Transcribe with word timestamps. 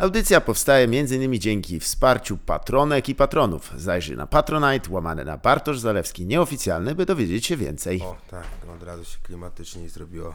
Audycja 0.00 0.40
powstaje 0.40 0.84
m.in. 0.84 1.40
dzięki 1.40 1.80
wsparciu 1.80 2.38
patronek 2.38 3.08
i 3.08 3.14
patronów. 3.14 3.72
Zajrzyj 3.76 4.16
na 4.16 4.26
Patronite, 4.26 4.90
łamane 4.90 5.24
na 5.24 5.36
Bartosz 5.36 5.78
Zalewski 5.78 6.26
nieoficjalny, 6.26 6.94
by 6.94 7.06
dowiedzieć 7.06 7.46
się 7.46 7.56
więcej. 7.56 8.02
O, 8.02 8.16
tak, 8.30 8.46
od 8.76 8.82
razu 8.82 9.04
się 9.04 9.18
klimatycznie 9.22 9.88
zrobiło, 9.88 10.34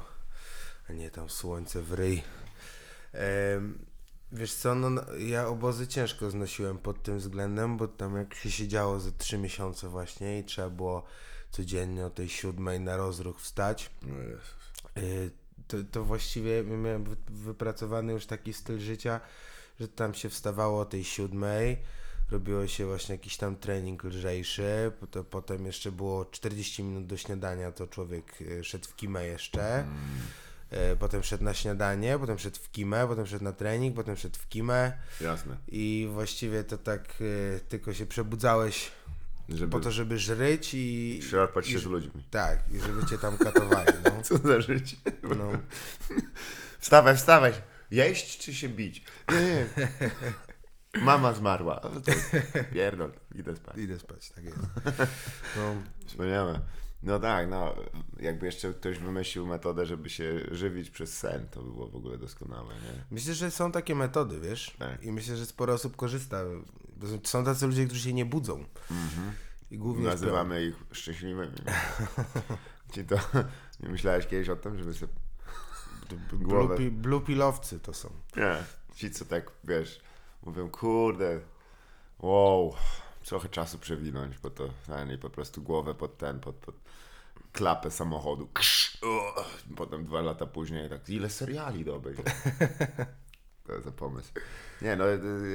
a 0.90 0.94
nie 0.94 1.12
tam 1.12 1.30
słońce 1.30 1.82
w 1.82 1.94
ryj. 1.94 2.24
Em, 3.14 3.80
wiesz 4.32 4.54
co, 4.54 4.76
no, 4.76 4.90
no, 4.90 5.02
ja 5.18 5.48
obozy 5.48 5.88
ciężko 5.88 6.32
znosiłem 6.32 6.78
pod 6.78 7.04
tym 7.04 7.18
względem, 7.18 7.78
bo 7.78 7.88
tam 7.88 8.16
jak 8.18 8.36
się 8.36 8.52
siedziało 8.52 9.00
ze 9.00 9.12
trzy 9.12 9.38
miesiące 9.38 9.90
właśnie 9.90 10.40
i 10.40 10.44
trzeba 10.44 10.70
było 10.70 11.06
codziennie 11.52 12.06
o 12.06 12.10
tej 12.10 12.30
siódmej 12.30 12.80
na 12.80 12.98
rozruch 12.98 13.42
wstać, 13.42 13.92
y, 14.98 15.32
to, 15.68 15.78
to 15.92 16.04
właściwie 16.04 16.64
miałem 16.64 17.04
wy- 17.04 17.16
wypracowany 17.30 18.14
już 18.14 18.26
taki 18.26 18.54
styl 18.54 18.80
życia, 18.80 19.20
że 19.80 19.88
tam 19.88 20.14
się 20.14 20.30
wstawało 20.30 20.82
o 20.82 20.86
tej 20.86 21.04
siódmej, 21.04 21.78
robiło 22.32 22.68
się 22.68 22.86
właśnie 22.86 23.16
jakiś 23.16 23.38
tam 23.38 23.56
trening 23.56 24.04
lżejszy, 24.04 24.92
potem, 25.00 25.26
potem 25.26 25.66
jeszcze 25.66 25.92
było 25.92 26.26
40 26.26 26.84
minut 26.84 27.06
do 27.06 27.18
śniadania, 27.18 27.72
to 27.72 27.88
człowiek 27.88 28.42
y, 28.42 28.64
szedł 28.64 28.88
w 28.88 28.96
kimę 28.96 29.26
jeszcze, 29.26 29.86
Y, 30.94 30.96
potem 30.96 31.24
szedł 31.24 31.44
na 31.44 31.54
śniadanie, 31.54 32.20
potem 32.20 32.40
szedł 32.40 32.58
w 32.64 32.72
kimę, 32.72 33.08
potem 33.08 33.28
szedł 33.28 33.44
na 33.44 33.52
trening, 33.52 33.96
potem 33.96 34.18
szedł 34.18 34.40
w 34.40 34.50
kimę 34.50 34.94
Jasne. 35.22 35.58
i 35.68 36.10
właściwie 36.14 36.64
to 36.64 36.78
tak 36.78 37.22
y, 37.22 37.60
tylko 37.70 37.94
się 37.94 38.06
przebudzałeś 38.06 38.92
Żeby 39.50 39.72
po 39.72 39.80
to, 39.80 39.92
żeby 39.92 40.20
żryć 40.20 40.72
i... 40.74 41.20
szarpać 41.32 41.68
i, 41.68 41.72
się 41.72 41.80
z 41.80 41.86
ludźmi. 41.86 42.24
Tak, 42.32 42.60
i 42.72 42.80
żeby 42.80 43.06
cię 43.06 43.18
tam 43.18 43.38
katowali, 43.38 43.94
no. 44.04 44.12
Co 44.24 44.38
za 44.38 44.62
życie? 44.62 44.98
no. 45.24 45.52
Wstawaj, 46.80 47.18
wstawaj. 47.18 47.54
Jeść 47.92 48.38
czy 48.38 48.54
się 48.54 48.70
bić? 48.70 49.04
Nie, 49.32 49.66
nie. 49.78 49.88
Mama 51.02 51.34
zmarła. 51.34 51.80
To 51.80 51.92
Pierdol, 52.74 53.12
idę 53.36 53.56
spać. 53.56 53.78
Idę 53.78 54.00
spać, 54.00 54.30
tak 54.30 54.44
jest. 54.44 54.58
No, 55.58 55.76
Wspaniałe. 56.06 56.62
No 57.04 57.20
tak, 57.20 57.50
no 57.50 57.76
jakby 58.20 58.46
jeszcze 58.46 58.74
ktoś 58.74 59.00
wymyślił 59.00 59.48
metodę, 59.48 59.86
żeby 59.86 60.10
się 60.10 60.40
żywić 60.52 60.90
przez 60.90 61.18
sen, 61.18 61.48
to 61.52 61.62
by 61.62 61.72
było 61.72 61.88
w 61.88 61.96
ogóle 61.96 62.18
doskonałe, 62.18 62.74
nie? 62.74 63.06
myślę, 63.12 63.34
że 63.34 63.52
są 63.52 63.72
takie 63.72 63.96
metody, 63.96 64.40
wiesz? 64.40 64.76
Tak. 64.80 65.04
I 65.04 65.12
myślę, 65.12 65.38
że 65.38 65.46
sporo 65.46 65.74
osób 65.74 65.96
korzysta. 65.96 66.44
Są 67.24 67.44
tacy 67.44 67.68
ludzie, 67.68 67.86
którzy 67.86 68.02
się 68.02 68.14
nie 68.14 68.26
budzą. 68.26 68.66
I 69.72 69.78
głównie 69.78 70.04
śpią. 70.04 70.12
Nazywamy 70.12 70.66
ich 70.66 70.76
szczęśliwymi. 70.92 71.58
Ci 72.94 73.06
to 73.06 73.16
nie 73.80 73.90
myślałeś 73.90 74.28
kiedyś 74.28 74.50
o 74.50 74.56
tym, 74.56 74.78
żeby 74.78 74.94
sobie 74.94 75.14
głowę... 76.34 76.76
Blue, 76.76 76.78
pi- 76.78 76.92
blue 76.92 77.22
pilowcy 77.22 77.80
to 77.80 77.94
są. 77.94 78.10
Nie, 78.38 78.64
ci 78.96 79.12
co 79.12 79.26
tak, 79.26 79.52
wiesz, 79.64 80.02
mówią, 80.44 80.70
kurde, 80.70 81.40
wow, 82.20 82.76
trochę 83.26 83.50
czasu 83.50 83.80
przewinąć, 83.80 84.38
bo 84.38 84.50
to 84.50 84.70
fajnie, 84.88 85.18
po 85.18 85.30
prostu 85.30 85.62
głowę 85.62 85.96
pod 85.96 86.18
ten, 86.18 86.40
pod, 86.40 86.56
pod 86.56 86.76
klapę 87.54 87.92
samochodu. 87.92 88.50
Krz, 88.54 88.98
o, 89.04 89.46
potem 89.76 90.06
dwa 90.06 90.22
lata 90.22 90.46
później 90.46 90.90
tak, 90.90 91.10
ile 91.10 91.30
seriali 91.30 91.86
do 91.86 91.96
obejrzenia. 91.96 92.32
To 93.68 93.74
jest 93.74 93.86
za 93.86 93.92
pomysł. 93.92 94.32
Nie, 94.82 94.96
no 94.96 95.06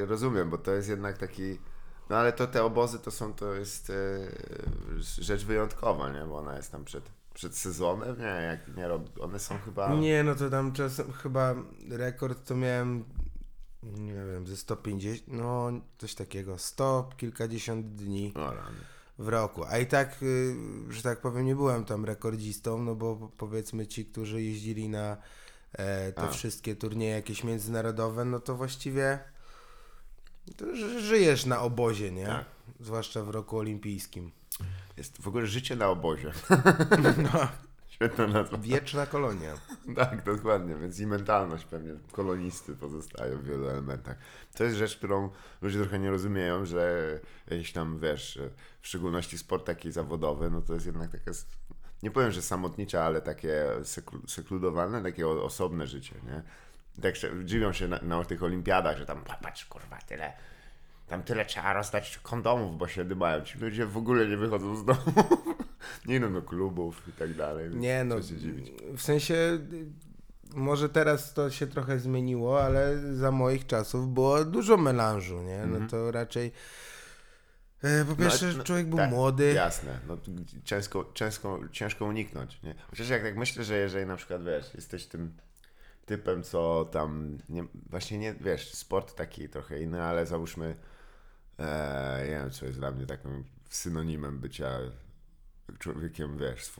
rozumiem, 0.06 0.50
bo 0.50 0.58
to 0.58 0.72
jest 0.72 0.88
jednak 0.88 1.18
taki, 1.18 1.58
no 2.10 2.16
ale 2.16 2.32
to 2.32 2.46
te 2.46 2.64
obozy 2.64 2.98
to 2.98 3.10
są, 3.10 3.34
to 3.34 3.54
jest 3.54 3.90
e, 3.90 3.94
rzecz 4.98 5.44
wyjątkowa, 5.44 6.12
nie, 6.12 6.20
bo 6.20 6.38
ona 6.38 6.56
jest 6.56 6.72
tam 6.72 6.84
przed, 6.84 7.10
przed 7.34 7.56
sezonem, 7.58 8.18
nie, 8.18 8.24
jak 8.24 8.76
nie 8.76 8.88
rob, 8.88 9.20
one 9.20 9.38
są 9.38 9.58
chyba... 9.58 9.94
Nie, 9.94 10.22
no 10.24 10.34
to 10.34 10.50
tam 10.50 10.72
czasem 10.72 11.12
chyba 11.12 11.54
rekord 11.90 12.46
to 12.48 12.56
miałem, 12.56 13.04
nie 13.82 14.14
wiem, 14.14 14.46
ze 14.46 14.56
150, 14.56 15.22
no 15.28 15.70
coś 15.98 16.14
takiego, 16.14 16.58
100 16.58 17.10
kilkadziesiąt 17.16 17.94
dni 17.94 18.32
O, 18.36 18.54
rany. 18.54 18.78
w 19.18 19.28
roku. 19.28 19.64
A 19.64 19.78
i 19.78 19.86
tak, 19.86 20.22
y, 20.22 20.54
że 20.90 21.02
tak 21.02 21.20
powiem, 21.20 21.46
nie 21.46 21.56
byłem 21.56 21.84
tam 21.84 22.04
rekordzistą, 22.04 22.82
no 22.82 22.94
bo 22.94 23.16
po- 23.16 23.28
powiedzmy 23.28 23.86
ci, 23.86 24.04
którzy 24.06 24.42
jeździli 24.42 24.88
na 24.88 25.16
e, 25.72 26.12
te 26.12 26.22
A. 26.22 26.28
wszystkie 26.28 26.76
turnieje 26.76 27.12
jakieś 27.14 27.44
międzynarodowe, 27.44 28.24
no 28.24 28.40
to 28.40 28.54
właściwie 28.56 29.18
to 30.56 30.76
ży- 30.76 31.00
żyjesz 31.00 31.46
na 31.46 31.60
obozie, 31.60 32.12
nie? 32.12 32.26
Tak. 32.26 32.44
Zwłaszcza 32.80 33.22
w 33.24 33.28
roku 33.28 33.58
olimpijskim. 33.58 34.32
Jest 35.00 35.22
w 35.22 35.28
ogóle 35.28 35.46
życie 35.46 35.76
na 35.76 35.88
obozie. 35.88 36.32
Świetna 37.88 38.26
nazwa. 38.26 38.58
Wieczna 38.58 39.06
kolonia. 39.06 39.54
Tak, 39.96 40.24
dokładnie, 40.24 40.74
więc 40.74 41.00
i 41.00 41.06
mentalność 41.06 41.64
pewnie 41.64 41.92
kolonisty 42.12 42.76
pozostaje 42.76 43.36
w 43.36 43.44
wielu 43.44 43.68
elementach. 43.68 44.16
To 44.54 44.64
jest 44.64 44.76
rzecz, 44.76 44.96
którą 44.96 45.30
ludzie 45.62 45.78
trochę 45.78 45.98
nie 45.98 46.10
rozumieją, 46.10 46.64
że 46.64 47.20
jakieś 47.50 47.72
tam, 47.72 47.98
wiesz, 47.98 48.38
w 48.80 48.86
szczególności 48.86 49.38
sport 49.38 49.66
taki 49.66 49.92
zawodowy, 49.92 50.50
no 50.50 50.62
to 50.62 50.74
jest 50.74 50.86
jednak 50.86 51.10
takie, 51.10 51.30
nie 52.02 52.10
powiem, 52.10 52.30
że 52.30 52.42
samotnicze, 52.42 53.04
ale 53.04 53.22
takie 53.22 53.64
seklu- 53.82 54.28
sekludowane, 54.28 55.02
takie 55.02 55.28
osobne 55.28 55.86
życie, 55.86 56.14
nie? 56.26 56.42
Tak 57.02 57.16
się, 57.16 57.44
dziwią 57.44 57.72
się 57.72 57.88
na, 57.88 57.98
na 58.02 58.24
tych 58.24 58.42
olimpiadach, 58.42 58.98
że 58.98 59.06
tam, 59.06 59.24
patrz, 59.42 59.64
kurwa, 59.64 59.98
tyle, 59.98 60.32
tam 61.10 61.22
tyle 61.22 61.44
trzeba 61.44 61.72
rozdać 61.72 62.18
kondomów, 62.22 62.78
bo 62.78 62.88
się 62.88 63.04
dymają. 63.04 63.44
Ci 63.44 63.58
ludzie 63.58 63.86
w 63.86 63.96
ogóle 63.96 64.26
nie 64.26 64.36
wychodzą 64.36 64.76
z 64.76 64.84
domu. 64.84 65.00
nie 66.06 66.16
idą 66.16 66.32
do 66.32 66.42
klubów 66.42 67.02
i 67.08 67.12
tak 67.12 67.34
dalej. 67.34 67.70
Nie 67.70 68.04
no, 68.04 68.20
co 68.20 68.28
się 68.28 68.36
dziwić. 68.36 68.72
w 68.96 69.02
sensie 69.02 69.58
może 70.54 70.88
teraz 70.88 71.34
to 71.34 71.50
się 71.50 71.66
trochę 71.66 71.98
zmieniło, 71.98 72.62
ale 72.62 72.98
za 73.16 73.30
moich 73.30 73.66
czasów 73.66 74.14
było 74.14 74.44
dużo 74.44 74.76
melanżu, 74.76 75.42
nie? 75.42 75.66
No 75.66 75.88
to 75.88 76.10
raczej 76.10 76.52
e, 77.82 78.04
po 78.04 78.16
pierwsze 78.16 78.46
Mhm. 78.46 78.58
no, 78.58 78.64
człowiek 78.64 78.86
był 78.86 78.98
tak, 78.98 79.10
młody. 79.10 79.52
Jasne, 79.52 79.98
no 80.08 80.18
ciężko, 80.64 81.10
ciężko, 81.14 81.60
ciężko 81.72 82.04
uniknąć, 82.04 82.62
nie? 82.62 82.74
Chociaż 82.90 83.08
jak 83.08 83.22
tak 83.22 83.36
myślę, 83.36 83.64
że 83.64 83.78
jeżeli 83.78 84.06
na 84.06 84.16
przykład, 84.16 84.44
wiesz, 84.44 84.74
jesteś 84.74 85.06
tym 85.06 85.36
typem, 86.06 86.42
co 86.42 86.84
tam, 86.92 87.38
nie, 87.48 87.64
właśnie 87.90 88.18
nie, 88.18 88.34
wiesz, 88.34 88.74
sport 88.74 89.14
taki 89.14 89.48
trochę 89.48 89.82
inny, 89.82 90.02
ale 90.02 90.26
załóżmy, 90.26 90.76
nie 92.24 92.30
wiem, 92.30 92.50
co 92.50 92.66
jest 92.66 92.78
dla 92.78 92.90
mnie 92.90 93.06
takim 93.06 93.44
synonimem 93.70 94.38
bycia 94.38 94.78
człowiekiem, 95.78 96.38
wiesz, 96.38 96.72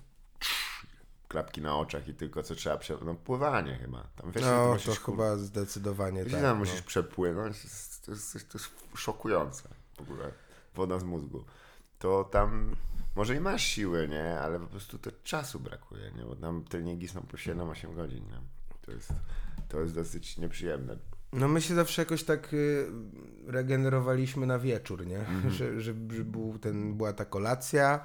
klapki 1.28 1.60
na 1.60 1.76
oczach 1.76 2.08
i 2.08 2.14
tylko 2.14 2.42
co 2.42 2.54
trzeba, 2.54 2.76
prze... 2.76 2.98
no 3.04 3.14
pływanie 3.14 3.76
chyba, 3.76 4.02
tam 4.16 4.32
wiesz, 4.32 4.44
No 4.44 4.72
musisz, 4.72 4.98
to 4.98 5.04
chyba 5.12 5.36
zdecydowanie 5.36 6.24
tak. 6.24 6.32
tam 6.32 6.42
no. 6.42 6.54
musisz 6.54 6.82
przepłynąć, 6.82 7.56
to 7.56 7.62
jest, 7.62 8.06
to, 8.06 8.12
jest, 8.12 8.32
to 8.32 8.58
jest 8.58 8.70
szokujące 8.94 9.68
w 9.96 10.00
ogóle. 10.00 10.32
Woda 10.74 10.98
z 10.98 11.04
mózgu. 11.04 11.44
To 11.98 12.24
tam 12.24 12.76
może 13.16 13.36
i 13.36 13.40
masz 13.40 13.62
siły, 13.62 14.08
nie? 14.08 14.40
Ale 14.40 14.60
po 14.60 14.66
prostu 14.66 14.98
to 14.98 15.10
czasu 15.22 15.60
brakuje, 15.60 16.12
nie? 16.16 16.24
Bo 16.24 16.36
tam 16.36 16.64
treningi 16.64 17.08
są 17.08 17.22
po 17.22 17.36
7-8 17.36 17.94
godzin, 17.94 18.24
nie? 18.24 18.40
To 18.82 18.92
jest, 18.92 19.12
to 19.68 19.80
jest 19.80 19.94
dosyć 19.94 20.38
nieprzyjemne. 20.38 20.96
No 21.32 21.48
my 21.48 21.62
się 21.62 21.74
zawsze 21.74 22.02
jakoś 22.02 22.24
tak 22.24 22.54
y, 22.54 22.86
regenerowaliśmy 23.46 24.46
na 24.46 24.58
wieczór, 24.58 25.06
nie? 25.06 25.18
Mhm. 25.18 25.50
Że, 25.50 25.80
że, 25.80 25.94
był 26.24 26.58
ten, 26.58 26.96
była 26.96 27.12
ta 27.12 27.24
kolacja 27.24 28.00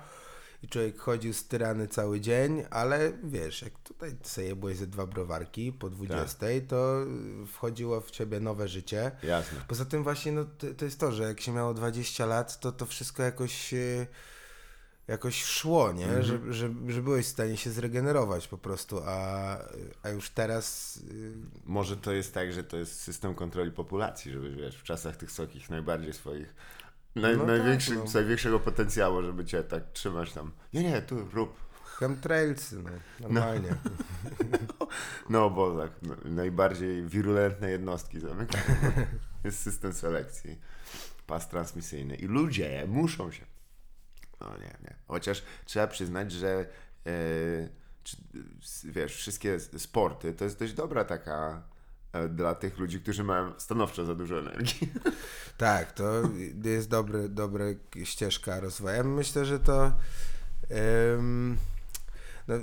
i 0.64 0.68
człowiek 0.68 1.00
chodził 1.00 1.34
styrany 1.34 1.88
cały 1.88 2.20
dzień, 2.20 2.64
ale 2.70 3.12
wiesz, 3.24 3.62
jak 3.62 3.80
tutaj 3.80 4.16
sobie 4.24 4.56
byłeś 4.56 4.78
ze 4.78 4.88
dwa 4.88 5.06
browarki 5.06 5.72
po 5.74 5.90
20, 5.90 6.40
Tak. 6.40 6.50
to 6.68 7.06
wchodziło 7.48 8.02
w 8.02 8.12
ciebie 8.12 8.40
nowe 8.40 8.68
życie. 8.68 9.12
Jasne. 9.24 9.60
Poza 9.68 9.86
tym 9.86 10.04
właśnie 10.04 10.32
no, 10.32 10.46
to, 10.58 10.68
to 10.78 10.86
jest 10.86 11.00
to, 11.00 11.12
że 11.12 11.24
jak 11.24 11.42
się 11.42 11.52
miało 11.52 11.74
20 11.74 12.26
lat, 12.26 12.60
to 12.60 12.72
to 12.72 12.86
wszystko 12.86 13.24
jakoś 13.24 13.74
y, 13.74 14.08
jakoś 15.08 15.44
szło, 15.44 15.92
nie? 15.92 16.06
Mhm. 16.06 16.24
Że, 16.24 16.54
że, 16.54 16.70
że 16.88 17.02
byłeś 17.02 17.26
w 17.26 17.30
stanie 17.30 17.58
się 17.58 17.72
zregenerować 17.72 18.48
po 18.48 18.58
prostu, 18.58 19.02
a, 19.06 19.58
a 20.04 20.10
już 20.10 20.30
teraz 20.30 20.98
y, 20.98 21.34
Może 21.66 21.98
to 21.98 22.12
jest 22.12 22.34
tak, 22.34 22.54
że 22.54 22.64
to 22.64 22.78
jest 22.78 23.02
system 23.02 23.36
kontroli 23.36 23.72
populacji, 23.72 24.32
żeby 24.32 24.56
wiesz, 24.56 24.78
w 24.78 24.84
czasach 24.84 25.16
tych 25.16 25.36
takich 25.36 25.70
najbardziej 25.70 26.14
swoich 26.14 26.54
naj, 27.16 27.34
No 27.34 27.40
tak, 27.40 27.48
największych, 27.48 27.98
no. 27.98 28.06
największego 28.14 28.60
potencjału, 28.60 29.22
żeby 29.22 29.46
cię 29.46 29.64
tak 29.64 29.92
trzymać 29.94 30.34
tam. 30.34 30.52
Nie, 30.74 30.84
nie, 30.84 31.02
tu 31.02 31.30
rób. 31.34 31.66
Chemtrailsy, 31.84 32.84
no, 32.84 32.90
normalnie. 33.20 33.76
No 35.30 35.50
bo 35.50 35.78
tak, 35.78 35.92
no, 36.02 36.16
najbardziej 36.26 37.06
wirulentne 37.06 37.72
jednostki 37.72 38.20
zamykają. 38.20 38.64
Jest 39.44 39.62
system 39.62 39.94
selekcji, 39.94 40.60
pas 41.28 41.50
transmisyjny 41.50 42.16
i 42.16 42.26
ludzie 42.26 42.86
muszą 42.88 43.32
się. 43.32 43.46
No 44.42 44.50
nie, 44.58 44.78
nie. 44.84 44.96
Chociaż 45.08 45.44
trzeba 45.66 45.88
przyznać, 45.88 46.32
że 46.32 46.66
czy, 48.04 48.18
s- 48.64 48.86
wiesz, 48.90 49.16
wszystkie 49.16 49.60
sporty 49.60 50.34
to 50.34 50.44
jest 50.44 50.60
dość 50.60 50.74
dobra 50.74 51.06
taka 51.06 51.62
e, 52.14 52.30
dla 52.30 52.56
tych 52.56 52.78
ludzi, 52.78 53.00
którzy 53.02 53.24
mają 53.24 53.60
stanowczo 53.60 54.06
za 54.06 54.16
dużo 54.16 54.40
energii. 54.40 54.92
Tak, 55.58 55.92
to 55.92 56.22
jest 56.64 56.90
dobry, 56.90 57.30
dobra 57.30 57.66
ścieżka 58.04 58.60
rozwoju. 58.60 58.96
Ja 58.96 59.04
myślę, 59.04 59.46
że 59.46 59.60
to 59.60 59.92
em, 60.70 61.58
no, 62.48 62.56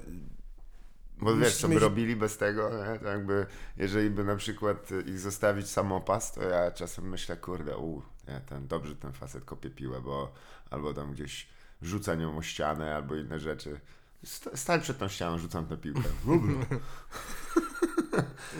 Bo 1.18 1.36
wiesz, 1.36 1.56
co 1.56 1.68
by 1.68 1.78
robili 1.78 2.16
bez 2.16 2.36
tego, 2.36 2.70
nie? 2.70 3.08
Jakby, 3.08 3.46
jeżeli 3.76 4.10
by 4.10 4.24
na 4.24 4.36
przykład 4.36 4.88
ich 5.06 5.18
zostawić 5.20 5.70
samopas, 5.70 6.32
to 6.32 6.42
ja 6.42 6.70
czasem 6.70 7.08
myślę, 7.08 7.36
kurde, 7.36 7.76
u, 7.76 8.02
nie, 8.28 8.40
ten, 8.40 8.66
dobrze 8.66 8.96
ten 8.96 9.12
facet 9.12 9.44
kopie 9.44 9.70
piłę, 9.70 10.00
bo 10.00 10.34
albo 10.70 10.94
tam 10.94 11.12
gdzieś 11.12 11.48
rzuca 11.82 12.14
nią 12.14 12.36
o 12.38 12.42
ścianę, 12.42 12.94
albo 12.94 13.14
inne 13.16 13.40
rzeczy. 13.40 13.80
Sta- 14.24 14.56
Stań 14.56 14.80
przed 14.80 14.98
tą 14.98 15.08
ścianą, 15.08 15.38
rzucam 15.38 15.66
tę 15.66 15.76
piłkę. 15.76 16.08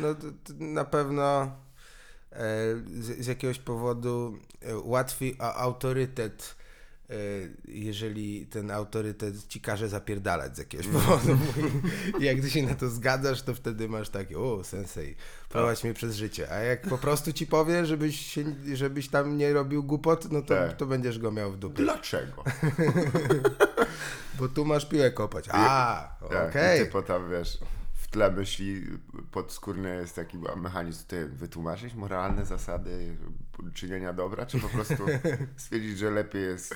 No 0.01 0.15
to, 0.15 0.23
to 0.45 0.53
na 0.59 0.85
pewno 0.85 1.43
e, 1.43 2.47
z, 3.01 3.25
z 3.25 3.27
jakiegoś 3.27 3.59
powodu 3.59 4.39
e, 4.63 4.77
łatwiej 4.77 5.39
o 5.39 5.55
autorytet, 5.55 6.57
jeżeli 7.69 8.47
ten 8.47 8.71
autorytet 8.71 9.47
ci 9.49 9.61
każe 9.61 9.89
zapierdalać 9.89 10.57
z 10.57 10.59
jakiegoś 10.59 10.87
powodu. 10.89 11.39
I 12.21 12.25
jak 12.25 12.41
ty 12.41 12.51
się 12.51 12.63
na 12.63 12.75
to 12.75 12.89
zgadzasz, 12.89 13.43
to 13.43 13.55
wtedy 13.55 13.89
masz 13.89 14.09
takie, 14.09 14.39
o 14.39 14.65
sensei, 14.65 15.15
prowadź 15.49 15.85
mnie 15.85 15.95
przez 15.95 16.17
życie. 16.17 16.51
A 16.53 16.55
jak 16.59 16.83
po 16.89 16.99
prostu 16.99 17.33
ci 17.33 17.47
powie, 17.47 17.87
żebyś, 17.87 18.21
się, 18.27 18.45
żebyś 18.75 19.09
tam 19.09 19.37
nie 19.37 19.53
robił 19.53 19.83
głupot, 19.85 20.33
no 20.33 20.43
to, 20.43 20.49
Tak. 20.55 20.77
to 20.77 20.87
będziesz 20.87 21.19
go 21.19 21.31
miał 21.33 21.53
w 21.53 21.59
dupie. 21.59 21.83
Dlaczego? 21.83 22.45
Bo 24.39 24.49
tu 24.49 24.65
masz 24.65 24.87
piłę 24.87 25.11
kopać. 25.11 25.49
A, 25.53 26.17
Tak, 26.31 26.49
okej. 26.51 26.81
I 26.83 26.85
ty 26.85 26.91
potem, 26.91 27.31
wiesz, 27.31 27.59
tle 28.13 28.31
myśli 28.31 28.87
podskórnie 29.31 29.89
jest 29.89 30.17
taki 30.17 30.39
mechanizm, 30.57 31.05
ty 31.07 31.29
wytłumaczyć 31.29 31.95
moralne 31.95 32.47
zasady 32.47 33.17
czynienia 33.75 34.13
dobra, 34.13 34.47
czy 34.47 34.61
po 34.61 34.69
prostu 34.69 35.07
stwierdzić, 35.57 35.99
że 35.99 36.11
lepiej 36.11 36.43
jest, 36.43 36.75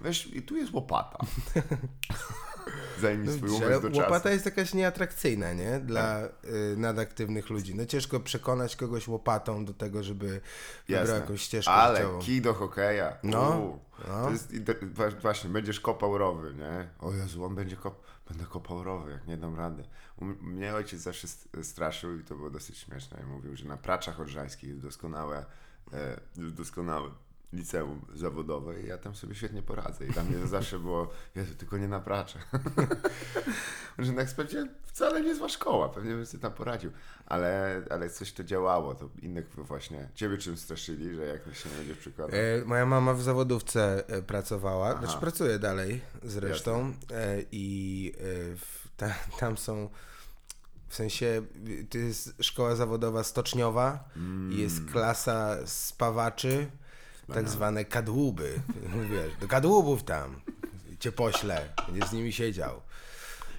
weź, 0.00 0.26
i 0.26 0.42
tu 0.42 0.56
jest 0.56 0.72
łopata. 0.72 1.18
Zajmij 3.00 3.28
swój 3.28 3.48
Że 3.48 3.54
umysł 3.66 3.80
do 3.82 3.88
czasu. 3.88 4.00
łopata 4.02 4.30
jest 4.30 4.44
jakaś 4.44 4.74
nieatrakcyjna, 4.74 5.52
nie? 5.52 5.80
Dla 5.80 6.24
y, 6.24 6.76
nadaktywnych 6.76 7.50
ludzi. 7.50 7.74
No 7.74 7.86
ciężko 7.86 8.20
przekonać 8.20 8.76
kogoś 8.76 9.08
łopatą 9.08 9.64
do 9.64 9.74
tego, 9.74 10.02
żeby 10.02 10.40
wybrał 10.88 11.16
jakąś 11.16 11.42
ścieżkę 11.42 11.72
Ale 11.72 11.96
życiową. 11.96 12.18
kij 12.18 12.40
do 12.40 12.54
hokeja. 12.54 13.16
No, 13.22 13.78
no. 14.08 14.24
To 14.24 14.30
jest, 14.30 14.54
właśnie, 15.22 15.50
będziesz 15.50 15.80
kopał 15.80 16.18
rowy, 16.18 16.54
nie? 16.54 16.88
O 16.98 17.12
Jezu, 17.12 17.44
on 17.44 17.54
będzie 17.54 17.76
kop... 17.76 18.04
Będę 18.28 18.44
kopał 18.44 18.84
rowy, 18.84 19.10
jak 19.10 19.26
nie 19.26 19.36
dam 19.36 19.56
rady. 19.56 19.84
U 20.16 20.24
mnie 20.24 20.74
ojciec 20.74 21.00
zawsze 21.00 21.28
st- 21.28 21.48
straszył 21.62 22.18
i 22.18 22.24
to 22.24 22.36
było 22.36 22.50
dosyć 22.50 22.78
śmieszne. 22.78 23.20
I 23.22 23.26
mówił, 23.26 23.56
że 23.56 23.64
na 23.64 23.76
praczach 23.76 24.20
odrzańskich 24.20 24.68
jest 24.68 24.82
doskonałe, 24.82 25.46
e, 25.92 26.20
doskonałe 26.36 27.10
liceum 27.52 28.00
zawodowe 28.14 28.82
i 28.82 28.86
ja 28.86 28.98
tam 28.98 29.14
sobie 29.14 29.34
świetnie 29.34 29.62
poradzę. 29.62 30.06
I 30.06 30.10
dla 30.10 30.24
mnie 30.24 30.38
to 30.38 30.46
zawsze 30.58 30.78
było, 30.78 31.10
Jezu, 31.34 31.54
tylko 31.54 31.78
nie 31.78 31.88
na 31.88 32.00
pracze. 32.00 32.38
że 33.98 34.12
na 34.12 34.22
ekspercie 34.22 34.68
wcale 34.82 35.22
nie 35.22 35.34
zła 35.34 35.48
szkoła, 35.48 35.88
pewnie 35.88 36.10
bym 36.10 36.26
sobie 36.26 36.42
tam 36.42 36.52
poradził. 36.52 36.90
Ale, 37.26 37.82
ale 37.90 38.10
coś 38.10 38.32
to 38.32 38.44
działało, 38.44 38.94
to 38.94 39.08
innych 39.22 39.48
właśnie, 39.56 40.08
ciebie 40.14 40.38
czym 40.38 40.56
straszyli, 40.56 41.14
że 41.14 41.26
jak 41.26 41.54
się 41.54 41.68
nie 41.68 41.76
będziesz 41.76 41.98
przykładał. 41.98 42.40
E, 42.40 42.64
moja 42.64 42.86
mama 42.86 43.14
w 43.14 43.22
zawodówce 43.22 44.08
e, 44.08 44.22
pracowała, 44.22 44.98
znaczy 44.98 45.18
pracuje 45.18 45.58
dalej 45.58 46.00
zresztą 46.22 46.92
e, 47.10 47.42
i 47.52 48.12
e, 48.14 48.22
w, 48.56 48.88
ta, 48.96 49.14
tam 49.40 49.58
są 49.58 49.88
w 50.88 50.94
sensie 50.94 51.42
to 51.90 51.98
jest 51.98 52.34
szkoła 52.40 52.76
zawodowa 52.76 53.24
stoczniowa 53.24 54.08
i 54.50 54.58
jest 54.58 54.84
klasa 54.90 55.66
spawaczy, 55.66 56.66
tak 57.34 57.48
zwane 57.48 57.84
kadłuby. 57.84 58.60
Wiesz, 59.12 59.36
do 59.40 59.48
kadłubów 59.48 60.04
tam 60.04 60.40
cię 60.98 61.12
poślę, 61.12 61.68
będziesz 61.86 62.08
z 62.08 62.12
nimi 62.12 62.32
siedział. 62.32 62.80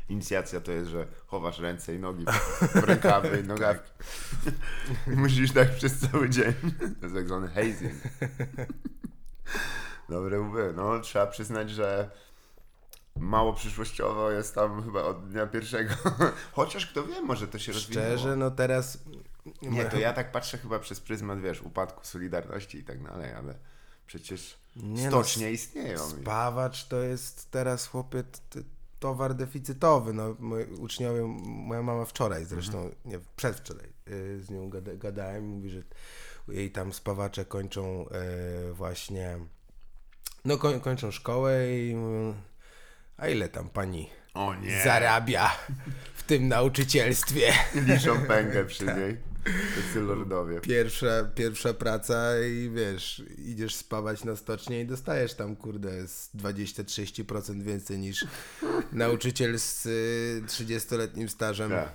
Inicjacja 0.10 0.62
to 0.62 0.72
jest, 0.72 0.90
że 0.90 1.08
chowasz 1.28 1.60
ręce 1.60 1.96
i 1.96 2.00
nogi 2.00 2.26
w 2.62 2.84
rękawy 2.84 3.40
i 3.40 3.48
nogawki. 3.54 3.92
I 5.08 5.12
musisz 5.24 5.52
tak 5.52 5.76
przez 5.76 6.00
cały 6.00 6.30
dzień. 6.30 6.54
To 6.80 7.06
jest 7.06 7.16
tak 7.16 7.28
zwany 7.28 7.48
hazing. 7.48 7.94
Dobre 10.10 10.40
mówię. 10.40 10.64
No, 10.76 11.00
trzeba 11.00 11.28
przyznać, 11.28 11.70
że 11.70 12.10
mało 13.16 13.54
przyszłościowo 13.54 14.32
jest 14.32 14.56
tam 14.56 14.84
chyba 14.84 15.04
od 15.04 15.30
dnia 15.30 15.48
pierwszego. 15.48 15.94
Chociaż 16.52 16.88
kto 16.88 17.04
wie, 17.04 17.22
może 17.22 17.48
to 17.48 17.60
się 17.60 17.72
rozwinęło. 17.72 18.08
Szczerze, 18.08 18.36
no 18.36 18.52
teraz 18.52 18.98
Nie, 19.62 19.86
to 19.86 20.00
ja 20.00 20.14
tak 20.14 20.32
patrzę 20.32 20.58
chyba 20.58 20.80
przez 20.80 21.00
pryzmat, 21.00 21.42
wiesz, 21.42 21.62
upadku 21.62 22.06
Solidarności 22.06 22.78
i 22.78 22.84
tak 22.84 23.04
dalej, 23.04 23.34
ale 23.34 23.56
przecież 24.08 24.58
Nie 24.76 25.04
no, 25.04 25.10
stocznie 25.10 25.52
istnieją. 25.52 25.98
Spawacz 25.98 26.88
to 26.88 27.02
jest 27.02 27.52
teraz 27.52 27.88
chłopie 27.88 28.24
towar 29.00 29.34
deficytowy. 29.36 30.14
No, 30.14 30.36
moi 30.40 30.64
uczniowie, 30.64 31.22
moja 31.44 31.82
mama 31.82 32.06
wczoraj 32.06 32.46
zresztą, 32.46 32.90
nie, 33.06 33.20
przedwczoraj 33.36 33.90
y, 34.08 34.44
z 34.44 34.50
nią 34.50 34.70
gada, 34.70 34.96
gadałem, 34.96 35.48
mówi, 35.48 35.70
że 35.70 35.82
jej 36.48 36.72
tam 36.72 36.94
spawacze 36.94 37.46
kończą 37.46 38.06
y, 38.70 38.74
właśnie, 38.74 39.40
no 40.46 40.58
koń, 40.58 40.82
kończą 40.82 41.12
szkołę 41.12 41.78
i 41.78 41.96
a 43.18 43.28
ile 43.28 43.50
tam 43.50 43.70
pani 43.70 44.10
zarabia 44.84 45.52
w 46.16 46.24
tym 46.24 46.48
nauczycielstwie? 46.48 47.54
Liczą 47.76 48.22
pęgę 48.26 48.66
przy 48.72 48.86
Tak. 48.86 48.98
niej. 48.98 49.29
Tacy 49.44 50.02
lordowie. 50.02 50.62
Pierwsza, 50.62 51.24
pierwsza 51.36 51.74
praca 51.74 52.40
i 52.40 52.70
wiesz, 52.70 53.24
idziesz 53.38 53.76
spawać 53.76 54.24
na 54.24 54.36
stocznie 54.36 54.82
i 54.82 54.86
dostajesz 54.86 55.34
tam, 55.34 55.56
kurde, 55.56 56.08
z 56.08 56.30
20-30% 56.36 57.62
więcej 57.64 58.00
niż 58.00 58.26
nauczyciel 58.92 59.60
z 59.60 59.86
y, 59.86 60.44
30-letnim 60.48 61.28
stażem. 61.30 61.70
Tak. 61.72 61.94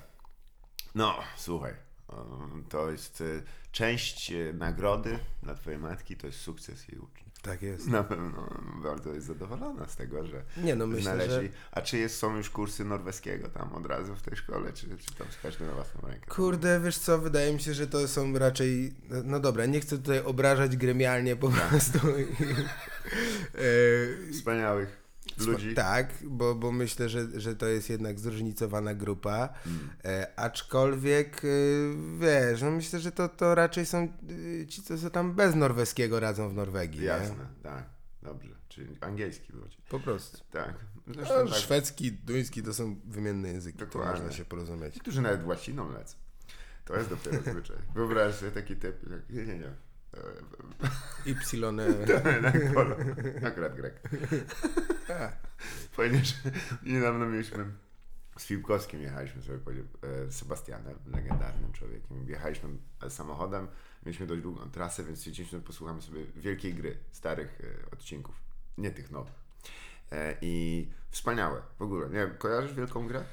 No, 0.95 1.19
słuchaj. 1.37 1.73
um, 2.09 2.65
To 2.69 2.91
jest 2.91 3.21
y, 3.21 3.43
część 3.73 4.33
y, 4.33 4.55
nagrody 4.59 5.19
dla 5.43 5.55
twojej 5.55 5.79
matki, 5.79 6.17
to 6.17 6.27
jest 6.27 6.39
sukces 6.41 6.89
jej 6.89 6.99
uczniów. 6.99 7.24
Tak 7.45 7.63
jest. 7.63 7.87
Na 7.87 8.05
pewno 8.05 8.49
bardzo 8.83 9.13
jest 9.13 9.27
zadowolona 9.27 9.89
z 9.89 9.97
tego, 9.97 10.27
że 10.27 10.43
Nie 10.57 10.75
no, 10.77 10.87
myślę, 10.87 11.03
znaleźli. 11.03 11.49
że... 11.49 11.55
A 11.73 11.83
czy 11.83 11.99
jest, 11.99 12.17
są 12.19 12.37
już 12.37 12.51
kursy 12.51 12.85
norweskiego 12.85 13.49
tam 13.49 13.73
od 13.73 13.87
razu 13.87 14.17
w 14.17 14.23
tej 14.23 14.37
szkole, 14.37 14.73
czy, 14.73 14.87
czy 14.99 15.15
tam 15.15 15.27
z 15.31 15.37
każdy 15.43 15.67
na 15.67 15.73
własną 15.73 16.01
rękę? 16.09 16.27
Kurde, 16.31 16.81
wiesz 16.81 16.99
co, 16.99 17.19
wydaje 17.19 17.53
mi 17.55 17.61
się, 17.61 17.75
że 17.75 17.87
to 17.87 18.09
są 18.09 18.39
raczej... 18.39 18.95
no- 19.25 19.41
dobra, 19.41 19.67
nie 19.67 19.81
chcę 19.81 19.97
tutaj 19.99 20.21
obrażać 20.21 20.77
gremialnie 20.77 21.37
po 21.37 21.49
prostu. 21.51 21.99
E, 23.55 24.33
Wspaniałych 24.33 25.04
ludzi. 25.39 25.75
Tak, 25.75 26.15
bo, 26.25 26.55
bo 26.55 26.73
myślę, 26.73 27.09
że, 27.09 27.41
że 27.41 27.57
to 27.57 27.67
jest 27.67 27.91
jednak 27.91 28.21
zróżnicowana 28.21 28.95
grupa. 28.95 29.49
Mm. 29.67 29.91
E, 30.05 30.39
aczkolwiek, 30.39 31.45
y, 31.45 31.95
wiesz, 32.21 32.63
no 32.63 32.71
myślę, 32.71 33.01
że 33.01 33.13
to, 33.13 33.29
to 33.29 33.55
raczej 33.55 33.87
są 33.87 34.09
y, 34.31 34.67
ci, 34.69 34.83
co 34.83 34.99
sobie 34.99 35.11
tam 35.11 35.35
bez 35.35 35.55
norweskiego 35.55 36.21
radzą 36.21 36.49
w 36.49 36.55
Norwegii. 36.55 37.01
nie? 37.01 37.07
Jasne, 37.07 37.47
tak. 37.63 37.85
Dobrze. 38.23 38.55
Czyli 38.69 38.97
angielski 39.01 39.53
ludzi. 39.53 39.79
Po 39.89 40.01
prostu. 40.01 40.39
Tak. 40.51 40.75
No, 41.07 41.25
tak. 41.25 41.49
Szwedzki, 41.49 42.13
duński 42.13 42.63
to 42.63 42.75
są 42.75 43.01
wymienne 43.05 43.49
języki, 43.49 43.79
to 43.79 43.85
Dokładnie. 43.85 44.13
można 44.13 44.33
się 44.33 44.45
porozumieć. 44.45 44.95
Niektórzy 44.95 45.23
nawet 45.23 45.47
łaciną 45.47 45.93
lecą. 45.93 46.17
To 46.85 46.97
jest 46.97 47.11
dopiero 47.11 47.43
zwyczaj. 47.43 47.77
Wyobraź 47.95 48.35
sobie 48.35 48.53
taki 48.53 48.77
typ, 48.77 49.11
jak, 49.11 49.31
nie, 49.31 49.47
nie, 49.47 49.59
nie. 49.59 49.71
E, 50.17 51.31
Ypsilone. 51.31 51.87
Tak, 52.43 52.75
polo. 52.75 52.97
Akurat 53.47 53.77
Grek. 53.77 54.01
Fajnie, 55.97 56.25
że 56.25 56.35
niedawno 56.83 57.27
mieliśmy 57.27 57.65
z 58.39 58.45
Filipkowskim 58.45 59.03
jechaliśmy 59.03 59.43
sobie 59.43 59.59
e, 60.29 60.33
Sebastianem, 60.33 60.99
legendarnym 61.07 61.73
człowiekiem. 61.73 62.29
Jechaliśmy 62.29 62.69
samochodem, 63.09 63.69
mieliśmy 64.07 64.27
dość 64.27 64.43
długą 64.43 64.71
trasę, 64.71 65.05
więc 65.05 65.19
stwierdziliśmy, 65.19 65.59
że 65.59 65.65
posłuchamy 65.65 66.03
sobie 66.03 66.25
wielkiej 66.37 66.75
gry, 66.75 66.97
starych 67.13 67.61
e, 67.61 67.91
odcinków, 67.93 68.35
nie 68.79 68.91
tych 68.91 69.11
nowych. 69.11 69.35
E, 70.13 70.37
I 70.41 70.87
wspaniałe, 71.11 71.63
w 71.79 71.83
ogóle. 71.83 72.09
Nie 72.09 72.27
kojarzysz 72.39 72.75
wielką 72.75 73.07
grę? 73.09 73.25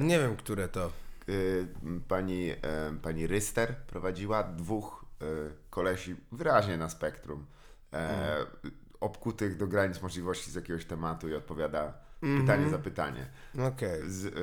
Nie 0.00 0.18
wiem, 0.18 0.36
które 0.36 0.68
to. 0.68 0.92
y, 1.28 1.66
pani, 2.08 2.50
e, 2.50 2.56
pani 3.02 3.26
Ryster 3.26 3.76
prowadziła 3.76 4.42
dwóch 4.42 4.97
e, 4.97 4.97
kolesi 5.70 6.16
wyraźnie 6.32 6.76
na 6.76 6.88
spektrum, 6.88 7.46
e, 7.92 8.36
obkutych 9.00 9.56
do 9.56 9.66
granic 9.66 10.02
możliwości 10.02 10.50
z 10.50 10.54
jakiegoś 10.54 10.84
tematu 10.84 11.28
i 11.28 11.34
odpowiada 11.34 11.94
pytanie 12.40 12.70
za 12.70 12.78
pytanie. 12.78 13.26
Okej. 13.68 14.00
Z, 14.10 14.34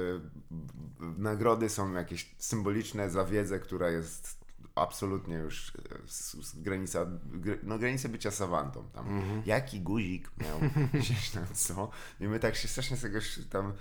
b- 0.51 0.69
nagrody 1.17 1.69
są 1.69 1.93
jakieś 1.93 2.35
symboliczne 2.37 3.09
za 3.09 3.25
wiedzę, 3.25 3.59
która 3.59 3.89
jest 3.89 4.45
absolutnie 4.75 5.35
już 5.35 5.69
e, 5.69 5.73
z, 6.07 6.33
z 6.47 6.59
granica, 6.61 7.05
gr, 7.25 7.57
no 7.63 7.79
granicę 7.79 8.09
bycia 8.09 8.31
sawantą 8.31 8.89
tam. 8.93 9.21
Jaki 9.45 9.81
guzik 9.81 10.31
miał 10.37 10.59
gdzieś 11.01 11.29
tam 11.29 11.45
co? 11.53 11.89
I 12.19 12.27
my 12.27 12.39
tak 12.39 12.55
się 12.55 12.67
strasznie 12.67 12.97
z 12.97 13.01
tego 13.01 13.17
ś- 13.17 13.47
tam 13.49 13.73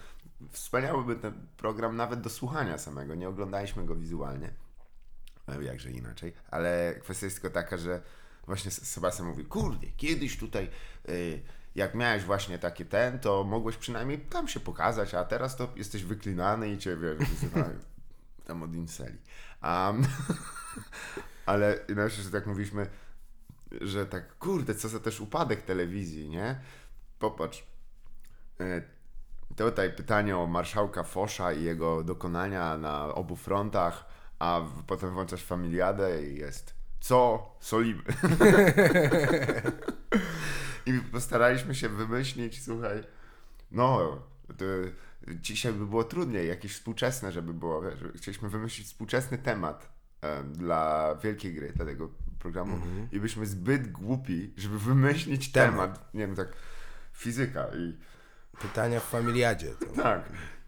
wspaniały 0.51 1.05
był 1.05 1.17
ten 1.19 1.47
program 1.57 1.97
nawet 1.97 2.21
do 2.21 2.31
słuchania 2.31 2.79
samego, 2.79 3.15
nie 3.15 3.29
oglądaliśmy 3.29 3.85
go 3.87 3.95
wizualnie. 3.95 4.51
E, 5.49 5.65
Jakże 5.65 5.91
inaczej, 5.91 6.33
ale 6.51 6.95
kwestia 7.01 7.27
jest 7.27 7.41
tylko 7.41 7.55
taka, 7.55 7.77
że 7.77 8.01
właśnie 8.47 8.71
Sebastian 8.71 9.27
mówi, 9.27 9.45
kurde, 9.45 9.87
kiedyś 9.97 10.39
tutaj 10.39 10.71
y, 11.09 11.43
jak 11.75 11.95
miałeś 11.95 12.25
właśnie 12.25 12.59
takie 12.59 12.85
ten, 12.85 13.19
to 13.19 13.45
mogłeś 13.45 13.77
przynajmniej 13.77 14.19
tam 14.19 14.49
się 14.49 14.61
pokazać, 14.61 15.15
a 15.15 15.25
teraz 15.25 15.57
to 15.57 15.69
jesteś 15.77 16.05
wyklinany 16.05 16.71
i 16.71 16.79
cię, 16.79 16.97
wiesz, 16.97 17.19
wyzywają 17.29 17.79
tam 18.47 18.63
od 18.63 18.75
inceli. 18.75 19.19
Um, 19.63 20.07
ale 21.47 21.79
inaczej, 21.89 22.25
że 22.25 22.31
tak 22.31 22.47
mówiliśmy, 22.47 22.87
że 23.81 24.07
tak, 24.07 24.39
kurde, 24.39 24.75
co 24.75 24.89
za 24.89 25.01
też 25.01 25.21
upadek 25.21 25.63
telewizji, 25.63 26.29
nie? 26.29 26.61
Popatrz, 27.19 27.67
e, 28.61 28.83
tutaj 29.57 29.93
pytanie 29.93 30.37
o 30.37 30.47
marszałka 30.47 31.03
Fosza 31.03 31.53
i 31.53 31.65
jego 31.65 32.05
dokonania 32.05 32.79
na 32.79 33.15
obu 33.15 33.37
frontach, 33.37 34.14
a 34.39 34.61
potem 34.87 35.11
włączasz 35.11 35.43
familiadę 35.45 36.27
i 36.27 36.37
jest 36.37 36.75
co? 37.01 37.51
Solimy. 37.61 38.03
I 40.87 40.93
postaraliśmy 41.13 41.75
się 41.75 41.89
wymyślić, 41.89 42.63
słuchaj, 42.63 43.05
no, 43.71 44.23
to 44.59 44.65
dzisiaj 45.29 45.73
by 45.73 45.87
było 45.87 46.05
trudniej, 46.05 46.49
jakieś 46.49 46.73
współczesne, 46.75 47.33
żeby 47.33 47.55
było, 47.55 47.83
wiesz, 47.83 48.05
chcieliśmy 48.17 48.49
wymyślić 48.49 48.87
współczesny 48.87 49.39
temat 49.39 49.93
em, 50.21 50.53
dla 50.53 51.15
wielkiej 51.23 51.55
gry, 51.55 51.73
dla 51.73 51.85
tego 51.85 52.11
programu 52.39 52.81
i 53.13 53.21
byliśmy 53.21 53.47
zbyt 53.47 53.93
głupi, 53.93 54.55
żeby 54.57 54.79
wymyślić 54.79 55.53
Temat. 55.53 55.71
temat, 55.71 56.15
nie 56.15 56.27
wiem, 56.27 56.37
tak 56.37 56.49
fizyka 57.13 57.67
i 57.77 57.99
Pytania 58.59 59.01
w 59.01 59.05
familiadzie. 59.05 59.75
To. 59.75 60.03
tak, 60.03 60.23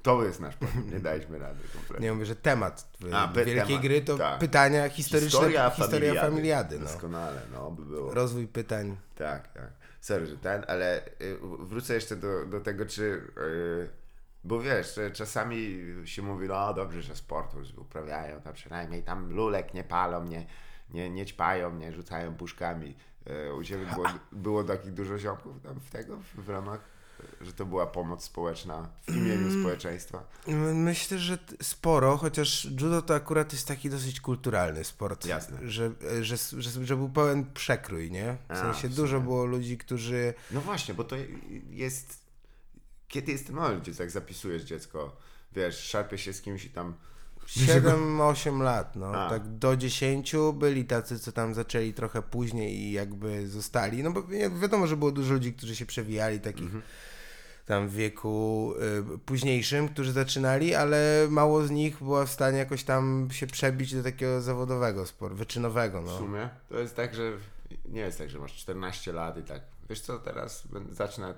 to 0.07 0.25
jest 0.25 0.41
nasz 0.41 0.57
problem, 0.57 0.91
nie 0.91 1.01
daliśmy 1.01 1.39
rady 1.39 1.61
kompletnie. 1.73 2.07
Nie 2.07 2.13
mówię, 2.13 2.27
że 2.27 2.37
temat 2.37 2.89
A, 3.13 3.29
wielkiej 3.29 3.67
temat, 3.67 3.83
gry 3.83 4.03
to 4.03 4.19
tak. 4.19 4.39
pytania 4.39 4.89
historyczne, 4.89 5.31
historia, 5.31 5.71
familiady. 5.71 6.21
familiady. 6.21 6.79
no. 6.79 6.85
Doskonale, 6.85 7.41
no, 7.53 7.71
by 7.71 7.85
było. 7.85 8.15
Rozwój 8.15 8.49
pytań. 8.49 8.97
Tak, 9.15 9.53
tak. 9.53 9.71
Sorry, 10.01 10.27
że 10.27 10.37
ten, 10.37 10.65
ale 10.69 11.07
y, 11.07 11.39
wrócę 11.61 11.95
jeszcze 11.95 12.17
do, 12.17 12.47
do 12.47 12.61
tego, 12.61 12.87
czy. 12.87 13.03
Y, 13.03 13.89
bo 14.45 14.61
wiesz, 14.61 15.01
czasami 15.13 15.85
się 16.05 16.23
mówi, 16.23 16.49
no 16.49 16.75
dobrze, 16.75 17.03
że 17.03 17.17
sport 17.17 17.55
uprawiają, 17.77 18.41
to 18.41 18.53
przynajmniej 18.53 19.03
tam 19.03 19.33
lulek 19.33 19.75
nie 19.75 19.85
palą, 19.85 20.25
nie, 20.25 20.47
nie, 20.91 21.11
nie 21.11 21.27
ćpają, 21.27 21.75
nie 21.75 21.93
rzucają 21.93 22.35
puszkami. 22.35 22.97
Y, 23.31 23.55
u 23.55 23.65
Ciebie 23.65 23.87
było, 23.87 24.07
było 24.33 24.65
takich 24.65 24.93
dużo 24.93 25.19
ziomków 25.19 25.63
tam 25.63 25.81
w 25.81 25.91
tego, 25.91 26.19
w, 26.35 26.49
ramach, 26.49 26.81
że 27.41 27.53
to 27.53 27.67
była 27.67 27.87
pomoc 27.87 28.25
społeczna 28.25 28.89
w 29.09 29.17
imieniu 29.17 29.61
społeczeństwa. 29.61 30.25
My- 30.47 30.75
Myślę, 30.75 31.19
że 31.19 31.39
sporo, 31.63 32.17
chociaż 32.17 32.65
judo 32.65 33.03
to 33.03 33.15
akurat 33.15 33.53
jest 33.53 33.69
taki 33.69 33.91
dosyć 33.91 34.21
kulturalny 34.21 34.85
sport. 34.85 35.27
Jasne. 35.27 35.59
Że, 35.71 35.91
że, 36.21 36.37
że, 36.59 36.85
że 36.87 36.97
był 36.97 37.09
pełen 37.09 37.53
przekrój, 37.55 38.11
nie? 38.11 38.37
W 38.49 38.51
A, 38.53 38.57
sensie 38.57 38.89
w 38.89 38.95
dużo 38.95 39.21
było 39.21 39.45
ludzi, 39.45 39.79
którzy... 39.79 40.35
No 40.51 40.61
właśnie, 40.61 40.95
bo 40.95 41.05
to 41.05 41.17
jest. 41.71 42.27
Kiedy 43.09 43.33
jest 43.33 43.47
ten 43.47 43.57
moment, 43.57 43.83
gdzie 43.83 43.95
tak 43.95 44.11
zapisujesz 44.11 44.63
dziecko, 44.63 45.17
wiesz, 45.53 45.79
szarpie 45.79 46.19
się 46.19 46.33
z 46.33 46.43
kimś 46.43 46.65
i 46.65 46.71
tam. 46.71 46.95
7-8 47.47 48.61
lat, 48.63 48.97
no. 48.97 49.07
A. 49.15 49.31
Tak 49.31 49.49
do 49.59 49.77
10 49.77 50.33
byli 50.55 50.85
tacy, 50.85 51.19
co 51.19 51.33
tam 51.33 51.55
zaczęli 51.55 51.93
trochę 51.95 52.23
później 52.23 52.77
i 52.77 52.93
jakby 52.93 53.49
zostali. 53.49 54.03
No 54.03 54.11
bo 54.11 54.23
wi- 54.23 54.61
wiadomo, 54.61 54.87
że 54.87 54.97
było 54.97 55.13
dużo 55.13 55.35
ludzi, 55.35 55.53
którzy 55.55 55.77
się 55.77 55.87
przewijali, 55.87 56.41
takich 56.41 56.65
Mhm. 56.65 56.83
tam 57.67 57.89
w 57.89 57.93
wieku 57.95 58.73
y, 59.15 59.19
późniejszym, 59.19 59.89
którzy 59.89 60.13
zaczynali, 60.13 60.75
ale 60.75 61.27
mało 61.31 61.63
z 61.67 61.71
nich 61.71 61.99
było 61.99 62.27
w 62.27 62.31
stanie 62.31 62.59
jakoś 62.59 62.85
tam 62.85 63.29
się 63.33 63.47
przebić 63.47 63.95
do 63.95 64.03
takiego 64.03 64.43
zawodowego 64.43 65.07
sportu, 65.07 65.37
wyczynowego, 65.37 66.03
W 66.03 66.07
no. 66.07 66.19
sumie 66.19 66.49
to 66.69 66.79
jest 66.79 66.97
tak, 66.97 67.15
że 67.15 67.33
nie 67.89 68.01
jest 68.01 68.19
tak, 68.19 68.31
że 68.31 68.39
masz 68.39 68.53
14 68.53 69.13
lat 69.13 69.39
i 69.39 69.43
tak. 69.43 69.61
Wiesz 69.91 70.01
co, 70.01 70.19
teraz 70.19 70.63
zacznę 70.93 71.35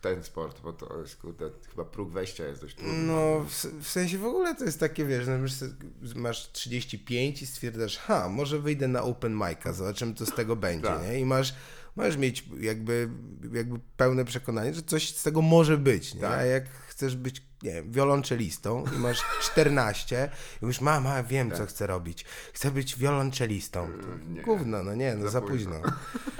ten 0.00 0.24
sport, 0.24 0.60
bo 0.60 0.72
to 0.72 1.00
jest 1.00 1.16
kurde, 1.16 1.50
chyba 1.70 1.84
próg 1.84 2.10
wejścia 2.10 2.46
jest 2.46 2.60
dość 2.60 2.76
trudny. 2.76 3.02
No, 3.02 3.40
w, 3.48 3.66
w 3.84 3.88
sensie 3.88 4.18
w 4.18 4.24
ogóle 4.26 4.54
to 4.54 4.64
jest 4.64 4.80
takie, 4.80 5.04
wiesz, 5.04 5.26
no, 5.26 5.38
masz, 5.38 6.14
masz 6.14 6.52
35 6.52 7.42
i 7.42 7.46
stwierdzasz, 7.46 7.98
ha, 7.98 8.28
może 8.28 8.58
wyjdę 8.58 8.88
na 8.88 9.02
open 9.02 9.34
mic'a, 9.38 9.72
zobaczymy, 9.72 10.14
co 10.14 10.26
z 10.26 10.34
tego 10.34 10.56
będzie, 10.56 10.86
Tak. 10.88 11.02
nie? 11.02 11.20
I 11.20 11.24
masz, 11.24 11.54
możesz 11.96 12.16
mieć 12.16 12.44
jakby, 12.60 13.08
jakby 13.52 13.80
pełne 13.96 14.24
przekonanie, 14.24 14.74
że 14.74 14.82
coś 14.82 15.16
z 15.16 15.22
tego 15.22 15.42
może 15.42 15.78
być, 15.78 16.14
nie? 16.14 16.20
Tak. 16.20 16.38
A 16.38 16.44
jak 16.44 16.64
chcesz 17.02 17.16
być, 17.16 17.42
nie 17.62 17.72
wiem, 17.72 17.92
wiolonczelistą 17.92 18.84
i 18.96 18.98
masz 18.98 19.24
14 19.40 20.30
i 20.62 20.64
mówisz, 20.64 20.80
mama, 20.80 21.22
wiem, 21.22 21.50
co 21.50 21.66
chcę 21.66 21.86
robić. 21.86 22.24
Chcę 22.52 22.70
być 22.70 22.96
wiolonczelistą. 22.98 23.86
Tak. 23.86 24.28
nie. 24.28 24.42
Gówno, 24.42 24.82
no 24.82 24.94
nie, 24.94 25.14
no 25.14 25.22
Za 25.24 25.30
za, 25.30 25.40
późno. 25.40 25.80
późno. 25.80 25.96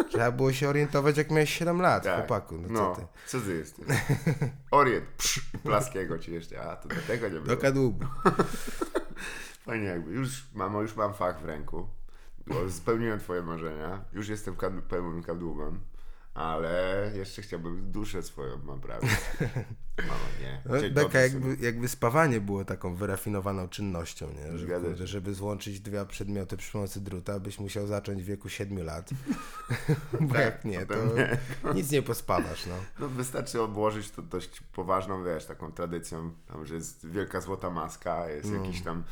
Trzeba 0.08 0.30
było 0.32 0.52
się 0.52 0.68
orientować, 0.68 1.16
jak 1.16 1.30
miałeś 1.30 1.54
7 1.54 1.80
lat, 1.82 2.04
Tak. 2.04 2.16
chłopaku, 2.18 2.58
no, 2.58 2.68
no 2.68 2.94
co 2.94 3.00
ty? 3.00 3.06
co 3.26 3.40
ty 3.40 3.54
jesteś? 3.56 3.86
Orient, 4.70 5.04
psz, 5.18 5.40
plaskiego 5.62 6.18
ci 6.18 6.32
jeszcze, 6.32 6.62
a 6.62 6.76
to 6.76 6.88
do 6.88 6.94
tego 7.06 7.26
nie 7.28 7.34
było. 7.40 7.46
Do 7.46 7.56
kadłubu. 7.56 8.06
Fajnie 9.66 9.86
jakby, 9.86 10.10
już 10.12 10.44
mamo, 10.54 10.82
już 10.82 10.96
mam 10.96 11.14
fach 11.14 11.40
w 11.40 11.44
ręku, 11.44 11.88
bo 12.46 12.70
spełniłem 12.70 13.20
twoje 13.20 13.42
marzenia, 13.42 14.04
już 14.12 14.28
jestem 14.28 14.56
kad- 14.56 14.82
pełnym 14.82 15.22
kadłubem, 15.22 15.80
ale 16.34 17.10
jeszcze 17.14 17.42
chciałbym 17.42 17.92
duszę 17.92 18.22
swoją 18.22 18.64
naprawić. 18.64 19.10
Mamo, 19.98 20.14
nie. 20.40 20.62
No, 20.94 21.02
Taka 21.02 21.20
jakby, 21.20 21.56
jakby 21.64 21.88
spawanie 21.88 22.40
było 22.40 22.64
taką 22.64 22.94
wyrafinowaną 22.94 23.68
czynnością, 23.68 24.32
nie? 24.32 24.58
Że, 24.58 24.66
Zgadza 24.66 24.84
się. 24.84 24.90
kurde, 24.90 25.06
żeby 25.06 25.34
złączyć 25.34 25.80
dwa 25.80 26.04
przedmioty 26.04 26.56
przy 26.56 26.72
pomocy 26.72 27.00
druta, 27.00 27.40
byś 27.40 27.58
musiał 27.58 27.86
zacząć 27.86 28.22
w 28.22 28.26
wieku 28.26 28.48
7 28.48 28.84
lat. 28.84 29.10
Bo 30.20 30.34
Tak, 30.34 30.44
jak 30.44 30.64
nie, 30.64 30.86
to 30.86 30.94
nie. 30.94 31.38
nic 31.74 31.90
nie 31.90 32.02
pospawasz, 32.02 32.66
no. 32.66 32.74
No 33.00 33.08
wystarczy 33.08 33.60
obłożyć 33.62 34.10
to 34.10 34.22
dość 34.22 34.60
poważną, 34.60 35.24
wiesz, 35.24 35.44
taką 35.46 35.72
tradycją, 35.72 36.32
tam, 36.48 36.66
że 36.66 36.74
jest 36.74 37.06
wielka 37.10 37.40
złota 37.40 37.70
maska, 37.70 38.28
jest 38.28 38.50
No. 38.50 38.64
jakiś 38.64 38.82
tam 38.82 39.04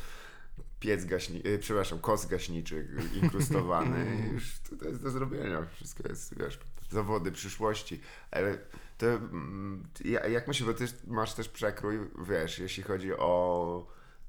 piec 0.79 1.05
gaśniczy, 1.05 1.49
e, 1.49 1.57
przepraszam, 1.57 1.99
kos 1.99 2.25
gaśniczy 2.25 2.87
inkrustowany 3.23 4.05
już 4.33 4.59
to, 4.69 4.75
to 4.75 4.85
jest 4.85 5.01
do 5.03 5.11
zrobienia. 5.11 5.65
Wszystko 5.75 6.09
jest, 6.09 6.37
wiesz, 6.39 6.59
zawody 6.91 7.31
przyszłości. 7.31 8.01
Ale 8.31 8.57
to, 8.97 9.05
mm, 9.07 9.83
ja- 10.05 10.27
jak 10.27 10.47
myślę, 10.47 10.67
bo 10.67 10.73
ty 10.73 10.85
masz 11.07 11.33
też 11.33 11.49
przekrój, 11.49 11.99
wiesz, 12.29 12.59
jeśli 12.59 12.83
chodzi 12.83 13.13
o 13.13 13.87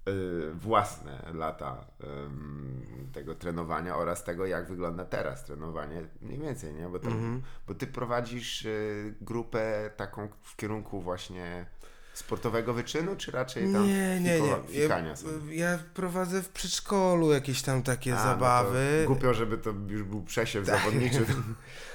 y, 0.08 0.52
własne 0.54 1.30
lata 1.34 1.84
ym, 2.26 3.10
tego 3.12 3.34
trenowania 3.34 3.96
oraz 3.96 4.24
tego, 4.24 4.46
jak 4.46 4.68
wygląda 4.68 5.04
teraz 5.04 5.44
trenowanie, 5.44 6.02
mniej 6.22 6.38
więcej, 6.38 6.74
nie? 6.74 6.88
Bo, 6.88 6.98
to, 6.98 7.06
Mhm. 7.10 7.42
bo 7.68 7.74
ty 7.74 7.86
prowadzisz 7.86 8.64
y, 8.64 9.14
grupę 9.20 9.90
taką 9.96 10.28
w 10.42 10.56
kierunku 10.56 11.00
właśnie 11.00 11.66
sportowego 12.14 12.74
wyczynu, 12.74 13.16
czy 13.16 13.30
raczej 13.30 13.72
tam 13.72 13.86
Nie, 13.86 14.20
nie, 14.20 14.40
nie. 14.40 14.56
fikania 14.68 15.14
Ja, 15.48 15.54
ja 15.72 15.78
prowadzę 15.94 16.42
w 16.42 16.48
przedszkolu 16.48 17.32
jakieś 17.32 17.62
tam 17.62 17.82
takie 17.82 18.12
A, 18.14 18.16
no 18.16 18.22
zabawy. 18.22 19.04
głupio, 19.06 19.34
żeby 19.34 19.58
to 19.58 19.70
już 19.88 20.02
był 20.02 20.22
przesiew 20.22 20.66
Tak. 20.66 20.78
zawodniczy. 20.78 21.24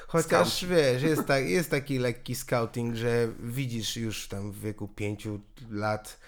Chociaż 0.07 0.65
wiesz, 0.65 1.03
jest, 1.03 1.25
tak, 1.33 1.45
jest 1.49 1.69
taki 1.69 1.99
lekki 1.99 2.35
scouting, 2.35 2.95
że 2.95 3.27
widzisz 3.39 3.97
już 3.97 4.27
tam 4.27 4.51
w 4.51 4.59
wieku 4.59 4.87
pięciu 4.87 5.39
lat, 5.69 6.19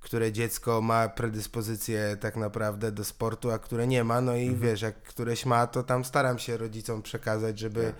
które 0.00 0.32
dziecko 0.32 0.80
ma 0.80 1.08
predyspozycję 1.08 2.16
tak 2.20 2.36
naprawdę 2.36 2.92
do 2.92 3.04
sportu, 3.04 3.50
a 3.50 3.58
które 3.58 3.86
nie 3.86 4.04
ma. 4.04 4.20
No 4.20 4.36
i 4.36 4.42
Mhm. 4.42 4.60
wiesz, 4.60 4.82
jak 4.82 5.02
któreś 5.02 5.46
ma, 5.46 5.66
to 5.66 5.82
tam 5.82 6.04
staram 6.04 6.38
się 6.38 6.56
rodzicom 6.56 7.02
przekazać, 7.02 7.58
żeby 7.58 7.82
Tak. 7.82 7.94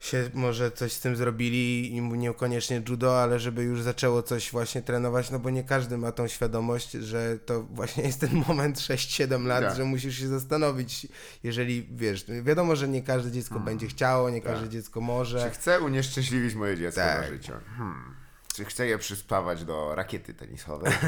Się 0.00 0.30
może 0.34 0.70
coś 0.70 0.92
z 0.92 1.00
tym 1.00 1.16
zrobili 1.16 1.96
i 1.96 2.02
niekoniecznie 2.02 2.82
judo, 2.88 3.22
ale 3.22 3.38
żeby 3.40 3.62
już 3.62 3.82
zaczęło 3.82 4.22
coś 4.22 4.50
właśnie 4.50 4.82
trenować, 4.82 5.30
no 5.30 5.38
bo 5.38 5.50
nie 5.50 5.64
każdy 5.64 5.98
ma 5.98 6.12
tą 6.12 6.28
świadomość, 6.28 6.90
że 6.92 7.38
to 7.46 7.62
właśnie 7.62 8.04
jest 8.04 8.20
ten 8.20 8.44
moment 8.48 8.78
6-7 8.78 9.46
lat, 9.46 9.64
Tak. 9.64 9.76
że 9.76 9.84
musisz 9.84 10.18
się 10.18 10.28
zastanowić, 10.28 11.06
jeżeli 11.42 11.88
wiesz, 11.90 12.24
wiadomo, 12.42 12.76
że 12.76 12.88
nie 12.88 13.02
każde 13.02 13.30
dziecko 13.30 13.60
będzie 13.60 13.86
chciało, 13.86 14.30
nie 14.30 14.40
każde 14.40 14.68
dziecko 14.68 15.00
Czy 15.00 15.06
może. 15.06 15.50
chcę 15.50 15.80
unieszczęśliwić 15.80 16.54
moje 16.54 16.76
dziecko 16.76 17.00
Tak. 17.00 17.20
na 17.20 17.28
życie? 17.36 17.52
Hmm. 17.76 18.19
Czy 18.60 18.64
chcę 18.64 18.86
je 18.86 18.98
przyspawać 18.98 19.64
do 19.64 19.94
rakiety 19.94 20.34
tenisowej? 20.34 20.92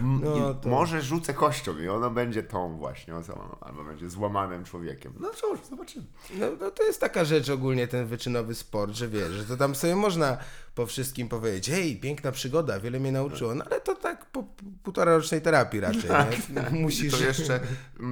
No 0.00 0.54
to- 0.54 0.68
Może 0.68 1.02
rzucę 1.02 1.34
kością 1.34 1.78
i 1.78 1.88
ono 1.88 2.10
będzie 2.10 2.42
tą 2.42 2.76
właśnie 2.76 3.16
osobą, 3.16 3.56
albo 3.60 3.84
będzie 3.84 4.10
złamanym 4.10 4.64
człowiekiem. 4.64 5.12
No 5.20 5.30
cóż, 5.30 5.60
zobaczymy. 5.70 6.04
No, 6.34 6.46
no 6.60 6.70
to 6.70 6.82
jest 6.82 7.00
taka 7.00 7.24
rzecz 7.24 7.48
ogólnie 7.50 7.88
ten 7.88 8.06
wyczynowy 8.06 8.54
sport, 8.54 8.92
że 8.92 9.08
wiesz, 9.08 9.32
że 9.32 9.44
to 9.44 9.56
tam 9.56 9.74
sobie 9.74 9.96
można 9.96 10.36
po 10.74 10.86
wszystkim 10.86 11.28
powiedzieć, 11.28 11.70
hej, 11.70 11.96
piękna 11.96 12.32
przygoda, 12.32 12.80
wiele 12.80 13.00
mnie 13.00 13.12
nauczyło, 13.12 13.54
no 13.54 13.64
ale 13.70 13.80
to 13.80 13.94
tak 13.94 14.26
po 14.26 14.44
półtora 14.82 15.16
rocznej 15.16 15.42
terapii 15.42 15.80
raczej? 15.80 16.10
Musisz... 16.82 17.12
Tak, 17.12 17.20
I 17.20 17.22
to 17.22 17.28
jeszcze 17.28 17.60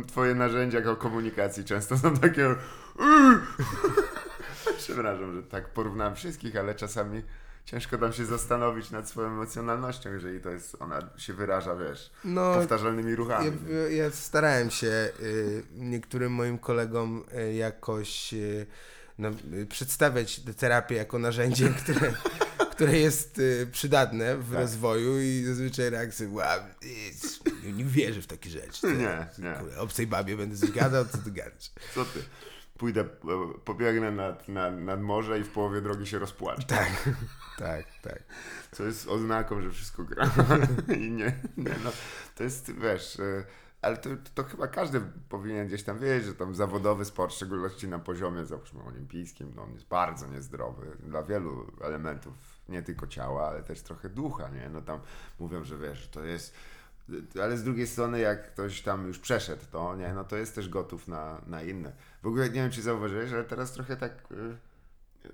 twoje 0.06 0.34
narzędzia 0.34 0.80
do 0.80 0.96
komunikacji 0.96 1.64
często 1.64 1.98
są 1.98 2.16
takie... 2.16 2.46
Przepraszam, 4.78 5.36
że 5.36 5.42
tak 5.42 5.68
porównałem 5.68 6.14
wszystkich, 6.14 6.56
ale 6.56 6.74
czasami 6.74 7.22
ciężko 7.64 7.98
nam 7.98 8.12
się 8.12 8.24
zastanowić 8.26 8.90
nad 8.90 9.08
swoją 9.08 9.28
emocjonalnością, 9.28 10.12
jeżeli 10.12 10.40
to 10.40 10.50
jest, 10.50 10.76
ona 10.80 11.08
się 11.16 11.34
wyraża, 11.34 11.76
wiesz, 11.76 12.10
No, 12.24 12.54
powtarzalnymi 12.54 13.14
ruchami. 13.16 13.52
Ja, 13.90 14.04
ja 14.04 14.10
starałem 14.10 14.70
się 14.70 15.08
y, 15.20 15.62
niektórym 15.74 16.32
moim 16.32 16.58
kolegom 16.58 17.24
y, 17.48 17.54
jakoś 17.54 18.34
y, 18.34 18.66
no, 19.18 19.28
y, 19.54 19.66
przedstawiać 19.66 20.40
tę 20.40 20.54
terapię 20.54 20.94
jako 20.96 21.18
narzędzie, 21.18 21.68
które, 21.84 22.12
które 22.70 22.98
jest 22.98 23.38
y, 23.38 23.68
przydatne 23.72 24.36
w 24.36 24.50
Tak. 24.50 24.60
rozwoju 24.60 25.20
i 25.20 25.44
zazwyczaj 25.46 25.90
reakcje, 25.90 26.28
wow, 26.28 26.60
nie 27.72 27.84
wierzę 27.84 28.22
w 28.22 28.26
takie 28.26 28.50
rzeczy. 28.50 28.86
Nie, 28.86 29.26
nie. 29.38 29.54
Kurde, 29.60 29.80
Obcej 29.80 30.06
babie 30.06 30.36
będę 30.36 30.56
coś 30.56 30.70
gadał, 30.70 31.04
co 31.04 31.18
ty 31.18 31.30
gadasz? 31.30 31.70
Co 31.94 32.04
ty? 32.04 32.22
Pójdę, 32.82 33.00
e, 33.00 33.06
pobiegnę 33.64 34.10
nad, 34.10 34.48
nad, 34.48 34.80
nad 34.80 35.02
morze 35.02 35.40
i 35.40 35.44
w 35.44 35.50
połowie 35.50 35.80
drogi 35.80 36.06
się 36.06 36.18
rozpłaczę. 36.18 36.66
Tak, 36.66 37.08
tak, 37.58 37.86
tak. 38.02 38.22
Co 38.72 38.84
jest 38.84 39.08
oznaką, 39.08 39.60
że 39.60 39.70
wszystko 39.70 40.04
gra. 40.04 40.30
I 40.98 41.10
nie, 41.10 41.40
nie 41.56 41.74
no. 41.84 41.90
To 42.36 42.44
jest, 42.44 42.72
wiesz, 42.72 43.20
e, 43.20 43.44
ale 43.82 43.96
to, 43.96 44.10
to 44.34 44.44
chyba 44.44 44.68
każdy 44.68 45.00
powinien 45.28 45.66
gdzieś 45.66 45.82
tam 45.82 45.98
wiedzieć, 45.98 46.24
że 46.24 46.34
tam 46.34 46.54
zawodowy 46.54 47.04
sport, 47.04 47.32
w 47.32 47.36
szczególności 47.36 47.88
na 47.88 47.98
poziomie, 47.98 48.46
załóżmy, 48.46 48.82
olimpijskim, 48.82 49.52
no 49.56 49.62
on 49.62 49.72
jest 49.72 49.88
bardzo 49.88 50.26
niezdrowy 50.26 50.86
dla 51.06 51.22
wielu 51.22 51.66
elementów, 51.80 52.34
nie 52.68 52.82
tylko 52.82 53.06
ciała, 53.06 53.48
ale 53.48 53.62
też 53.62 53.82
trochę 53.82 54.08
ducha, 54.08 54.48
nie? 54.48 54.68
No 54.68 54.80
tam 54.80 55.00
mówią, 55.38 55.64
że 55.64 55.78
wiesz, 55.78 56.08
to 56.08 56.24
jest 56.24 56.54
ale 57.42 57.56
z 57.56 57.64
drugiej 57.64 57.86
strony, 57.86 58.20
jak 58.20 58.52
ktoś 58.52 58.82
tam 58.82 59.06
już 59.06 59.18
przeszedł 59.18 59.62
to, 59.72 59.96
nie, 59.96 60.12
no 60.12 60.24
to 60.24 60.36
jest 60.36 60.54
też 60.54 60.68
gotów 60.68 61.08
na, 61.08 61.40
na 61.46 61.62
inne. 61.62 61.92
W 62.22 62.26
ogóle 62.26 62.46
nie 62.48 62.54
wiem, 62.54 62.70
czy 62.70 62.82
zauważyłeś, 62.82 63.32
ale 63.32 63.44
teraz 63.44 63.72
trochę 63.72 63.96
tak, 63.96 64.12
y, 64.32 64.56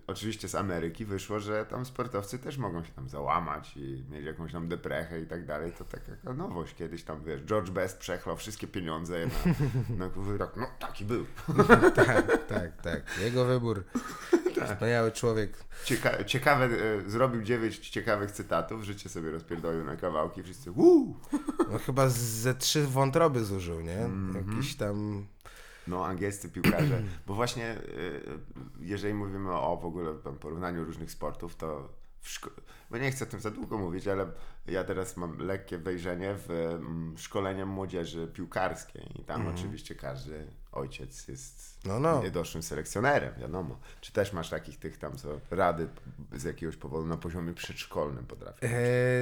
oczywiście 0.07 0.49
z 0.49 0.55
Ameryki 0.55 1.05
wyszło, 1.05 1.41
że 1.41 1.67
tam 1.67 1.87
sportowcy 1.87 2.39
też 2.39 2.59
mogą 2.59 2.85
się 2.85 2.93
tam 2.93 3.09
załamać 3.09 3.77
i 3.77 4.05
mieć 4.11 4.25
jakąś 4.25 4.53
tam 4.53 4.69
deprechę 4.69 5.21
i 5.21 5.27
tak 5.27 5.47
dalej. 5.47 5.73
To 5.79 5.85
taka 5.85 6.11
jaka 6.11 6.33
nowość. 6.33 6.75
Kiedyś 6.75 7.05
tam, 7.05 7.25
wiesz, 7.25 7.43
George 7.43 7.71
Best 7.71 7.99
przechlał 7.99 8.37
wszystkie 8.37 8.67
pieniądze 8.67 9.27
na, 9.99 10.07
na 10.07 10.39
tak, 10.39 10.57
no 10.57 10.67
taki 10.79 11.05
był. 11.05 11.27
Tak, 11.95 12.47
tak, 12.47 12.83
tak. 12.83 13.19
Jego 13.21 13.45
wybór. 13.45 13.85
Wspaniały 14.67 15.13
człowiek. 15.13 15.65
Cieka 15.85 16.25
ciekawe, 16.25 16.69
y, 17.07 17.11
zrobił 17.11 17.43
dziewięć 17.43 17.79
ciekawych 17.79 18.31
cytatów, 18.31 18.85
życie 18.85 19.09
sobie 19.09 19.31
rozpierdolił 19.31 19.85
na 19.85 19.97
kawałki, 19.97 20.43
wszyscy 20.43 20.71
wuu! 20.71 21.17
No 21.73 21.79
chyba 21.79 22.09
ze 22.09 22.55
trzy 22.55 22.87
wątroby 22.87 23.45
zużył, 23.45 23.81
nie? 23.81 23.99
Mhm. 23.99 24.51
Jakiś 24.51 24.77
tam... 24.77 25.27
No, 25.89 26.07
angielscy 26.07 26.49
piłkarze. 26.49 27.03
Bo 27.27 27.35
właśnie, 27.35 27.75
y, 27.75 28.21
jeżeli 28.81 29.15
mówimy 29.15 29.53
o 29.53 29.77
w 29.77 29.85
ogóle 29.87 30.15
porównaniu 30.15 30.85
różnych 30.85 31.11
sportów, 31.11 31.57
to 31.57 31.99
bo 32.91 32.99
nie 32.99 33.11
chcę 33.11 33.25
o 33.25 33.29
tym 33.29 33.41
za 33.41 33.51
długo 33.51 33.79
mówić, 33.79 34.09
ale 34.09 34.27
ja 34.67 34.85
teraz 34.85 35.17
mam 35.17 35.39
lekkie 35.39 35.79
wejrzenie 35.79 36.35
w 36.35 36.51
mm, 36.51 37.19
szkolenie 37.19 37.67
młodzieży 37.67 38.27
piłkarskiej 38.35 39.21
i 39.21 39.25
tam 39.25 39.47
oczywiście 39.47 39.95
każdy 39.95 40.47
ojciec 40.73 41.29
jest 41.29 41.79
No, 41.85 42.01
no. 42.01 42.23
niedoszłym 42.23 42.63
selekcjonerem, 42.63 43.35
wiadomo. 43.41 43.79
Czy 44.01 44.13
też 44.13 44.33
masz 44.33 44.51
takich 44.51 44.79
tych 44.79 44.99
tam, 44.99 45.17
co 45.17 45.41
rady 45.51 45.89
z 46.33 46.45
jakiegoś 46.45 46.77
powodu 46.77 47.07
na 47.07 47.17
poziomie 47.17 47.55
przedszkolnym 47.55 48.27
potrafią? 48.27 48.67
E, 48.67 48.71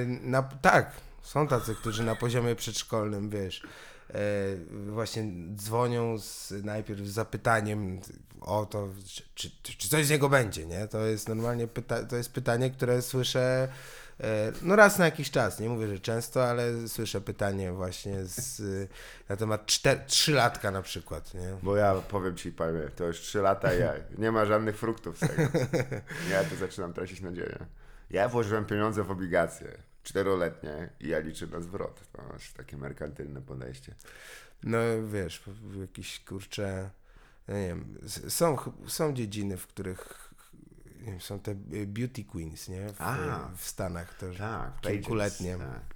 na, 0.05 0.43
tak, 0.43 0.91
są 1.21 1.47
tacy, 1.47 1.75
którzy 1.75 2.03
na 2.03 2.15
poziomie 2.15 2.55
przedszkolnym, 2.55 3.29
wiesz, 3.29 3.63
e, 3.63 3.67
właśnie 4.87 5.23
dzwonią 5.55 6.19
z, 6.19 6.53
najpierw 6.63 6.99
z 6.99 7.11
zapytaniem 7.11 7.99
o 8.41 8.65
to, 8.65 8.89
czy, 9.35 9.49
czy, 9.63 9.77
czy 9.77 9.89
coś 9.89 10.05
z 10.05 10.09
niego 10.09 10.29
będzie, 10.29 10.65
nie? 10.65 10.87
To 10.87 11.05
jest 11.05 11.29
normalnie 11.29 11.67
pyta, 11.67 12.03
to 12.03 12.15
jest 12.15 12.31
pytanie, 12.31 12.71
które 12.71 13.01
słyszę 13.01 13.67
e, 14.19 14.51
no 14.61 14.75
raz 14.75 14.99
na 14.99 15.05
jakiś 15.05 15.31
czas, 15.31 15.59
nie 15.59 15.69
mówię, 15.69 15.87
że 15.87 15.99
często, 15.99 16.49
ale 16.49 16.87
słyszę 16.87 17.21
pytanie 17.21 17.71
właśnie 17.71 18.25
z, 18.25 18.61
na 19.29 19.35
temat 19.35 19.65
czter, 19.65 19.99
trzylatka 20.05 20.71
na 20.71 20.81
przykład, 20.81 21.33
nie? 21.33 21.55
Bo 21.63 21.75
ja 21.75 21.95
powiem 21.95 22.35
ci, 22.35 22.51
panie, 22.51 22.81
to 22.95 23.05
już 23.05 23.19
3 23.19 23.39
lata 23.39 23.73
ja, 23.73 23.93
nie 24.17 24.31
ma 24.31 24.45
żadnych 24.45 24.77
fruktów 24.77 25.17
z 25.17 25.19
tego. 25.19 25.43
Ja 26.31 26.43
to 26.43 26.55
zaczynam 26.55 26.93
tracić 26.93 27.21
nadzieję. 27.21 27.57
Ja 28.09 28.29
włożyłem 28.29 28.65
pieniądze 28.65 29.03
w 29.03 29.11
obligacje 29.11 29.86
czteroletnie 30.07 30.89
i 30.99 31.07
ja 31.07 31.19
liczę 31.19 31.47
na 31.47 31.61
zwrot. 31.61 32.01
To 32.11 32.33
jest 32.33 32.53
takie 32.53 32.77
merkantylne 32.77 33.41
podejście. 33.41 33.95
No 34.63 34.77
wiesz, 35.13 35.43
jakieś 35.81 36.19
kurcze, 36.19 36.89
no 37.47 37.53
nie 37.53 37.67
wiem, 37.67 37.97
są, 38.27 38.57
są 38.87 39.13
dziedziny, 39.13 39.57
w 39.57 39.67
których 39.67 40.33
nie 40.99 41.11
wiem, 41.11 41.21
są 41.21 41.39
te 41.39 41.51
y, 41.51 41.87
beauty 41.87 42.23
queens, 42.23 42.67
nie? 42.67 42.89
W, 42.89 43.01
A. 43.01 43.49
w 43.55 43.65
Stanach 43.65 44.13
też. 44.13 44.37
Tak, 44.37 44.81
kilkuletnie. 44.81 45.57
Tak. 45.57 45.95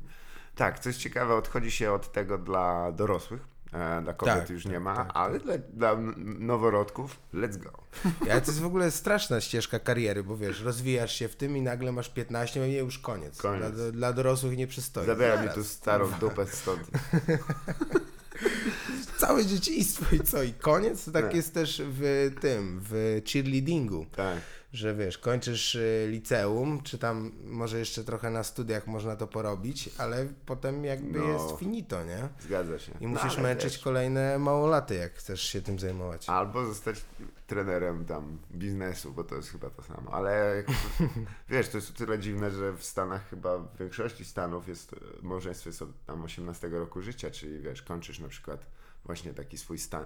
tak, 0.56 0.80
co 0.80 0.90
jest 0.90 1.00
ciekawe, 1.00 1.36
odchodzi 1.36 1.72
się 1.72 1.92
od 1.92 2.12
tego 2.12 2.38
dla 2.38 2.92
dorosłych. 2.92 3.42
E, 3.74 4.02
Dla 4.02 4.14
kobiet 4.14 4.36
Tak, 4.36 4.50
już 4.50 4.64
tak, 4.64 4.72
nie 4.72 4.80
ma, 4.80 4.96
tak, 4.96 5.10
ale 5.14 5.40
dla, 5.40 5.58
dla 5.58 5.96
noworodków, 6.40 7.20
let's 7.34 7.58
go. 7.58 7.72
Ale 8.32 8.42
to 8.42 8.48
jest 8.48 8.62
w 8.62 8.66
ogóle 8.66 8.92
straszna 8.92 9.42
ścieżka 9.42 9.80
kariery, 9.80 10.24
bo 10.24 10.38
wiesz, 10.38 10.62
rozwijasz 10.62 11.16
się 11.16 11.28
w 11.28 11.36
tym 11.36 11.58
i 11.58 11.62
nagle 11.62 11.92
masz 11.92 12.10
15, 12.10 12.70
i 12.70 12.74
już 12.74 13.00
koniec. 13.00 13.38
Koniec. 13.38 13.72
Dla, 13.76 13.92
dla 13.92 14.14
dorosłych 14.14 14.58
nie 14.58 14.68
przystoi. 14.68 15.06
Zabiera 15.06 15.42
mi 15.44 15.50
tu 15.50 15.64
starą 15.64 16.12
dupę 16.20 16.48
stąd. 16.48 16.82
Całe 19.18 19.46
dzieciństwo 19.46 20.16
i 20.16 20.20
co? 20.20 20.44
I 20.44 20.54
koniec? 20.54 21.12
Tak 21.12 21.24
Tak. 21.26 21.36
jest 21.36 21.54
też 21.54 21.82
w 21.86 22.32
tym, 22.42 22.82
w 22.90 23.22
cheerleadingu. 23.34 24.06
Tak. 24.16 24.38
Że 24.74 24.96
wiesz, 24.96 25.18
kończysz 25.18 25.76
y, 25.76 26.08
liceum, 26.10 26.82
czy 26.84 26.98
tam 26.98 27.32
może 27.44 27.80
jeszcze 27.80 28.04
trochę 28.04 28.30
na 28.30 28.44
studiach 28.44 28.88
można 28.88 29.16
to 29.16 29.28
porobić, 29.28 29.90
ale 29.98 30.28
potem 30.46 30.86
jakby 30.86 31.20
No. 31.20 31.26
jest 31.28 31.60
finito, 31.60 32.04
nie? 32.04 32.30
Zgadza 32.40 32.80
się. 32.80 32.92
I 33.00 33.04
No, 33.04 33.10
musisz 33.10 33.34
ale 33.34 33.44
męczyć 33.44 33.74
wiesz, 33.74 33.84
kolejne 33.84 34.40
małolaty, 34.40 34.96
jak 34.96 35.14
chcesz 35.14 35.42
się 35.42 35.62
tym 35.62 35.80
zajmować. 35.80 36.30
Albo 36.30 36.66
zostać 36.66 37.06
trenerem 37.48 38.06
tam 38.06 38.38
biznesu, 38.52 39.12
bo 39.12 39.24
to 39.24 39.36
jest 39.36 39.50
chyba 39.50 39.70
to 39.70 39.84
samo. 39.84 40.12
Ale 40.14 40.64
wiesz, 41.50 41.70
to 41.70 41.78
jest 41.78 41.90
o 41.90 41.94
tyle 41.94 42.20
dziwne, 42.20 42.52
że 42.52 42.74
w 42.74 42.84
Stanach 42.86 43.30
chyba 43.30 43.58
w 43.58 43.78
większości 43.78 44.26
Stanów 44.26 44.68
jest 44.68 44.96
małżeństwo 45.22 45.70
jest 45.70 45.82
od 45.82 46.06
tam 46.06 46.24
18 46.24 46.68
roku 46.68 47.02
życia, 47.02 47.32
czyli 47.32 47.60
wiesz, 47.60 47.82
kończysz 47.82 48.20
na 48.20 48.28
przykład 48.28 48.66
właśnie 49.06 49.34
taki 49.34 49.58
swój 49.58 49.78
stan, 49.78 50.06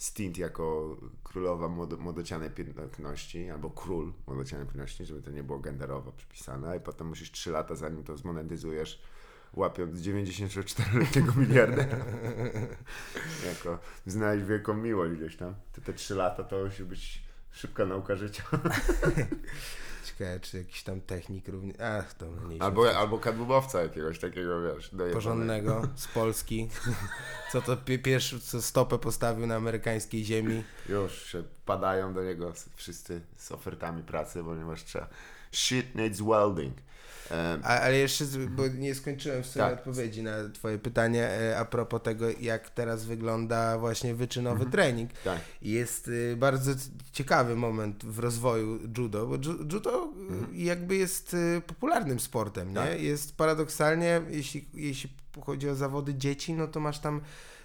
stint 0.00 0.38
jako 0.38 0.96
królowa 1.24 1.68
młodocianej 1.98 2.50
piękności, 2.50 3.50
albo 3.50 3.70
król 3.70 4.12
młodocianej 4.26 4.66
piękności, 4.66 5.06
żeby 5.06 5.22
to 5.22 5.30
nie 5.30 5.42
było 5.42 5.58
genderowo 5.58 6.12
przypisane, 6.12 6.76
i 6.76 6.80
potem 6.80 7.06
musisz 7.06 7.30
3 7.30 7.50
lata 7.50 7.74
zanim 7.74 8.04
to 8.04 8.16
zmonetyzujesz, 8.16 9.02
łapiąc 9.54 10.00
94-letniego 10.00 11.32
miliardera. 11.40 11.98
jako 13.46 13.78
znaleźć 14.06 14.46
wielką 14.46 14.74
miłość 14.74 15.14
gdzieś 15.14 15.36
tam. 15.36 15.54
To 15.72 15.80
te 15.80 15.92
3 15.92 16.14
lata 16.14 16.44
to 16.44 16.64
musi 16.64 16.84
być 16.84 17.22
szybka 17.50 17.86
nauka 17.86 18.16
życia. 18.16 18.42
Ciekawe, 20.18 20.40
czy 20.40 20.58
jakiś 20.58 20.82
tam 20.82 21.00
technik 21.00 21.48
również. 21.48 21.76
Ach, 21.80 22.14
to. 22.14 22.26
Albo, 22.58 22.96
albo 22.96 23.18
kadłubowca 23.18 23.82
jakiegoś 23.82 24.18
takiego, 24.18 24.62
wiesz, 24.62 24.88
dojebanego. 24.88 25.14
porządnego 25.14 25.82
z 25.96 26.06
Polski. 26.08 26.68
Co 27.52 27.62
to 27.62 27.76
pi- 27.76 27.98
pierwszy, 27.98 28.40
co 28.40 28.62
stopę 28.62 28.98
postawił 28.98 29.46
na 29.46 29.56
amerykańskiej 29.56 30.24
ziemi. 30.24 30.64
Już 30.88 31.26
się 31.26 31.42
padają 31.66 32.14
do 32.14 32.24
niego 32.24 32.52
wszyscy 32.74 33.20
z 33.36 33.52
ofertami 33.52 34.02
pracy, 34.02 34.44
ponieważ 34.44 34.84
trzeba. 34.84 35.08
Shit 35.52 35.94
needs 35.94 36.20
welding. 36.20 36.74
A, 37.62 37.80
ale 37.80 37.96
jeszcze, 37.96 38.24
bo 38.50 38.66
nie 38.68 38.94
skończyłem 38.94 39.42
w 39.42 39.46
sumie 39.46 39.64
Tak. 39.64 39.78
odpowiedzi 39.78 40.22
na 40.22 40.32
twoje 40.54 40.78
pytanie 40.78 41.28
e, 41.28 41.58
a 41.58 41.64
propos 41.64 42.02
tego, 42.02 42.26
jak 42.40 42.70
teraz 42.70 43.04
wygląda 43.04 43.78
właśnie 43.78 44.14
wyczynowy 44.14 44.66
trening. 44.66 45.10
tak. 45.24 45.40
Jest 45.62 46.08
y, 46.08 46.36
bardzo 46.38 46.72
ciekawy 47.12 47.56
moment 47.56 48.04
w 48.04 48.18
rozwoju 48.18 48.78
judo, 48.98 49.26
bo 49.26 49.34
ju- 49.36 49.72
judo 49.72 50.12
y, 50.52 50.56
jakby 50.56 50.96
jest 50.96 51.34
y, 51.34 51.62
popularnym 51.66 52.20
sportem, 52.20 52.68
nie? 52.68 52.74
Tak. 52.74 53.00
Jest 53.02 53.36
paradoksalnie, 53.36 54.20
jeśli, 54.30 54.68
jeśli 54.74 55.10
chodzi 55.44 55.68
o 55.68 55.74
zawody 55.74 56.14
dzieci, 56.14 56.52
no 56.54 56.68
to 56.68 56.80
masz 56.80 56.98
tam 56.98 57.20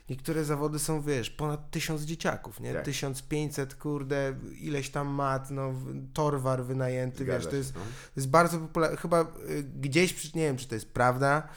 niektóre 0.10 0.44
zawody 0.46 0.80
są, 0.80 1.02
wiesz, 1.02 1.30
ponad 1.30 1.72
tysiąc 1.72 2.02
dzieciaków, 2.02 2.60
nie? 2.60 2.74
Tak. 2.74 2.86
1500, 2.86 3.76
kurde, 3.76 4.36
ileś 4.62 4.90
tam 4.90 5.08
mat, 5.08 5.52
no, 5.52 5.74
torwar 6.14 6.64
wynajęty, 6.64 7.26
wiesz, 7.26 7.36
Zgadza 7.36 7.46
to 7.46 7.52
się, 7.52 7.58
jest, 7.58 7.76
no. 7.76 7.82
to 7.82 8.12
jest 8.16 8.30
bardzo 8.30 8.58
popularne, 8.60 8.98
chyba 8.98 9.22
y, 9.50 9.64
gdzieś, 9.64 10.34
nie 10.34 10.42
wiem, 10.44 10.58
czy 10.58 10.68
to 10.68 10.76
jest 10.76 10.94
prawda, 10.94 11.48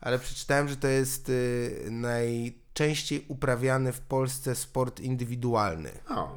ale 0.00 0.18
przeczytałem, 0.18 0.68
że 0.68 0.76
to 0.76 0.88
jest 0.88 1.28
y, 1.28 1.86
najczęściej 1.90 3.24
uprawiany 3.28 3.92
w 3.92 4.00
Polsce 4.00 4.54
sport 4.54 5.00
indywidualny. 5.00 5.90
O, 6.08 6.36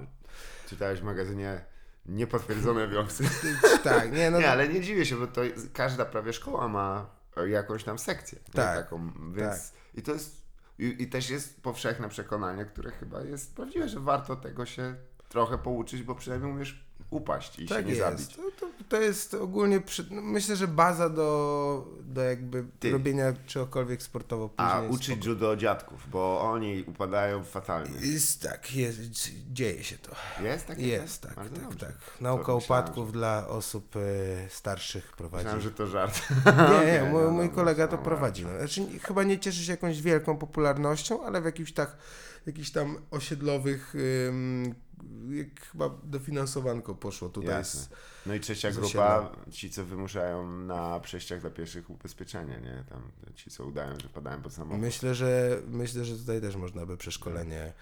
czytałeś 0.70 1.00
w 1.00 1.04
magazynie 1.04 1.62
Niepotwierdzone 2.06 2.88
wioksy. 2.88 3.24
tak, 3.84 4.12
nie, 4.12 4.32
no 4.32 4.38
nie, 4.38 4.44
to- 4.44 4.52
ale 4.52 4.68
nie 4.68 4.82
dziwię 4.82 5.06
się, 5.06 5.16
bo 5.16 5.28
to 5.28 5.42
każda 5.74 6.06
prawie 6.06 6.34
szkoła 6.34 6.68
ma 6.68 7.10
jakąś 7.48 7.84
tam 7.84 8.00
sekcję. 8.00 8.40
nie? 8.48 8.54
Tak, 8.54 8.78
Taką, 8.78 9.12
więc 9.34 9.74
I 9.96 10.02
to 10.02 10.12
jest, 10.14 10.42
i, 10.80 11.04
i 11.04 11.08
też 11.08 11.30
jest 11.30 11.62
powszechne 11.62 12.10
przekonanie, 12.10 12.66
które 12.66 12.92
chyba 12.92 13.22
jest 13.22 13.56
prawdziwe, 13.56 13.90
że 13.90 14.00
warto 14.00 14.36
tego 14.36 14.66
się 14.66 14.96
trochę 15.30 15.58
pouczyć, 15.58 16.04
bo 16.04 16.16
przynajmniej 16.16 16.52
umiesz 16.52 16.89
upaść 17.10 17.60
i 17.60 17.68
się 17.68 17.76
tak 17.76 17.86
nie 17.86 17.94
jest. 17.94 18.02
zabić. 18.02 18.36
To, 18.36 18.42
to 18.60 18.68
to 18.90 19.02
jest 19.02 19.34
ogólnie, 19.34 19.82
przy, 19.82 20.06
no 20.12 20.22
myślę, 20.22 20.56
że 20.56 20.68
baza 20.68 21.10
do, 21.10 21.88
do 22.04 22.22
jakby 22.22 22.66
Ty. 22.80 22.92
robienia 22.92 23.34
czegokolwiek 23.46 24.02
sportowo 24.04 24.50
później. 24.50 24.72
A 24.72 24.82
uczyć 24.82 25.26
judo 25.26 25.56
dziadków, 25.56 26.10
bo 26.12 26.42
oni 26.42 26.84
upadają 26.88 27.44
fatalnie. 27.44 28.08
Jest 28.08 28.42
tak, 28.42 28.76
jest, 28.76 29.00
dzieje 29.52 29.84
się 29.84 29.98
to. 29.98 30.12
Jest 30.44 30.68
takie? 30.68 30.88
Jest, 30.88 31.22
tak, 31.22 31.36
tak, 31.36 31.50
dobrze. 31.50 31.80
tak. 31.80 31.96
Nauka 32.22 32.46
To 32.46 32.56
myślałem, 32.56 32.84
upadków 32.84 33.12
dla 33.12 33.48
osób 33.48 33.96
e, 33.96 34.00
starszych 34.50 35.12
prowadzi. 35.12 35.44
Myślałem, 35.44 35.62
że 35.62 35.72
to 35.72 35.88
żart. 35.88 36.22
Nie, 36.86 36.92
nie, 36.92 37.10
mój, 37.12 37.24
no 37.24 37.32
mój 37.32 37.50
kolega 37.50 37.88
to 37.88 37.98
no, 37.98 38.04
prowadzi. 38.04 38.46
No. 38.46 38.58
Znaczy, 38.58 39.00
chyba 39.00 39.24
nie 39.24 39.40
cieszy 39.40 39.64
się 39.64 39.72
jakąś 39.72 40.02
wielką 40.02 40.38
popularnością, 40.38 41.26
ale 41.26 41.42
w 41.42 41.46
jakimś 41.46 41.74
tak, 41.74 41.98
jakichś 42.46 42.70
tam 42.72 42.98
osiedlowych, 43.12 43.96
ym, 44.28 44.76
jak 45.30 45.62
chyba 45.72 45.90
dofinansowanko 46.04 46.96
poszło 46.96 47.30
tutaj. 47.30 47.50
Jasne. 47.50 47.82
Z, 47.82 47.90
No 48.26 48.34
i 48.34 48.40
trzecia 48.40 48.72
grupa, 48.72 49.32
ci 49.52 49.70
co 49.70 49.86
wymuszają 49.86 50.52
na 50.52 51.00
przejściach 51.00 51.42
dla 51.42 51.50
pieszych 51.50 51.90
ubezpieczenie, 51.90 52.60
nie? 52.64 52.84
Tam 52.90 53.02
ci 53.36 53.50
co 53.50 53.66
udają, 53.66 53.96
że 54.04 54.10
padają 54.10 54.42
pod 54.42 54.54
samochód. 54.54 54.82
myślę, 54.82 55.16
że 55.16 55.62
myślę, 55.68 56.06
że 56.06 56.18
tutaj 56.18 56.42
też 56.42 56.56
można 56.56 56.86
by 56.86 56.98
przeszkolenie. 56.98 57.74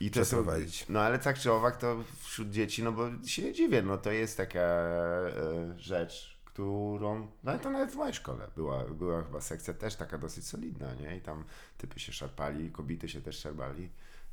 I 0.00 0.10
to 0.10 0.24
są, 0.24 0.24
przeprowadzić. 0.24 0.86
no 0.88 1.00
ale 1.00 1.18
tak 1.18 1.38
czy 1.38 1.52
owak 1.52 1.76
to 1.76 2.04
wśród 2.20 2.50
dzieci, 2.50 2.82
no 2.82 2.92
bo 2.92 3.08
się 3.26 3.42
nie 3.42 3.52
dziwię, 3.52 3.82
no 3.82 3.98
to 3.98 4.10
jest 4.12 4.36
taka 4.36 4.60
e, 4.60 5.74
rzecz, 5.78 6.38
którą, 6.44 7.28
no 7.44 7.58
to 7.58 7.70
nawet 7.70 7.90
w 7.90 7.96
mojej 7.96 8.14
szkole 8.14 8.48
była, 8.56 8.84
była 8.84 9.22
chyba 9.22 9.40
sekcja 9.40 9.74
też 9.74 9.96
taka 9.96 10.18
dosyć 10.18 10.46
solidna, 10.46 10.94
nie? 10.94 11.16
I 11.16 11.20
tam 11.20 11.44
typy 11.78 12.00
się 12.00 12.12
szarpali, 12.12 12.70
kobiety 12.70 13.08
się 13.08 13.20
też 13.20 13.38
szarpali. 13.38 13.88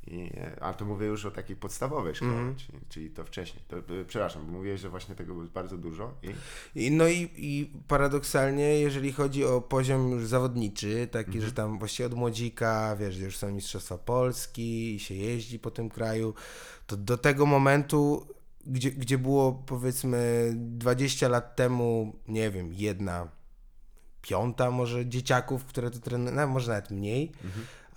I, 0.06 0.30
e, 0.36 0.62
a 0.62 0.74
to 0.74 0.84
mówię 0.84 1.06
już 1.06 1.24
o 1.26 1.30
takiej 1.30 1.56
podstawowej 1.56 2.14
szkole, 2.14 2.32
Mhm. 2.32 2.56
czyli, 2.56 2.78
czyli 2.88 3.10
to 3.10 3.24
wcześniej. 3.24 3.64
To, 3.68 3.76
e, 3.78 4.04
przepraszam, 4.06 4.46
bo 4.46 4.52
mówiłeś, 4.52 4.80
że 4.80 4.88
właśnie 4.90 5.14
tego 5.14 5.34
było 5.34 5.46
bardzo 5.46 5.78
dużo 5.78 6.14
i 6.22 6.86
I, 6.86 6.90
no 6.90 7.08
i, 7.08 7.30
i 7.36 7.72
paradoksalnie, 7.88 8.64
jeżeli 8.80 9.12
chodzi 9.12 9.44
o 9.44 9.60
poziom 9.60 10.10
już 10.10 10.26
zawodniczy, 10.26 11.08
taki, 11.10 11.30
Mhm. 11.30 11.46
że 11.46 11.52
tam 11.52 11.78
właściwie 11.78 12.06
od 12.06 12.14
młodzika, 12.14 12.96
wiesz, 13.00 13.18
już 13.18 13.36
są 13.36 13.50
Mistrzostwa 13.52 13.98
Polski 13.98 14.94
i 14.94 14.98
się 15.00 15.14
jeździ 15.14 15.58
po 15.58 15.70
tym 15.70 15.88
kraju, 15.88 16.34
to 16.86 16.96
do 16.96 17.18
tego 17.18 17.46
momentu, 17.46 18.26
gdzie, 18.66 18.90
gdzie 18.90 19.18
było 19.18 19.52
powiedzmy 19.66 20.52
20 20.56 21.28
lat 21.28 21.56
temu, 21.56 22.16
nie 22.28 22.50
wiem, 22.50 22.72
jedna 22.72 23.28
piąta 24.22 24.70
może 24.70 25.06
dzieciaków, 25.06 25.64
które 25.64 25.90
to 25.90 25.98
trenują, 25.98 26.34
no, 26.36 26.46
może 26.46 26.72
nawet 26.72 26.90
mniej, 26.90 27.32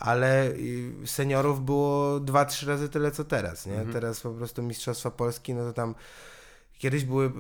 ale 0.04 0.48
y, 0.52 0.92
seniorów 1.06 1.66
było 1.66 2.20
2-3 2.20 2.68
razy 2.68 2.90
tyle 2.90 3.12
co 3.12 3.24
teraz, 3.24 3.66
nie? 3.66 3.86
Teraz 3.94 4.22
po 4.22 4.32
prostu 4.32 4.64
Mistrzostwa 4.64 5.12
Polski, 5.12 5.54
no 5.54 5.64
to 5.64 5.74
tam 5.74 5.96
kiedyś 6.78 7.04
były 7.06 7.26
y, 7.26 7.32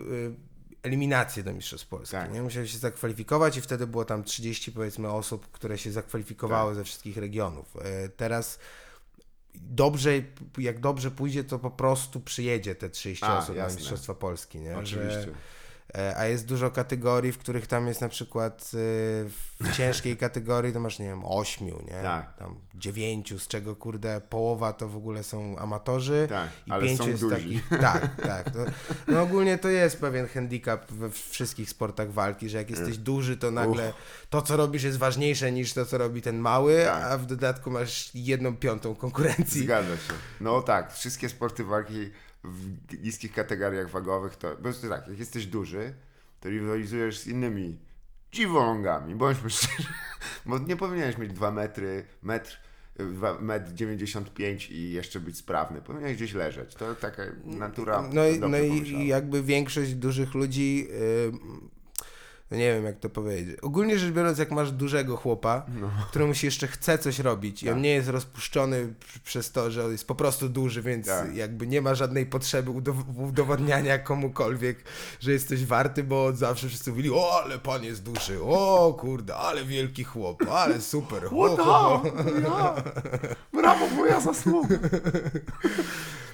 eliminacje 0.83 1.43
do 1.43 1.53
Mistrzostw 1.53 1.87
Polski, 1.87 2.11
Tak. 2.11 2.33
nie? 2.33 2.41
Musiałeś 2.41 2.71
się 2.71 2.77
zakwalifikować 2.77 3.57
i 3.57 3.61
wtedy 3.61 3.87
było 3.87 4.05
tam 4.05 4.23
30 4.23 4.71
powiedzmy 4.71 5.11
osób, 5.11 5.51
które 5.51 5.77
się 5.77 5.91
zakwalifikowały 5.91 6.71
Tak. 6.71 6.75
ze 6.75 6.83
wszystkich 6.83 7.17
regionów. 7.17 7.77
E, 7.81 8.09
Teraz 8.09 8.59
dobrze, 9.55 10.11
jak 10.57 10.79
dobrze 10.79 11.11
pójdzie, 11.11 11.43
to 11.43 11.59
po 11.59 11.71
prostu 11.71 12.19
przyjedzie 12.19 12.75
te 12.75 12.89
30 12.89 13.25
A, 13.25 13.37
osób 13.39 13.55
na 13.55 13.63
jasne. 13.63 13.79
Mistrzostwa 13.79 14.13
Polski, 14.13 14.59
nie? 14.59 14.77
oczywiście. 14.77 15.21
Że, 15.21 15.31
a 16.17 16.25
jest 16.25 16.45
dużo 16.45 16.71
kategorii, 16.71 17.31
w 17.31 17.37
których 17.37 17.67
tam 17.67 17.87
jest 17.87 18.01
na 18.01 18.09
przykład 18.09 18.61
e, 18.73 18.77
w 19.63 19.71
ciężkiej 19.77 20.17
kategorii 20.17 20.73
to 20.73 20.79
masz, 20.79 20.99
nie 20.99 21.05
wiem, 21.05 21.21
ośmiu, 21.25 21.79
nie? 21.87 22.01
Tak. 22.01 22.37
Tam 22.37 22.55
dziewięciu, 22.75 23.39
z 23.39 23.47
czego 23.47 23.75
kurde 23.75 24.21
połowa 24.21 24.73
to 24.73 24.87
w 24.89 24.97
ogóle 24.97 25.23
są 25.23 25.57
amatorzy 25.57 26.25
Tak, 26.29 26.49
i 26.67 26.71
ale 26.71 26.83
pięciu 26.85 27.03
są 27.03 27.09
jest 27.09 27.21
duzi. 27.21 27.35
takich. 27.35 27.69
Tak, 27.81 28.21
tak. 28.21 28.49
To, 28.49 28.59
no 29.07 29.21
ogólnie 29.21 29.57
to 29.57 29.69
jest 29.69 29.99
pewien 29.99 30.27
handicap 30.27 30.91
we 30.91 31.09
wszystkich 31.09 31.69
sportach 31.69 32.11
walki, 32.11 32.49
że 32.49 32.57
jak 32.57 32.69
jesteś 32.69 32.97
duży, 32.97 33.37
to 33.37 33.51
nagle 33.51 33.93
to, 34.29 34.41
co 34.41 34.57
robisz, 34.57 34.83
jest 34.83 34.97
ważniejsze 34.97 35.51
niż 35.51 35.73
to, 35.73 35.85
co 35.85 35.97
robi 35.97 36.21
ten 36.21 36.37
mały, 36.37 36.83
Tak. 36.85 37.03
a 37.11 37.17
w 37.17 37.25
dodatku 37.25 37.71
masz 37.71 38.11
jedną 38.15 38.57
piątą 38.57 38.95
konkurencji. 38.95 39.61
Zgadza 39.63 39.97
się. 39.97 40.13
No 40.41 40.61
tak, 40.61 40.93
wszystkie 40.93 41.29
sporty 41.29 41.63
walki 41.63 42.11
w 42.43 43.03
niskich 43.03 43.33
kategoriach 43.33 43.89
wagowych 43.89 44.35
to, 44.35 44.55
bo 44.61 44.67
jest 44.67 44.89
tak, 44.89 45.07
jak 45.07 45.19
jesteś 45.19 45.45
duży, 45.45 45.93
to 46.39 46.49
rywalizujesz 46.49 47.19
z 47.19 47.27
innymi 47.27 47.79
dziwolągami, 48.31 49.15
bądźmy 49.15 49.49
szczerzy, 49.49 49.89
bo 50.45 50.59
nie 50.59 50.75
powinieneś 50.75 51.17
mieć 51.17 51.33
2 51.33 51.51
metry, 51.51 52.05
metr, 52.23 52.57
dwa- 52.99 53.41
metr 53.41 53.73
95 53.73 54.69
i 54.71 54.91
jeszcze 54.91 55.19
być 55.19 55.37
sprawny, 55.37 55.81
powinieneś 55.81 56.17
gdzieś 56.17 56.33
leżeć, 56.33 56.75
to 56.75 56.95
taka 56.95 57.23
natura 57.45 58.09
No 58.13 58.27
i, 58.27 58.39
no 58.39 58.57
i 58.57 59.07
jakby 59.07 59.43
większość 59.43 59.93
dużych 59.93 60.33
ludzi, 60.33 60.87
yy, 60.89 61.31
no 62.53 62.59
nie 62.59 62.73
wiem 62.73 62.85
jak 62.85 62.99
to 62.99 63.09
powiedzieć. 63.09 63.59
Ogólnie 63.61 63.99
rzecz 63.99 64.11
biorąc, 64.13 64.37
jak 64.37 64.51
masz 64.51 64.71
dużego 64.71 65.17
chłopa, 65.17 65.65
No. 65.81 65.89
któremu 66.09 66.33
się 66.33 66.47
jeszcze 66.47 66.67
chce 66.67 66.97
coś 66.97 67.19
robić 67.19 67.63
i 67.63 67.69
on 67.69 67.75
Tak. 67.75 67.83
nie 67.83 67.89
jest 67.89 68.09
rozpuszczony 68.09 68.93
przez 69.23 69.51
to, 69.51 69.71
że 69.71 69.85
on 69.85 69.91
jest 69.91 70.07
po 70.07 70.15
prostu 70.15 70.49
duży, 70.49 70.81
więc 70.81 71.07
Tak. 71.07 71.35
jakby 71.35 71.67
nie 71.67 71.81
ma 71.81 71.95
żadnej 71.95 72.25
potrzeby 72.25 72.71
udow- 72.71 73.03
udowodniania 73.29 73.99
komukolwiek, 73.99 74.83
że 75.19 75.31
jest 75.31 75.47
coś 75.47 75.65
warty, 75.65 76.03
bo 76.03 76.33
zawsze 76.35 76.67
wszyscy 76.67 76.89
mówili, 76.89 77.09
o 77.11 77.41
ale 77.43 77.59
pan 77.59 77.83
jest 77.83 78.03
duży, 78.03 78.43
o 78.43 78.93
kurde, 78.99 79.35
ale 79.35 79.65
wielki 79.65 80.03
chłop, 80.03 80.43
ale 80.51 80.81
super. 80.81 81.23
Ho, 81.23 81.55
ho, 81.57 81.63
ho. 81.65 82.01
Ja. 82.43 82.75
Brawo, 83.53 83.87
moja 83.87 84.19
zasługa. 84.19 84.75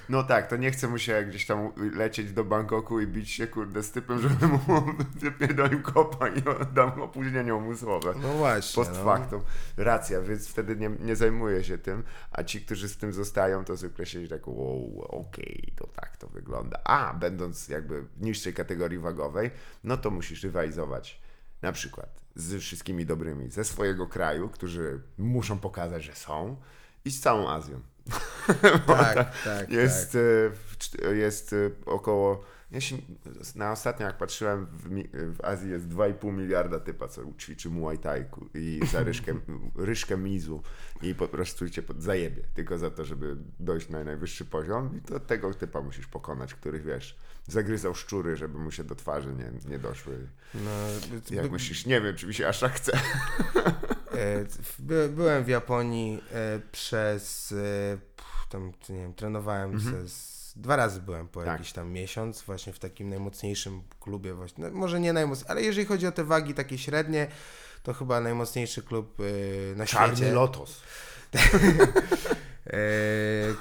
No 0.09 0.23
tak, 0.23 0.47
to 0.47 0.57
nie 0.57 0.71
chce 0.71 0.87
mu 0.87 0.97
się 0.97 1.23
gdzieś 1.23 1.45
tam 1.45 1.71
lecieć 1.93 2.33
do 2.33 2.43
Bangkoku 2.43 2.99
i 2.99 3.07
bić 3.07 3.31
się, 3.31 3.47
kurde, 3.47 3.83
z 3.83 3.91
typem, 3.91 4.19
żeby 4.21 4.47
mu 4.47 4.59
wypierdolił 5.15 5.81
kopa 5.81 6.27
i 6.27 6.41
dam 6.73 7.01
opóźnienie 7.01 7.55
umysłowe. 7.55 8.13
No 8.21 8.33
właśnie. 8.33 8.75
Post 8.83 8.97
no. 8.97 9.03
factum. 9.03 9.41
Racja, 9.77 10.21
więc 10.21 10.47
wtedy 10.47 10.75
nie, 10.75 10.89
nie 10.89 11.15
zajmuje 11.15 11.63
się 11.63 11.77
tym, 11.77 12.03
a 12.31 12.43
ci, 12.43 12.61
którzy 12.61 12.89
z 12.89 12.97
tym 12.97 13.13
zostają, 13.13 13.65
to 13.65 13.75
zwykle 13.75 14.05
się 14.05 14.27
tak, 14.27 14.47
wow, 14.47 15.01
okej, 15.01 15.73
to 15.75 15.87
tak 15.87 16.17
to 16.17 16.27
wygląda. 16.27 16.79
A, 16.83 17.13
będąc 17.13 17.67
jakby 17.67 18.01
w 18.01 18.21
niższej 18.21 18.53
kategorii 18.53 18.99
wagowej, 18.99 19.51
no 19.83 19.97
to 19.97 20.11
musisz 20.11 20.43
rywalizować 20.43 21.21
na 21.61 21.71
przykład 21.71 22.21
z 22.35 22.61
wszystkimi 22.61 23.05
dobrymi 23.05 23.49
ze 23.49 23.63
swojego 23.63 24.07
kraju, 24.07 24.49
którzy 24.49 25.01
muszą 25.17 25.59
pokazać, 25.59 26.03
że 26.03 26.15
są 26.15 26.57
i 27.05 27.11
z 27.11 27.21
całą 27.21 27.49
Azją. 27.49 27.79
Tak, 28.87 29.43
tak, 29.43 29.69
Jest, 29.69 30.11
tak. 30.11 30.21
w 30.65 30.75
czt- 30.79 31.11
jest 31.13 31.53
e, 31.53 31.55
około. 31.85 32.43
Ja 32.71 32.81
się, 32.81 32.97
na 33.55 33.71
ostatnio, 33.71 34.05
jak 34.05 34.17
patrzyłem, 34.17 34.65
w, 34.65 34.89
w 35.37 35.45
Azji 35.45 35.71
jest 35.71 35.87
2,5 35.87 36.33
miliarda 36.33 36.79
typa, 36.79 37.07
co 37.07 37.21
ćwiczy 37.39 37.69
Muay 37.69 37.97
Thai 37.97 38.21
i 38.53 38.79
za 38.91 39.03
ryżkę, 39.09 39.33
ryżkę 39.75 40.17
mizu 40.17 40.61
i 41.01 41.15
po 41.15 41.27
prostu 41.27 41.69
cię 41.69 41.81
pod 41.81 42.03
zajebie, 42.03 42.43
tylko 42.53 42.77
za 42.77 42.89
to, 42.89 43.05
żeby 43.05 43.37
dojść 43.59 43.89
na 43.89 44.03
najwyższy 44.03 44.45
poziom 44.45 44.97
i 44.97 45.01
to 45.01 45.19
tego 45.19 45.53
typa 45.53 45.81
musisz 45.81 46.07
pokonać, 46.07 46.53
których 46.53 46.83
wiesz, 46.85 47.17
zagryzał 47.47 47.95
szczury, 47.95 48.35
żeby 48.37 48.59
mu 48.59 48.71
się 48.71 48.83
do 48.83 48.95
twarzy 48.95 49.33
nie, 49.33 49.69
nie 49.71 49.79
doszły. 49.79 50.27
No, 50.53 50.69
Jak 51.31 51.51
myślisz? 51.51 51.85
Nie 51.85 52.01
wiem, 52.01 52.15
czy 52.15 52.27
mi 52.27 52.33
się 52.33 52.47
aż 52.47 52.59
tak 52.59 52.71
chce. 52.73 52.91
E, 54.13 54.45
By, 54.79 55.09
byłem 55.09 55.43
w 55.43 55.47
Japonii 55.47 56.23
e, 56.31 56.59
przez 56.71 57.51
e, 57.51 57.97
tam, 58.49 58.71
nie 58.89 58.95
wiem, 58.97 59.13
trenowałem 59.13 59.79
ze, 59.79 60.09
z, 60.09 60.53
dwa 60.55 60.75
razy 60.75 61.01
byłem 61.01 61.27
po 61.27 61.39
Tak. 61.39 61.47
jakiś 61.59 61.73
tam 61.73 61.91
miesiąc 61.91 62.41
właśnie 62.41 62.73
w 62.73 62.79
takim 62.79 63.09
najmocniejszym 63.09 63.81
klubie 63.99 64.33
właśnie, 64.33 64.63
no, 64.63 64.71
może 64.71 64.99
nie 64.99 65.13
najmocniejszym, 65.13 65.51
ale 65.51 65.61
jeżeli 65.61 65.87
chodzi 65.87 66.07
o 66.07 66.11
te 66.11 66.23
wagi 66.23 66.53
takie 66.53 66.77
średnie, 66.77 67.27
to 67.83 67.93
chyba 67.93 68.21
najmocniejszy 68.21 68.83
klub 68.83 69.17
na 69.75 69.85
świecie. 69.85 70.31
Lotos. 70.31 70.81
E, 72.69 72.73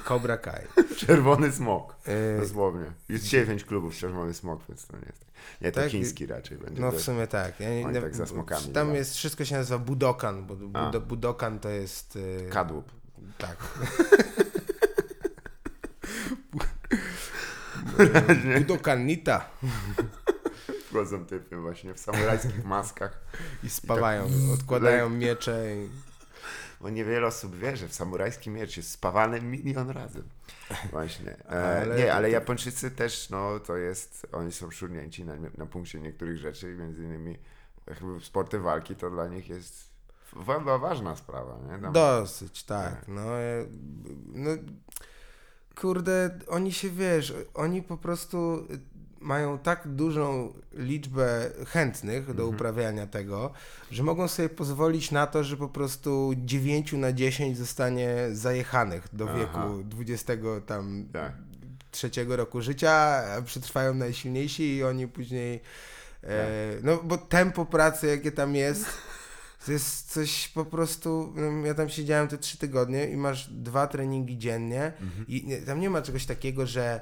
Cobra 0.07 0.37
Kai. 0.37 0.61
Czerwony 1.07 1.51
smok. 1.51 1.95
E, 2.05 2.39
Dosłownie. 2.41 2.85
Jest 3.09 3.25
dziewięć 3.25 3.63
klubów 3.63 3.95
czerwony 3.95 4.33
smok, 4.33 4.61
więc 4.69 4.87
to 4.87 4.97
nie 4.97 5.05
jest. 5.05 5.25
Nie, 5.61 5.71
to 5.71 5.81
Tak, 5.81 5.89
chiński 5.91 6.25
raczej 6.25 6.57
będzie. 6.57 6.81
no 6.81 6.91
w 6.91 7.01
sumie 7.01 7.27
tak. 7.27 7.59
Ja, 7.59 7.69
nie- 7.69 7.85
Oni 7.87 8.01
tak 8.01 8.15
za 8.15 8.25
smokami 8.25 8.67
Tam 8.67 8.95
jest, 8.95 9.15
wszystko 9.15 9.45
się 9.45 9.55
nazywa 9.55 9.79
Budokan, 9.79 10.45
bo 10.45 10.55
Budokan 10.99 11.59
to 11.59 11.69
jest... 11.69 12.17
e, 12.45 12.49
Kadłub. 12.49 12.91
Tak. 13.37 13.57
Budokan 18.57 19.05
Nita. 19.05 19.45
Wchodzą 20.89 21.25
typy 21.25 21.57
właśnie 21.57 21.93
w 21.93 21.99
samurajskich 21.99 22.65
maskach. 22.65 23.19
I 23.63 23.69
spawają, 23.69 24.23
tak 24.23 24.53
odkładają 24.53 25.09
miecze 25.09 25.75
i... 25.75 26.08
Bo 26.81 26.89
niewiele 26.89 27.27
osób 27.27 27.55
wie, 27.55 27.77
że 27.77 27.87
w 27.87 27.93
samurajski 27.93 28.49
miecz 28.49 28.77
jest 28.77 28.91
spawany 28.91 29.41
milion 29.41 29.89
razy. 29.89 30.23
Właśnie. 30.91 31.37
E, 31.51 31.81
Ale- 31.81 31.95
nie, 31.97 32.13
ale 32.13 32.29
Japończycy 32.29 32.91
też, 32.91 33.29
no 33.29 33.59
to 33.59 33.77
jest, 33.77 34.27
oni 34.31 34.51
są 34.51 34.71
szurnięci 34.71 35.25
na, 35.25 35.33
na 35.57 35.65
punkcie 35.65 35.99
niektórych 35.99 36.37
rzeczy, 36.37 36.75
między 36.75 37.03
innymi 37.03 37.37
chyba 37.87 38.19
sporty 38.19 38.59
walki 38.59 38.95
to 38.95 39.09
dla 39.09 39.27
nich 39.27 39.49
jest 39.49 39.89
wa- 40.33 40.77
ważna 40.77 41.15
sprawa, 41.15 41.59
nie? 41.71 41.79
Tam- 41.79 41.93
Dosyć, 41.93 42.63
tak. 42.63 43.07
No, 43.07 43.21
e, 43.39 43.65
no, 44.33 44.49
kurde, 45.75 46.39
oni 46.47 46.71
się, 46.73 46.89
wiesz, 46.89 47.33
oni 47.53 47.83
po 47.83 47.97
prostu... 47.97 48.67
mają 49.21 49.57
tak 49.59 49.87
dużą 49.87 50.53
liczbę 50.73 51.49
chętnych 51.67 52.25
do 52.25 52.31
Mhm. 52.31 52.49
uprawiania 52.49 53.07
tego, 53.07 53.51
że 53.91 54.03
mogą 54.03 54.27
sobie 54.27 54.49
pozwolić 54.49 55.11
na 55.11 55.27
to, 55.27 55.43
że 55.43 55.57
po 55.57 55.67
prostu 55.67 56.31
9 56.37 56.93
na 56.93 57.13
10 57.13 57.57
zostanie 57.57 58.15
zajechanych 58.31 59.07
do 59.13 59.25
Aha. 59.29 59.37
wieku 59.39 59.83
20 59.83 60.33
tam 60.65 61.05
Tak. 61.13 61.33
trzeciego 61.91 62.35
roku 62.35 62.61
życia, 62.61 63.23
przetrwają 63.45 63.93
najsilniejsi 63.93 64.75
i 64.75 64.83
oni 64.83 65.07
później. 65.07 65.61
E, 66.23 66.73
Tak. 66.75 66.83
no 66.83 66.97
bo 67.03 67.17
tempo 67.17 67.65
pracy, 67.65 68.07
jakie 68.07 68.31
tam 68.31 68.55
jest, 68.55 68.85
to 69.65 69.71
jest 69.71 70.11
coś 70.11 70.47
po 70.47 70.65
prostu. 70.65 71.33
no, 71.35 71.65
Ja 71.67 71.73
tam 71.73 71.89
siedziałem 71.89 72.27
te 72.27 72.37
trzy 72.37 72.57
tygodnie 72.57 73.09
i 73.09 73.17
masz 73.17 73.47
dwa 73.53 73.87
treningi 73.87 74.37
dziennie 74.37 74.91
Mhm. 75.01 75.25
i 75.27 75.57
tam 75.65 75.79
nie 75.79 75.89
ma 75.89 76.01
czegoś 76.01 76.25
takiego, 76.25 76.67
że 76.67 77.01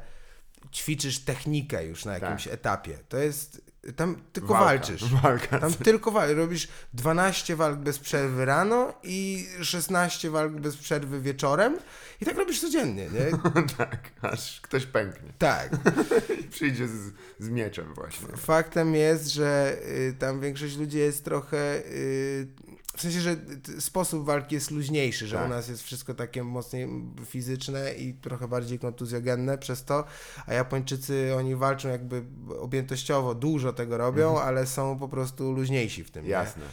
ćwiczysz 0.71 1.19
technikę 1.19 1.85
już 1.85 2.05
na 2.05 2.13
jakimś 2.13 2.47
etapie. 2.47 2.97
To 3.09 3.17
jest. 3.17 3.61
Tam 3.95 4.21
tylko 4.33 4.53
Tak. 4.53 4.57
Walka. 4.63 4.87
walczysz. 4.87 5.13
Walka. 5.13 5.59
Tam 5.59 5.73
tylko 5.73 6.11
walczysz. 6.11 6.37
Robisz 6.37 6.67
12 6.93 7.55
walk 7.55 7.79
bez 7.79 7.99
przerwy 7.99 8.45
rano 8.45 8.93
i 9.03 9.47
16 9.61 10.29
walk 10.29 10.53
bez 10.53 10.77
przerwy 10.77 11.21
wieczorem 11.21 11.77
i 12.21 12.25
tak 12.25 12.37
robisz 12.37 12.61
codziennie, 12.61 13.03
nie? 13.09 13.53
tak, 13.77 14.11
aż 14.21 14.61
ktoś 14.61 14.85
pęknie. 14.85 15.33
Tak. 15.37 15.69
Przyjdzie 16.51 16.87
z, 16.87 17.13
z 17.39 17.49
mieczem 17.49 17.93
właśnie. 17.93 18.27
Faktem 18.37 18.95
jest, 18.95 19.27
że 19.27 19.77
y, 20.09 20.15
tam 20.19 20.41
większość 20.41 20.77
ludzi 20.77 20.97
jest 20.97 21.25
trochę. 21.25 21.85
Y, 21.85 22.47
w 22.97 23.01
sensie, 23.01 23.21
że 23.21 23.35
sposób 23.79 24.25
walki 24.25 24.55
jest 24.55 24.71
luźniejszy, 24.71 25.27
że 25.27 25.35
Tak. 25.35 25.45
u 25.45 25.49
nas 25.49 25.69
jest 25.69 25.83
wszystko 25.83 26.13
takie 26.13 26.43
mocniej 26.43 26.89
fizyczne 27.25 27.93
i 27.93 28.13
trochę 28.13 28.47
bardziej 28.47 28.79
kontuzjogenne 28.79 29.57
przez 29.57 29.83
to, 29.85 30.05
a 30.45 30.53
Japończycy 30.53 31.33
oni 31.37 31.55
walczą 31.55 31.89
jakby 31.89 32.23
objętościowo, 32.59 33.35
dużo 33.35 33.73
tego 33.73 33.97
robią, 33.97 34.39
ale 34.39 34.67
są 34.67 34.99
po 34.99 35.07
prostu 35.07 35.51
luźniejsi 35.51 36.03
w 36.03 36.11
tym. 36.11 36.25
nie? 36.25 36.37
Mhm. 36.37 36.45
Jasne. 36.47 36.65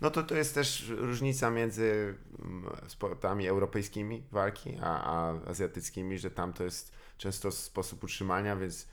No 0.00 0.10
to 0.10 0.22
to 0.22 0.34
jest 0.36 0.54
też 0.54 0.88
różnica 0.88 1.50
między 1.50 2.14
mm, 2.38 2.70
sportami 2.88 3.48
europejskimi 3.48 4.22
walki, 4.32 4.78
a, 4.82 5.02
a 5.04 5.40
azjatyckimi, 5.50 6.18
że 6.18 6.30
tam 6.30 6.52
to 6.52 6.64
jest 6.64 6.92
często 7.18 7.52
sposób 7.52 8.04
utrzymania, 8.04 8.56
więc 8.56 8.86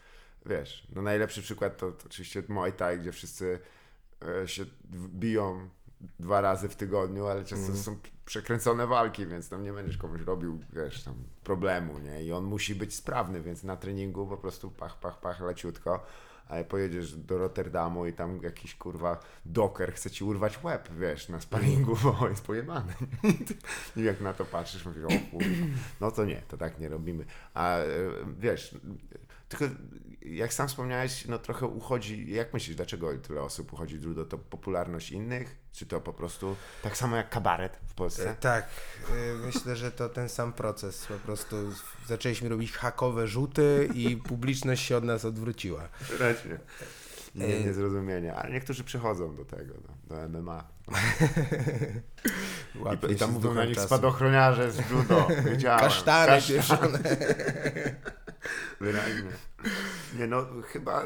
wiesz, 0.46 0.88
no 0.96 1.02
najlepszy 1.02 1.42
przykład 1.42 1.78
to, 1.78 1.92
to 1.92 2.06
oczywiście 2.06 2.44
Muay 2.48 2.74
Thai, 2.74 3.00
gdzie 3.00 3.12
wszyscy 3.12 3.60
e, 4.44 4.48
się 4.48 4.66
biją 4.94 5.70
dwa 6.20 6.42
razy 6.42 6.70
w 6.70 6.76
tygodniu, 6.76 7.28
ale 7.28 7.44
często 7.46 7.66
Mhm. 7.68 7.84
są 7.84 7.98
przekręcone 8.26 8.88
walki, 8.88 9.26
więc 9.26 9.50
tam 9.50 9.64
nie 9.64 9.74
będziesz 9.74 9.98
komuś 9.98 10.22
robił, 10.22 10.60
wiesz, 10.74 11.04
tam 11.04 11.14
problemu, 11.44 12.00
nie? 12.00 12.24
I 12.24 12.32
on 12.32 12.44
musi 12.44 12.76
być 12.76 12.96
sprawny, 12.96 13.42
więc 13.42 13.64
na 13.64 13.78
treningu 13.78 14.28
po 14.28 14.38
prostu 14.38 14.72
pach, 14.72 15.00
pach, 15.00 15.20
pach, 15.20 15.42
leciutko. 15.42 16.06
Ale 16.48 16.64
pojedziesz 16.66 17.14
do 17.18 17.38
Rotterdamu 17.38 18.06
i 18.06 18.14
tam 18.14 18.40
jakiś 18.44 18.76
kurwa 18.76 19.20
doker 19.46 19.94
chce 19.94 20.10
ci 20.12 20.24
urwać 20.24 20.64
łeb, 20.64 20.90
wiesz, 21.00 21.30
na 21.30 21.40
sparingu, 21.42 21.96
bo 22.04 22.30
jest 22.30 22.44
pojebany. 22.46 22.94
I 23.98 24.04
jak 24.04 24.22
na 24.22 24.34
to 24.34 24.46
patrzysz, 24.46 24.86
mówisz, 24.86 25.04
o 25.04 25.08
kurwa, 25.32 25.50
no 26.02 26.12
to 26.12 26.26
nie, 26.26 26.42
to 26.48 26.58
tak 26.58 26.80
nie 26.80 26.90
robimy. 26.90 27.26
A 27.54 27.78
e, 27.78 27.86
wiesz, 28.40 28.76
tylko 29.50 29.66
jak 30.22 30.54
sam 30.54 30.68
wspomniałeś, 30.68 31.26
no 31.26 31.40
trochę 31.40 31.66
uchodzi, 31.66 32.32
jak 32.32 32.54
myślisz, 32.54 32.76
dlaczego 32.76 33.18
tyle 33.18 33.42
osób 33.42 33.74
uchodzi 33.74 34.00
do 34.00 34.26
to 34.26 34.38
popularność 34.38 35.12
innych? 35.12 35.56
Czy 35.72 35.86
to 35.86 36.02
po 36.02 36.14
prostu 36.14 36.56
tak 36.84 36.98
samo 36.98 37.16
jak 37.16 37.30
kabaret 37.30 37.80
w 37.88 37.92
E, 37.92 37.96
Polsce? 37.96 38.36
Tak, 38.40 38.68
y, 39.10 39.46
myślę, 39.46 39.76
że 39.76 39.92
to 39.92 40.10
ten 40.10 40.30
sam 40.30 40.54
proces. 40.54 41.06
Po 41.06 41.14
prostu 41.14 41.56
zaczęliśmy 42.08 42.50
robić 42.50 42.72
hakowe 42.72 43.28
rzuty 43.28 43.90
i 43.94 44.18
publiczność 44.18 44.86
się 44.86 44.98
od 44.98 45.04
nas 45.04 45.26
odwróciła. 45.26 45.90
Raczej. 46.20 46.52
Nie, 47.36 47.46
E, 47.46 47.64
niezrozumienie, 47.64 48.36
ale 48.36 48.54
niektórzy 48.54 48.84
przychodzą 48.84 49.36
do 49.36 49.46
tego, 49.46 49.74
do 50.08 50.30
MMA. 50.30 50.68
I, 53.10 53.12
I 53.12 53.16
tam 53.16 53.32
mówią 53.32 53.54
na 53.54 53.66
nich 53.66 53.76
czasu. 53.76 53.88
spadochroniarze 53.88 54.72
z 54.72 54.90
judo. 54.92 55.28
Wiedziałem. 55.52 55.80
Kasztany 55.80 56.32
Kasztan- 56.32 56.56
pieszone. 56.56 57.00
Wyraźnie. 58.82 59.30
Nie 60.20 60.28
no, 60.28 60.46
chyba, 60.68 61.04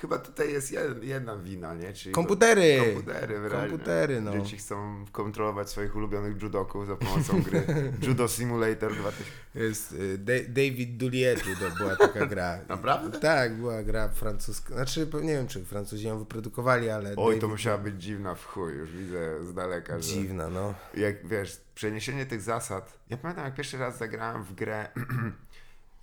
chyba 0.00 0.18
tutaj 0.18 0.52
jest 0.52 0.72
jed- 0.72 1.02
jedna 1.02 1.36
wina, 1.36 1.74
nie? 1.74 1.92
Czyli 1.92 2.14
Komputery. 2.14 2.78
Komputery, 2.84 3.40
wyraźnie. 3.40 3.68
Komputery, 3.68 4.20
no. 4.20 4.38
Dzieci 4.38 4.56
chcą 4.56 5.04
kontrolować 5.12 5.70
swoich 5.70 5.96
ulubionych 5.96 6.42
judoków 6.42 6.86
za 6.86 6.96
pomocą 6.96 7.42
gry 7.42 7.62
Judo 8.06 8.28
Simulator 8.28 8.94
2000. 8.94 9.24
Jest 9.54 9.92
y, 9.92 10.18
Da- 10.18 10.48
David 10.48 10.96
Dulietu, 10.96 11.48
to 11.60 11.76
była 11.76 11.96
taka 11.96 12.26
gra. 12.26 12.58
Naprawdę? 12.68 13.20
Tak, 13.20 13.54
była 13.56 13.82
gra 13.82 14.08
francuska. 14.08 14.74
Znaczy, 14.74 15.08
nie 15.22 15.32
wiem, 15.32 15.46
czy 15.48 15.64
Francuzi 15.64 16.06
ją 16.06 16.18
wyprodukowali, 16.18 16.90
ale. 16.90 17.08
Oj, 17.10 17.34
to 17.34 17.40
David... 17.40 17.50
musiała 17.50 17.78
być 17.78 18.02
dziwna 18.02 18.34
w 18.34 18.44
chuj, 18.44 18.72
już 18.72 18.92
widzę 18.92 19.44
z 19.44 19.54
daleka, 19.54 19.98
że... 20.00 20.02
Dziwna, 20.02 20.48
no. 20.48 20.74
jak 20.94 21.26
wiesz, 21.26 21.60
przeniesienie 21.74 22.26
tych 22.26 22.40
zasad. 22.40 22.98
Ja 23.10 23.16
pamiętam, 23.16 23.44
jak 23.44 23.54
pierwszy 23.54 23.78
raz 23.78 23.98
zagrałem 23.98 24.44
w 24.44 24.54
grę, 24.54 24.88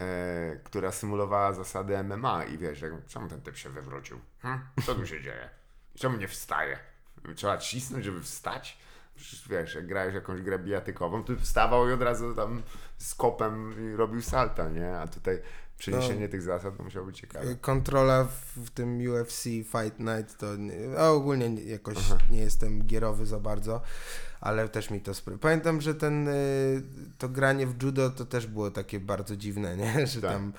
e, 0.01 0.59
która 0.63 0.91
symulowała 0.91 1.53
zasady 1.53 2.03
MMA 2.03 2.43
i 2.43 2.57
wiesz, 2.57 2.81
jak, 2.81 3.05
czemu 3.07 3.27
ten 3.27 3.41
typ 3.41 3.57
się 3.57 3.69
wywrócił? 3.69 4.19
Hm? 4.41 4.59
Co 4.85 4.95
tu 4.95 5.07
się 5.07 5.21
dzieje? 5.21 5.49
Czemu 5.95 6.17
nie 6.17 6.27
wstaje? 6.27 6.79
Trzeba 7.35 7.57
cisnąć, 7.57 8.05
żeby 8.05 8.21
wstać? 8.21 8.77
Przecież 9.15 9.47
wiesz, 9.47 9.75
jak 9.75 9.87
grałeś 9.87 10.13
jakąś 10.13 10.41
grę 10.41 10.59
bijatykową, 10.59 11.23
to 11.23 11.35
wstawał 11.35 11.89
i 11.89 11.91
od 11.91 12.01
razu 12.01 12.35
tam 12.35 12.63
z 12.97 13.15
kopem 13.15 13.73
robił 13.97 14.21
salta, 14.21 14.69
nie? 14.69 14.97
A 14.97 15.07
tutaj 15.07 15.41
przeniesienie 15.77 16.29
tych 16.29 16.41
zasad 16.41 16.79
musiało 16.79 17.05
być 17.05 17.19
ciekawe. 17.19 17.55
Kontrola 17.55 18.23
w, 18.23 18.59
w 18.65 18.69
tym 18.69 18.97
UFC 19.11 19.43
Fight 19.43 19.99
Night 19.99 20.37
to. 20.37 20.47
A 20.97 21.09
ogólnie 21.09 21.49
nie- 21.49 21.63
jakoś 21.63 21.97
nie 22.29 22.39
jestem 22.39 22.83
gierowy 22.83 23.25
za 23.25 23.39
bardzo, 23.39 23.81
ale 24.41 24.69
też 24.69 24.89
mi 24.89 25.01
to 25.01 25.13
sprawia. 25.13 25.39
Pamiętam, 25.39 25.81
że 25.81 25.95
ten. 25.95 26.27
y, 26.27 26.81
To 27.17 27.29
granie 27.29 27.67
w 27.67 27.83
judo 27.83 28.09
to 28.09 28.25
też 28.25 28.47
było 28.47 28.71
takie 28.71 28.99
bardzo 28.99 29.35
dziwne, 29.37 29.77
nie? 29.77 30.07
Że 30.07 30.21
Tak. 30.21 30.31
tam. 30.31 30.53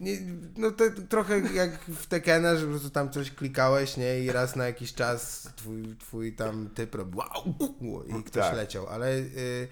Nie, 0.00 0.18
no 0.56 0.70
to 0.70 0.84
trochę 1.08 1.38
jak 1.40 1.80
w 1.84 2.06
Tekena, 2.06 2.56
że 2.56 2.64
po 2.64 2.70
prostu 2.70 2.90
tam 2.90 3.10
coś 3.10 3.30
klikałeś, 3.30 3.96
nie? 3.96 4.20
I 4.20 4.32
raz 4.32 4.56
na 4.56 4.66
jakiś 4.66 4.94
czas 4.94 5.48
twój, 5.56 5.96
twój 5.96 6.32
tam 6.32 6.70
typ 6.74 6.94
robił 6.94 7.18
wow, 7.18 8.02
i 8.06 8.24
ktoś 8.24 8.42
Tak. 8.44 8.56
leciał, 8.56 8.86
ale 8.86 9.12
y, 9.16 9.68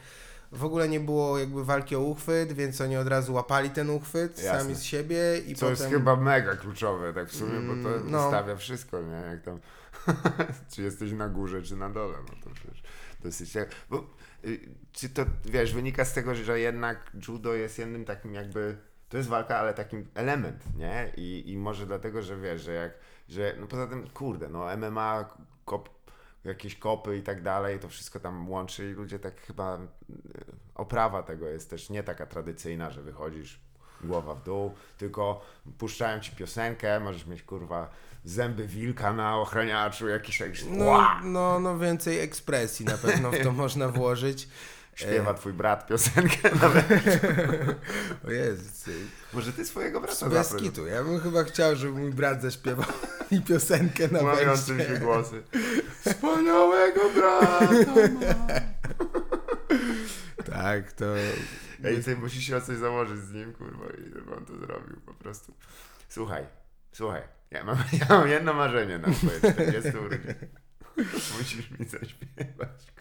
w 0.54 0.64
ogóle 0.64 0.88
nie 0.88 1.00
było 1.00 1.38
jakby 1.38 1.64
walki 1.64 1.96
o 1.96 2.00
uchwyt, 2.00 2.52
więc 2.52 2.80
oni 2.80 2.96
od 2.96 3.08
razu 3.08 3.34
łapali 3.34 3.70
ten 3.70 3.90
uchwyt 3.90 4.42
Jasne. 4.42 4.60
sami 4.60 4.74
z 4.74 4.82
siebie 4.82 5.38
i 5.46 5.54
Co 5.54 5.66
potem... 5.66 5.70
jest 5.70 5.94
chyba 5.94 6.16
mega 6.16 6.56
kluczowe, 6.56 7.12
tak 7.12 7.28
w 7.28 7.36
sumie, 7.36 7.60
bo 7.60 7.72
to 7.90 7.96
Mm, 7.96 8.10
no. 8.10 8.24
ustawia 8.26 8.56
wszystko, 8.56 9.02
nie? 9.02 9.30
Jak 9.30 9.42
tam, 9.42 9.58
czy 10.70 10.82
jesteś 10.82 11.12
na 11.12 11.28
górze, 11.28 11.62
czy 11.62 11.76
na 11.76 11.90
dole, 11.90 12.18
no 12.28 12.34
to 12.44 12.50
przecież 12.54 12.82
dosyć. 13.22 13.52
Bo, 13.90 14.04
y, 14.44 14.60
czy 14.92 15.08
to, 15.08 15.24
wiesz, 15.44 15.74
wynika 15.74 16.04
z 16.04 16.12
tego, 16.12 16.34
że 16.34 16.60
jednak 16.60 17.10
judo 17.28 17.54
jest 17.54 17.78
jednym 17.78 18.04
takim 18.04 18.34
jakby, 18.34 18.76
to 19.08 19.16
jest 19.16 19.28
walka, 19.28 19.58
ale 19.58 19.74
takim 19.74 20.06
element, 20.14 20.76
nie? 20.76 21.12
I, 21.16 21.42
i 21.52 21.56
może 21.56 21.86
dlatego, 21.86 22.22
że 22.22 22.36
wiesz, 22.36 22.62
że 22.62 22.72
jak, 22.72 22.92
że, 23.28 23.54
no 23.60 23.66
poza 23.66 23.86
tym, 23.86 24.10
kurde, 24.10 24.48
no 24.48 24.76
MMA, 24.76 25.36
kop, 25.64 25.88
jakieś 26.44 26.76
kopy 26.76 27.16
i 27.16 27.22
tak 27.22 27.42
dalej, 27.42 27.78
to 27.78 27.88
wszystko 27.88 28.20
tam 28.20 28.50
łączy 28.50 28.90
i 28.90 28.94
ludzie 28.94 29.18
tak 29.18 29.40
chyba, 29.40 29.78
y, 29.78 29.80
oprawa 30.74 31.22
tego 31.22 31.48
jest 31.48 31.70
też 31.70 31.90
nie 31.90 32.02
taka 32.02 32.26
tradycyjna, 32.26 32.90
że 32.90 33.02
wychodzisz 33.02 33.60
głowa 34.00 34.34
w 34.34 34.44
dół, 34.44 34.74
tylko 34.98 35.46
puszczają 35.78 36.20
ci 36.20 36.32
piosenkę, 36.32 37.00
możesz 37.00 37.26
mieć 37.26 37.42
kurwa 37.42 37.90
zęby 38.24 38.66
wilka 38.66 39.12
na 39.12 39.36
ochraniaczu, 39.36 40.08
jakiś 40.08 40.40
jakiś 40.40 40.64
No, 40.64 41.08
no, 41.22 41.60
no 41.60 41.78
więcej 41.78 42.20
ekspresji 42.20 42.86
na 42.86 42.98
pewno 42.98 43.30
w 43.30 43.38
to 43.42 43.52
można 43.62 43.88
włożyć. 43.88 44.48
Śpiewa 44.94 45.34
twój 45.34 45.52
brat 45.52 45.86
piosenkę 45.86 46.50
nawet. 46.62 46.86
O 48.26 48.30
Jezu, 48.30 48.90
Może 49.32 49.52
ty 49.52 49.64
swojego 49.64 50.00
brata 50.00 50.28
bez 50.28 50.46
zaproś, 50.48 50.62
kitu. 50.62 50.86
Ja 50.86 51.04
bym 51.04 51.20
chyba 51.20 51.44
chciał, 51.44 51.76
żeby 51.76 51.92
mój 51.92 52.12
brat 52.12 52.42
zaśpiewał 52.42 52.86
mi 53.32 53.40
piosenkę 53.40 54.08
na 54.08 54.22
Łamiącym 54.22 54.78
się 54.78 54.98
głosy. 54.98 55.42
Wspaniałego 56.04 57.00
brata! 57.10 57.68
Tak, 60.52 60.92
to... 60.92 61.04
Ej, 61.84 62.04
ty 62.04 62.16
musisz 62.16 62.44
się 62.44 62.56
o 62.56 62.60
coś 62.60 62.76
założyć 62.76 63.18
z 63.18 63.32
nim, 63.32 63.52
kurwa, 63.52 63.86
i 63.86 64.14
żeby 64.14 64.34
on 64.36 64.44
to 64.44 64.58
zrobił 64.58 65.00
po 65.06 65.14
prostu. 65.14 65.54
Słuchaj, 66.08 66.46
słuchaj, 66.92 67.22
ja 67.50 67.64
mam, 67.64 67.76
ja 68.00 68.06
mam 68.08 68.28
jedno 68.28 68.54
marzenie 68.54 68.98
na 68.98 69.14
swoje 69.14 69.38
40 69.52 69.98
urodziny. 69.98 70.34
Musisz 71.38 71.70
mi 71.70 71.86
zaśpiewać. 71.86 72.93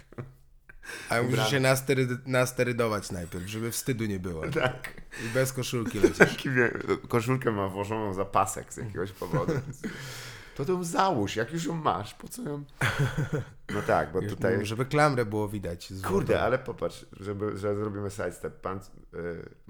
A 1.13 1.21
musisz 1.23 1.35
Brat. 1.35 1.49
się 1.49 1.59
nastery, 1.59 2.07
nasterydować 2.25 3.11
najpierw, 3.11 3.47
żeby 3.47 3.71
wstydu 3.71 4.05
nie 4.05 4.19
było. 4.19 4.47
Tak. 4.47 4.93
I 5.25 5.33
bez 5.33 5.53
koszulki 5.53 5.99
lecisz. 6.03 6.17
Taki, 6.17 6.49
koszulkę 7.07 7.51
ma 7.51 7.67
włożoną 7.67 8.13
za 8.13 8.25
pasek 8.25 8.73
z 8.73 8.77
jakiegoś 8.77 9.11
powodu. 9.11 9.53
to 10.55 10.71
ją 10.71 10.83
załóż, 10.83 11.35
jak 11.35 11.53
już 11.53 11.65
ją 11.65 11.75
masz, 11.75 12.13
po 12.13 12.27
co 12.27 12.41
ją... 12.41 12.63
No 13.73 13.81
tak, 13.81 14.11
bo 14.11 14.21
tutaj... 14.21 14.65
Żeby 14.65 14.85
klamrę 14.85 15.25
było 15.25 15.47
widać. 15.47 15.93
Kurde, 16.07 16.41
ale 16.41 16.59
popatrz, 16.59 17.05
żeby, 17.19 17.57
że 17.57 17.75
zrobimy 17.75 18.09
sidestep. 18.09 18.61
Pan 18.61 18.77
y, 18.77 18.79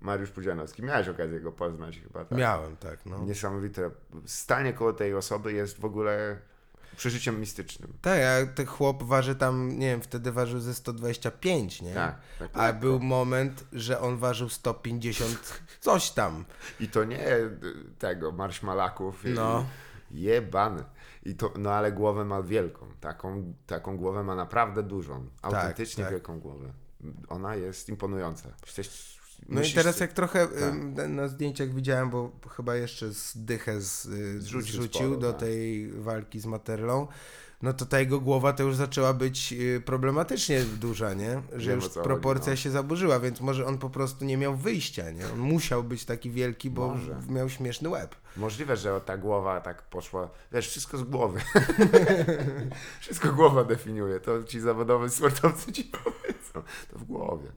Mariusz 0.01 0.29
Pudzianowski, 0.29 0.83
miałeś 0.83 1.07
okazję 1.07 1.39
go 1.39 1.51
poznać 1.51 1.99
chyba, 1.99 2.25
tak? 2.25 2.37
Miałem, 2.37 2.77
tak, 2.77 3.05
no. 3.05 3.25
Niesamowite. 3.25 3.91
Stanie 4.25 4.73
koło 4.73 4.93
tej 4.93 5.13
osoby 5.13 5.53
jest 5.53 5.79
w 5.79 5.85
ogóle 5.85 6.39
przeżyciem 6.97 7.39
mistycznym. 7.39 7.93
Tak, 8.01 8.19
a 8.21 8.53
ten 8.55 8.65
chłop 8.65 9.03
waży 9.03 9.35
tam, 9.35 9.79
nie 9.79 9.87
wiem, 9.87 10.01
wtedy 10.01 10.31
ważył 10.31 10.59
ze 10.59 10.73
125, 10.73 11.81
nie? 11.81 11.93
Tak, 11.93 12.19
tak, 12.39 12.49
A 12.53 12.57
tak. 12.57 12.79
był 12.79 12.99
moment, 12.99 13.63
że 13.73 13.99
on 14.01 14.17
ważył 14.17 14.49
150 14.49 15.61
coś 15.81 16.11
tam. 16.11 16.45
I 16.79 16.87
to 16.87 17.03
nie 17.03 17.27
y, 17.37 17.49
tego, 17.99 18.31
marszmalaków. 18.31 19.25
i- 19.25 19.29
No. 19.29 19.65
Jebany. 20.11 20.83
I 21.25 21.35
to, 21.35 21.53
no 21.57 21.71
ale 21.71 21.91
głowę 21.91 22.25
ma 22.25 22.41
wielką. 22.43 22.85
Taką, 23.01 23.53
taką 23.67 23.97
głowę 23.97 24.23
ma 24.23 24.35
naprawdę 24.35 24.83
dużą. 24.83 25.25
Autentycznie 25.41 26.03
tak. 26.03 26.13
wielką 26.13 26.39
głowę. 26.39 26.73
Ona 27.29 27.55
jest 27.55 27.89
imponująca. 27.89 28.49
Jesteś, 28.65 29.12
No 29.49 29.61
musisz- 29.61 29.71
i 29.71 29.75
teraz 29.75 29.99
jak 29.99 30.13
trochę 30.13 30.47
tak. 30.95 31.09
na 31.09 31.27
zdjęciach 31.27 31.73
widziałem, 31.73 32.09
bo 32.09 32.31
chyba 32.49 32.75
jeszcze 32.75 33.13
z 33.13 33.33
dychę 33.45 33.81
z, 33.81 34.05
y, 34.05 34.41
Zrzucił 34.41 34.73
zrzucił 34.73 35.01
sporo, 35.01 35.17
do 35.21 35.31
tak. 35.31 35.41
tej 35.41 35.91
walki 35.91 36.39
z 36.39 36.45
Materlą, 36.45 37.07
no 37.61 37.73
to 37.73 37.85
ta 37.85 37.99
jego 37.99 38.19
głowa 38.19 38.53
to 38.53 38.63
już 38.63 38.75
zaczęła 38.75 39.13
być 39.13 39.53
y, 39.53 39.81
problematycznie 39.85 40.61
duża, 40.63 41.13
nie? 41.13 41.41
Że 41.55 41.69
Wiem, 41.69 41.79
już 41.79 41.89
proporcja 41.89 42.53
no. 42.53 42.55
się 42.57 42.71
zaburzyła, 42.71 43.19
więc 43.19 43.41
może 43.41 43.65
on 43.65 43.77
po 43.77 43.89
prostu 43.89 44.25
nie 44.25 44.37
miał 44.37 44.55
wyjścia, 44.55 45.11
nie? 45.11 45.25
On 45.33 45.39
musiał 45.39 45.83
być 45.83 46.05
taki 46.05 46.31
wielki, 46.31 46.69
bo 46.69 46.87
Może. 46.87 47.17
miał 47.29 47.49
śmieszny 47.49 47.89
łeb. 47.89 48.15
Możliwe, 48.37 48.77
że 48.77 49.01
ta 49.01 49.17
głowa 49.17 49.61
tak 49.61 49.81
poszła. 49.81 50.29
Wiesz, 50.51 50.67
wszystko 50.69 50.97
z 50.97 51.03
głowy. 51.03 51.39
wszystko 53.01 53.33
głowa 53.33 53.63
definiuje. 53.63 54.19
To 54.19 54.43
ci 54.43 54.59
zawodowi 54.59 55.09
sportowcy 55.09 55.71
ci 55.71 55.83
powiedzą. 56.03 56.69
To 56.91 56.99
w 56.99 57.03
głowie. 57.03 57.51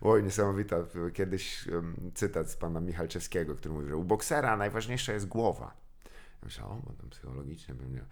Oj, 0.00 0.22
niesamowita. 0.22 0.76
Kiedyś 1.14 1.66
um, 1.68 2.10
cytat 2.14 2.50
z 2.50 2.56
pana 2.56 2.80
Michalczewskiego, 2.80 3.54
który 3.54 3.74
mówi, 3.74 3.88
że 3.88 3.96
u 3.96 4.04
boksera 4.04 4.56
najważniejsza 4.56 5.12
jest 5.12 5.26
głowa. 5.28 5.74
Ja 6.04 6.10
myślę, 6.42 6.64
o, 6.64 6.80
bo 6.86 6.92
tam 6.92 7.10
psychologicznie 7.10 7.74
będzie. 7.74 8.04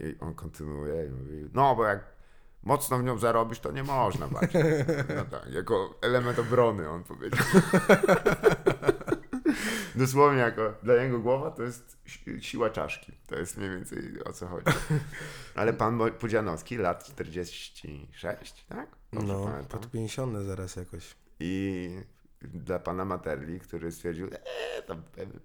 I 0.00 0.18
on 0.20 0.34
kontynuuje 0.34 1.06
i 1.06 1.10
mówi, 1.10 1.50
no 1.54 1.76
bo 1.76 1.84
jak 1.84 2.04
mocno 2.62 2.98
w 2.98 3.02
nią 3.04 3.18
zarobisz, 3.18 3.60
to 3.60 3.72
nie 3.72 3.82
można 3.84 4.26
walczyć. 4.28 4.52
No 5.16 5.24
tak, 5.24 5.52
jako 5.52 5.98
element 6.02 6.38
obrony, 6.38 6.88
on 6.88 7.04
powiedział. 7.04 7.44
Dosłownie 9.94 10.38
jako 10.40 10.74
dla 10.82 11.02
niego 11.04 11.18
głowa 11.18 11.50
to 11.50 11.62
jest 11.62 11.96
si- 12.06 12.42
siła 12.42 12.70
czaszki. 12.70 13.12
To 13.26 13.36
jest 13.36 13.56
mniej 13.56 13.70
więcej 13.70 14.24
o 14.24 14.32
co 14.32 14.46
chodzi. 14.46 14.66
Ale 15.54 15.72
pan 15.72 15.98
Pudzianowski, 16.18 16.76
lat 16.76 17.04
46, 17.04 18.64
tak? 18.68 18.88
Dobrze 19.12 19.32
No, 19.32 19.44
pamiętam. 19.44 19.80
pod 19.80 19.90
50 19.90 20.46
zaraz 20.46 20.76
jakoś. 20.76 21.14
I 21.42 21.90
dla 22.42 22.78
pana 22.78 23.04
Materli, 23.04 23.60
który 23.60 23.92
stwierdził, 23.92 24.26
eee, 24.26 24.82
to 24.86 24.96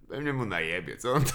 pewnie, 0.10 0.33
mu 0.33 0.45
najebie, 0.45 0.97
co 0.97 1.13
on 1.13 1.23
to... 1.23 1.31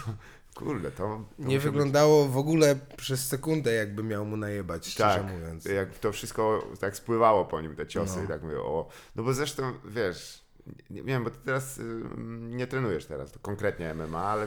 Kurde, 0.54 0.90
to... 0.90 0.96
to 0.96 1.24
Nie 1.38 1.44
musiał 1.44 1.54
być- 1.54 1.62
wyglądało 1.62 2.28
w 2.28 2.36
ogóle 2.36 2.76
przez 2.96 3.28
sekundę, 3.28 3.72
jakby 3.72 4.02
miał 4.02 4.24
mu 4.24 4.36
najebać, 4.36 4.86
szczerze 4.88 5.18
Tak, 5.18 5.32
mówiąc. 5.32 5.64
jak 5.64 5.98
to 5.98 6.12
wszystko 6.12 6.68
tak 6.80 6.96
spływało 6.96 7.44
po 7.44 7.60
nim, 7.60 7.76
te 7.76 7.86
ciosy 7.86 8.16
No. 8.18 8.24
i 8.24 8.28
tak 8.28 8.42
mówię, 8.42 8.58
o... 8.60 8.88
No 9.16 9.22
bo 9.22 9.32
zresztą, 9.34 9.72
wiesz, 9.84 10.44
nie 10.90 11.02
wiem, 11.02 11.24
bo 11.24 11.30
ty 11.30 11.38
teraz 11.44 11.78
y, 11.78 12.02
nie 12.40 12.66
trenujesz 12.66 13.06
teraz, 13.06 13.32
to 13.32 13.38
konkretnie 13.38 13.94
MMA, 13.94 14.24
ale 14.24 14.46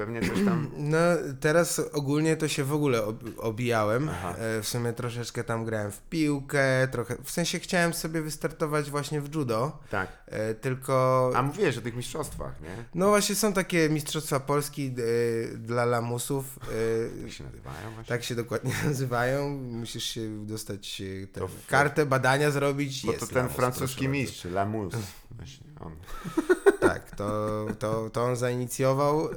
pewnie 0.00 0.20
coś 0.20 0.44
tam... 0.44 0.70
No, 0.92 0.98
teraz 1.40 1.78
ogólnie 1.92 2.36
to 2.36 2.48
się 2.48 2.64
w 2.64 2.72
ogóle 2.72 3.04
ob 3.04 3.16
obijałem. 3.38 4.08
Aha. 4.08 4.34
E, 4.38 4.62
W 4.62 4.68
sumie 4.68 4.92
troszeczkę 4.92 5.44
tam 5.44 5.64
grałem 5.64 5.90
w 5.92 6.00
piłkę, 6.00 6.88
trochę. 6.92 7.16
W 7.24 7.30
sensie 7.30 7.58
chciałem 7.58 7.94
sobie 7.94 8.22
wystartować 8.22 8.90
właśnie 8.90 9.20
w 9.20 9.34
judo, 9.34 9.78
Tak. 9.90 10.08
e, 10.26 10.54
tylko. 10.54 11.30
A 11.34 11.42
mówiłeś 11.42 11.78
o 11.78 11.80
tych 11.80 11.96
mistrzostwach, 11.96 12.60
nie? 12.60 12.84
No 12.94 13.08
właśnie 13.08 13.34
są 13.34 13.52
takie 13.52 13.88
Mistrzostwa 13.90 14.40
Polski 14.40 14.94
e, 15.54 15.56
dla 15.56 15.84
lamusów. 15.84 16.58
Jak 17.22 17.32
się 17.32 17.44
nazywają 17.44 17.90
właśnie? 17.94 18.08
tak 18.08 18.24
się 18.24 18.34
dokładnie 18.34 18.72
nazywają. 18.84 19.48
Musisz 19.58 20.04
się 20.04 20.46
dostać 20.46 21.02
tę 21.32 21.48
w- 21.48 21.66
kartę, 21.66 22.06
badania 22.06 22.50
zrobić. 22.50 23.06
Bo 23.06 23.12
jest 23.12 23.20
to 23.20 23.34
ten 23.34 23.36
lamus, 23.36 23.56
francuski 23.56 24.08
mistrz, 24.08 24.44
Lamus. 24.44 24.94
Właśnie 25.36 25.66
on. 25.80 25.92
Tak, 27.20 27.76
to, 27.76 27.86
to, 28.04 28.10
to 28.10 28.24
on 28.24 28.36
zainicjował 28.36 29.26
e, 29.26 29.30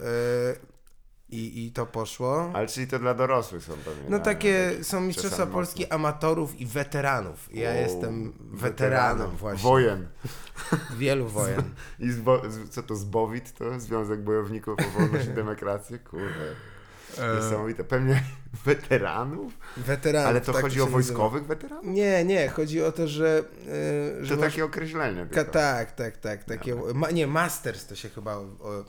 i, 1.30 1.66
i 1.66 1.72
to 1.72 1.86
poszło. 1.86 2.52
Ale 2.54 2.68
czyli 2.68 2.88
to 2.88 3.00
dla 3.00 3.14
dorosłych 3.14 3.64
są 3.64 3.74
pewnie. 3.74 4.04
No 4.10 4.18
na- 4.18 4.24
takie 4.24 4.72
na- 4.78 4.84
są 4.84 5.02
Mistrzostwa 5.02 5.46
Polski 5.46 5.82
mocno. 5.82 5.96
amatorów 5.96 6.62
i 6.62 6.66
weteranów. 6.66 7.50
Ja 7.54 7.70
Wow, 7.70 7.80
jestem 7.80 8.34
weteranem 8.40 9.30
właśnie. 9.32 9.64
Wojen. 9.70 10.08
Wielu 10.98 11.28
wojen. 11.28 11.64
I 12.00 12.12
zbo, 12.12 12.42
co 12.70 12.84
to, 12.84 12.96
Zbowit 12.96 13.54
to? 13.54 13.80
Związek 13.80 14.22
Bojowników 14.24 14.76
o 14.80 15.00
Wolność 15.00 15.26
i 15.28 15.34
Demokrację? 15.44 16.00
Kurde. 16.00 16.56
Niesamowite. 17.36 17.84
Pewnie 17.84 18.24
weteranów? 18.66 19.54
Weteranów. 19.78 20.30
Ale 20.30 20.42
to 20.42 20.54
tak 20.54 20.62
chodzi 20.62 20.82
o 20.82 20.84
nazywa. 20.84 20.94
wojskowych 21.02 21.46
weteranów? 21.46 21.86
Nie, 21.86 22.26
nie, 22.26 22.50
chodzi 22.50 22.84
o 22.84 22.92
to, 22.92 23.08
że. 23.08 23.44
e, 24.20 24.26
że 24.26 24.36
To 24.36 24.42
masz- 24.42 24.52
takie 24.52 24.66
określenie 24.66 25.26
Ka- 25.26 25.44
tak, 25.46 25.92
tak, 25.92 26.18
tak. 26.18 26.44
Takie, 26.44 26.76
ma, 26.94 27.12
nie, 27.12 27.28
Masters 27.28 27.86
to 27.88 27.96
się 27.96 28.10
chyba. 28.10 28.36
O, 28.36 28.84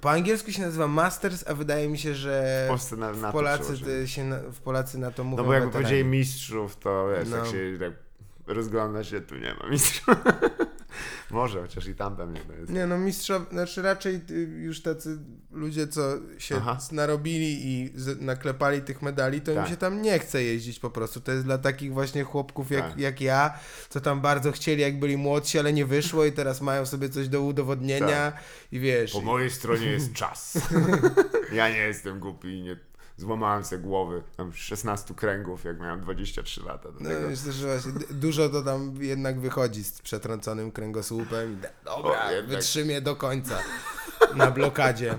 po 0.00 0.10
angielsku 0.10 0.52
się 0.52 0.62
nazywa 0.62 0.88
Masters, 0.88 1.44
a 1.48 1.54
wydaje 1.54 1.88
mi 1.88 1.98
się, 1.98 2.14
że 2.14 2.62
W 2.66 2.68
Polsce 2.68 2.96
na, 2.96 3.12
na 3.12 3.28
w 3.30 3.32
Polacy, 3.32 4.08
się 4.08 4.24
na, 4.24 4.38
w 4.38 4.60
Polacy 4.60 4.98
na 4.98 5.10
to 5.10 5.24
mówią. 5.24 5.42
No 5.42 5.46
bo 5.48 5.52
jakby 5.52 5.66
weterani. 5.66 5.84
powiedzieli 5.84 6.10
mistrzów, 6.10 6.76
to 6.76 7.08
wiesz, 7.18 7.28
No. 7.28 7.36
tak 7.36 7.46
się 7.46 7.76
tak 7.80 7.92
rozgląda 8.46 9.04
się, 9.04 9.20
tu 9.20 9.36
nie 9.36 9.54
ma 9.54 9.68
mistrzów. 9.70 10.14
Może, 11.30 11.62
chociaż 11.62 11.88
i 11.88 11.94
tam 11.94 12.16
pewnie 12.16 12.40
to 12.40 12.52
jest. 12.52 12.72
Nie 12.72 12.86
no, 12.86 12.98
mistrza, 12.98 13.46
znaczy 13.52 13.82
raczej 13.82 14.20
y, 14.30 14.34
już 14.62 14.82
tacy 14.82 15.18
ludzie, 15.50 15.88
co 15.88 16.00
się 16.38 16.56
Aha. 16.56 16.78
narobili 16.92 17.66
i 17.66 17.92
z, 17.94 18.20
naklepali 18.20 18.82
tych 18.82 19.02
medali, 19.02 19.40
to 19.40 19.54
Tak. 19.54 19.64
im 19.64 19.70
się 19.70 19.76
tam 19.76 20.02
nie 20.02 20.18
chce 20.18 20.42
jeździć 20.42 20.78
po 20.78 20.90
prostu. 20.90 21.20
To 21.20 21.32
jest 21.32 21.44
dla 21.44 21.58
takich 21.58 21.92
właśnie 21.92 22.24
chłopków 22.24 22.70
jak, 22.70 22.88
Tak. 22.88 22.98
jak 22.98 23.20
ja, 23.20 23.58
co 23.88 24.00
tam 24.00 24.20
bardzo 24.20 24.52
chcieli, 24.52 24.82
jak 24.82 24.98
byli 24.98 25.16
młodsi, 25.16 25.58
ale 25.58 25.72
nie 25.72 25.86
wyszło 25.86 26.24
i 26.24 26.32
teraz 26.32 26.60
mają 26.60 26.86
sobie 26.86 27.08
coś 27.08 27.28
do 27.28 27.42
udowodnienia 27.42 28.32
i 28.72 28.80
wiesz... 28.80 29.12
Tak. 29.12 29.20
Po 29.20 29.26
mojej 29.26 29.50
stronie 29.50 29.86
jest 29.86 30.12
czas. 30.22 30.58
ja 31.52 31.68
nie 31.68 31.78
jestem 31.78 32.20
głupi 32.20 32.48
i 32.48 32.62
nie 32.62 32.76
złamałem 33.16 33.64
sobie 33.64 33.82
głowy. 33.82 34.22
Tam 34.36 34.52
16 34.52 35.14
kręgów, 35.14 35.64
jak 35.64 35.80
miałem 35.80 36.00
23 36.00 36.62
lata. 36.62 36.92
Do 36.92 37.00
No, 37.00 37.08
tego. 37.10 37.28
myślę, 37.28 37.52
że 37.52 37.66
właśnie 37.78 37.92
dużo 38.10 38.48
to 38.48 38.62
tam 38.62 38.94
jednak 39.02 39.40
wychodzi 39.40 39.84
z 39.84 40.02
przetrąconym 40.02 40.72
kręgosłupem 40.72 41.52
i 41.52 41.56
dobra, 41.84 42.26
O, 42.26 42.30
jednak. 42.30 42.50
wytrzymię 42.50 43.00
do 43.00 43.16
końca 43.16 43.58
na 44.34 44.50
blokadzie. 44.50 45.18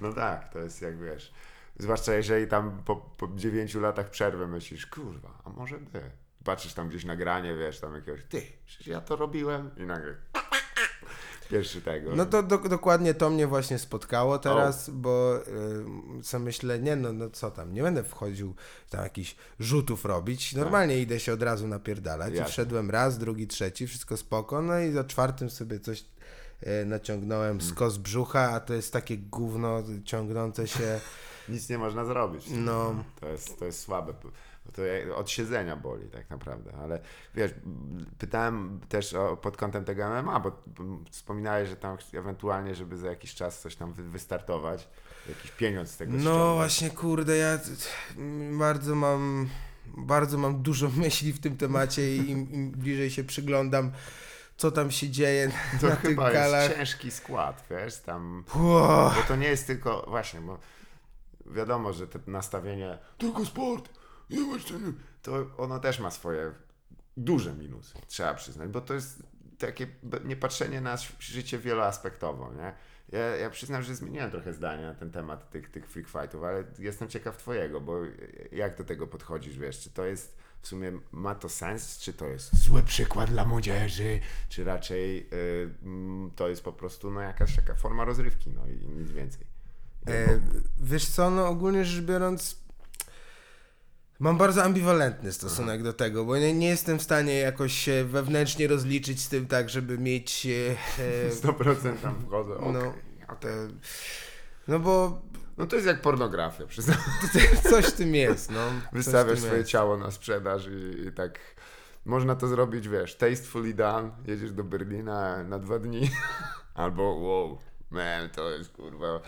No 0.00 0.12
tak, 0.12 0.52
to 0.52 0.58
jest 0.58 0.82
jak 0.82 0.98
wiesz. 0.98 1.32
Zwłaszcza 1.78 2.14
jeżeli 2.14 2.46
tam 2.46 2.82
po, 2.84 2.96
po 2.96 3.28
9 3.36 3.74
latach 3.74 4.10
przerwy 4.10 4.46
myślisz, 4.46 4.86
kurwa, 4.86 5.38
a 5.44 5.50
może 5.50 5.78
by. 5.78 6.00
Patrzysz 6.44 6.74
tam 6.74 6.88
gdzieś 6.88 7.04
nagranie, 7.04 7.56
wiesz, 7.56 7.80
tam 7.80 7.94
jakiegoś, 7.94 8.24
ty, 8.24 8.42
przecież 8.66 8.86
ja 8.86 9.00
to 9.00 9.16
robiłem 9.16 9.70
i 9.76 9.82
nagle 9.86 10.14
pierwszy 11.50 11.82
tego. 11.82 12.16
No 12.16 12.26
to 12.26 12.42
do, 12.42 12.58
dokładnie 12.58 13.14
to 13.14 13.30
mnie 13.30 13.46
właśnie 13.46 13.78
spotkało 13.78 14.38
teraz, 14.38 14.90
bo 14.90 15.36
y, 16.18 16.22
co 16.22 16.38
myślę, 16.38 16.78
nie 16.78 16.96
no, 16.96 17.12
no 17.12 17.30
co 17.30 17.50
tam, 17.50 17.74
nie 17.74 17.82
będę 17.82 18.04
wchodził 18.04 18.54
tam 18.90 19.02
jakichś 19.02 19.36
rzutów 19.60 20.04
robić, 20.04 20.54
normalnie 20.54 20.98
idę 20.98 21.20
się 21.20 21.32
od 21.32 21.42
razu 21.42 21.68
napierdalać 21.68 22.32
i 22.32 22.36
Jasne. 22.36 22.52
wszedłem 22.52 22.90
raz, 22.90 23.18
drugi, 23.18 23.46
trzeci, 23.46 23.86
wszystko 23.86 24.16
spoko, 24.16 24.62
no 24.62 24.80
i 24.80 24.92
za 24.92 25.04
czwartym 25.04 25.50
sobie 25.50 25.80
coś 25.80 26.04
y, 26.62 26.86
naciągnąłem 26.86 27.60
z 27.60 27.72
kos 27.72 27.96
brzucha, 27.96 28.50
a 28.50 28.60
to 28.60 28.74
jest 28.74 28.92
takie 28.92 29.18
gówno 29.18 29.82
ciągnące 30.04 30.68
się, 30.68 31.00
Nic 31.48 31.68
nie 31.68 31.78
można 31.78 32.04
zrobić. 32.04 32.44
No. 32.50 33.04
To 33.20 33.28
jest, 33.28 33.58
to 33.58 33.64
jest 33.64 33.80
słabe. 33.80 34.14
To 34.72 34.82
od 35.16 35.30
siedzenia 35.30 35.76
boli 35.76 36.08
tak 36.08 36.30
naprawdę. 36.30 36.72
Ale 36.82 37.00
wiesz, 37.34 37.54
pytałem 38.18 38.80
też 38.88 39.14
o, 39.14 39.36
pod 39.36 39.56
kątem 39.56 39.84
tego 39.84 40.22
MMA, 40.22 40.40
bo 40.40 40.62
wspominałeś, 41.10 41.68
że 41.68 41.76
tam 41.76 41.96
ewentualnie, 42.14 42.74
żeby 42.74 42.96
za 42.96 43.08
jakiś 43.08 43.34
czas 43.34 43.60
coś 43.60 43.76
tam 43.76 43.92
wy, 43.92 44.02
wystartować, 44.02 44.88
jakiś 45.28 45.50
pieniądz 45.50 45.90
z 45.90 45.96
tego 45.96 46.12
no 46.12 46.20
ściągnąć. 46.20 46.54
właśnie 46.56 46.90
kurde, 46.90 47.36
ja 47.36 47.58
bardzo 48.58 48.94
mam, 48.94 49.48
bardzo 49.96 50.38
mam 50.38 50.62
dużo 50.62 50.88
myśli 50.96 51.32
w 51.32 51.40
tym 51.40 51.56
temacie 51.56 52.16
i 52.16 52.30
im, 52.30 52.52
im 52.52 52.70
bliżej 52.70 53.10
się 53.10 53.24
przyglądam, 53.24 53.92
co 54.56 54.70
tam 54.70 54.90
się 54.90 55.10
dzieje 55.10 55.50
To 55.80 55.88
na 55.88 55.96
tych 55.96 56.10
chyba 56.10 56.32
galach. 56.32 56.62
jest 56.64 56.76
ciężki 56.76 57.10
skład, 57.10 57.64
wiesz, 57.70 57.96
tam... 57.98 58.44
Bo 59.16 59.22
to 59.28 59.36
nie 59.36 59.48
jest 59.48 59.66
tylko, 59.66 60.04
właśnie, 60.08 60.40
bo 60.40 60.58
wiadomo, 61.46 61.92
że 61.92 62.06
to 62.06 62.18
nastawienie 62.26 62.98
tylko 63.18 63.44
sport, 63.44 63.88
nie 63.88 63.94
masz 63.94 63.94
czego", 63.94 63.95
to 65.22 65.46
ono 65.56 65.78
też 65.78 66.00
ma 66.00 66.10
swoje 66.10 66.52
duże 67.16 67.54
minusy, 67.54 67.94
trzeba 68.06 68.34
przyznać, 68.34 68.68
bo 68.68 68.80
to 68.80 68.94
jest 68.94 69.22
takie 69.58 69.86
niepatrzenie 70.24 70.80
na 70.80 70.96
życie 71.18 71.58
wieloaspektowo, 71.58 72.52
nie? 72.54 72.72
Ja, 73.12 73.18
ja 73.18 73.50
przyznam, 73.50 73.82
że 73.82 73.94
zmieniłem 73.94 74.30
trochę 74.30 74.52
zdanie 74.52 74.82
na 74.82 74.94
ten 74.94 75.10
temat 75.10 75.50
tych, 75.50 75.70
tych 75.70 75.86
freak 75.86 76.08
fightów, 76.08 76.44
ale 76.44 76.64
jestem 76.78 77.08
ciekaw 77.08 77.36
twojego, 77.36 77.80
bo 77.80 78.00
jak 78.52 78.78
do 78.78 78.84
tego 78.84 79.06
podchodzisz, 79.06 79.58
wiesz, 79.58 79.80
czy 79.80 79.90
to 79.90 80.04
jest 80.04 80.36
w 80.62 80.68
sumie, 80.68 80.92
ma 81.12 81.34
to 81.34 81.48
sens, 81.48 81.98
czy 81.98 82.12
to 82.12 82.26
jest 82.26 82.56
zły 82.56 82.82
przykład 82.82 83.30
dla 83.30 83.44
młodzieży, 83.44 84.20
czy 84.48 84.64
raczej 84.64 85.28
y, 85.32 85.70
mm, 85.82 86.30
to 86.36 86.48
jest 86.48 86.62
po 86.62 86.72
prostu 86.72 87.10
no, 87.10 87.20
jakaś 87.20 87.56
taka 87.56 87.74
forma 87.74 88.04
rozrywki, 88.04 88.50
no 88.50 88.66
i 88.66 88.88
nic 88.88 89.10
więcej. 89.10 89.46
E, 90.06 90.40
wiesz 90.78 91.08
co, 91.08 91.30
no 91.30 91.48
ogólnie 91.48 91.84
rzecz 91.84 92.04
biorąc, 92.04 92.65
mam 94.18 94.38
bardzo 94.38 94.64
ambiwalentny 94.64 95.32
stosunek 95.32 95.82
do 95.82 95.92
tego, 95.92 96.24
bo 96.24 96.38
nie, 96.38 96.54
nie 96.54 96.68
jestem 96.68 96.98
w 96.98 97.02
stanie 97.02 97.34
jakoś 97.34 97.72
się 97.72 98.04
wewnętrznie 98.04 98.68
rozliczyć 98.68 99.20
z 99.20 99.28
tym 99.28 99.46
tak, 99.46 99.70
żeby 99.70 99.98
mieć... 99.98 100.46
E, 100.46 100.76
e, 101.26 101.30
100% 101.48 101.96
tam 102.02 102.22
wchodzę, 102.26 102.54
no, 102.60 102.72
no, 102.72 103.36
te, 103.40 103.68
no 104.68 104.78
bo 104.78 105.22
no 105.58 105.66
to 105.66 105.76
jest 105.76 105.88
jak 105.88 106.02
pornografia, 106.02 106.66
przyznam. 106.66 106.96
coś 107.70 107.86
w 107.86 107.92
tym 107.92 108.14
jest, 108.14 108.50
no. 108.50 108.70
Wystawiasz 108.92 109.38
swoje 109.38 109.58
jest. 109.58 109.70
ciało 109.70 109.96
na 109.96 110.10
sprzedaż 110.10 110.66
i, 110.66 111.06
i 111.08 111.12
tak 111.12 111.38
można 112.04 112.36
to 112.36 112.48
zrobić, 112.48 112.88
wiesz, 112.88 113.14
tastefully 113.16 113.74
done, 113.74 114.10
jedziesz 114.26 114.52
do 114.52 114.64
Berlina 114.64 115.44
na 115.44 115.58
dwa 115.58 115.78
dni, 115.78 116.10
albo 116.74 117.02
wow, 117.02 117.58
man, 117.90 118.30
to 118.30 118.50
jest 118.50 118.72
kurwa, 118.72 119.20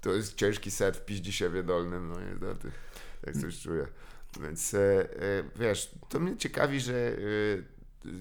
to 0.00 0.12
jest 0.12 0.34
ciężki 0.34 0.70
set 0.70 0.96
w 0.96 1.04
piździsiewie 1.04 1.62
dolnym, 1.62 2.08
no 2.08 2.20
niestety, 2.20 2.70
tak 3.24 3.36
coś 3.36 3.60
czuję. 3.60 3.86
Więc 4.40 4.74
e, 4.74 4.78
e, 4.78 5.42
wiesz, 5.56 5.90
to 6.08 6.20
mnie 6.20 6.36
ciekawi, 6.36 6.80
że 6.80 6.94
e, 6.94 7.18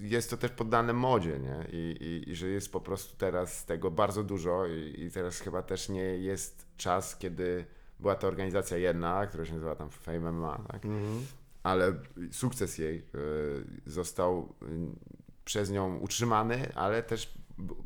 jest 0.01 0.29
to 0.29 0.37
też 0.37 0.51
poddane 0.51 0.93
modzie, 0.93 1.39
nie? 1.39 1.65
I, 1.71 1.97
i, 2.01 2.29
I 2.29 2.35
że 2.35 2.47
jest 2.47 2.71
po 2.71 2.81
prostu 2.81 3.17
teraz 3.17 3.65
tego 3.65 3.91
bardzo 3.91 4.23
dużo 4.23 4.65
i, 4.67 5.01
i 5.01 5.11
teraz 5.11 5.39
chyba 5.39 5.61
też 5.61 5.89
nie 5.89 6.03
jest 6.03 6.65
czas, 6.77 7.17
kiedy 7.17 7.65
była 7.99 8.15
to 8.15 8.27
organizacja 8.27 8.77
jedna, 8.77 9.27
która 9.27 9.45
się 9.45 9.53
nazywa 9.53 9.75
tam 9.75 9.89
Fame 9.89 10.31
MMA, 10.31 10.63
tak? 10.67 10.85
Mhm. 10.85 11.25
ale 11.63 11.93
sukces 12.31 12.77
jej 12.77 13.05
został 13.85 14.53
y, 14.61 14.65
przez 15.45 15.71
nią 15.71 15.97
utrzymany, 15.97 16.75
ale 16.75 17.03
też 17.03 17.33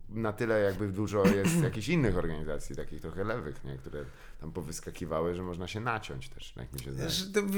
na 0.09 0.33
tyle 0.33 0.61
jakby 0.61 0.87
dużo 0.87 1.27
jest 1.27 1.61
jakichś 1.63 1.87
innych 1.87 2.17
organizacji, 2.17 2.75
takich 2.75 3.01
trochę 3.01 3.23
lewych, 3.23 3.63
nie? 3.63 3.77
które 3.77 4.05
tam 4.41 4.51
powyskakiwały, 4.51 5.35
że 5.35 5.43
można 5.43 5.67
się 5.67 5.79
naciąć 5.79 6.29
też, 6.29 6.53
jak 6.57 6.73
mi 6.73 6.79
się 6.79 6.93
zdaje. 6.93 7.09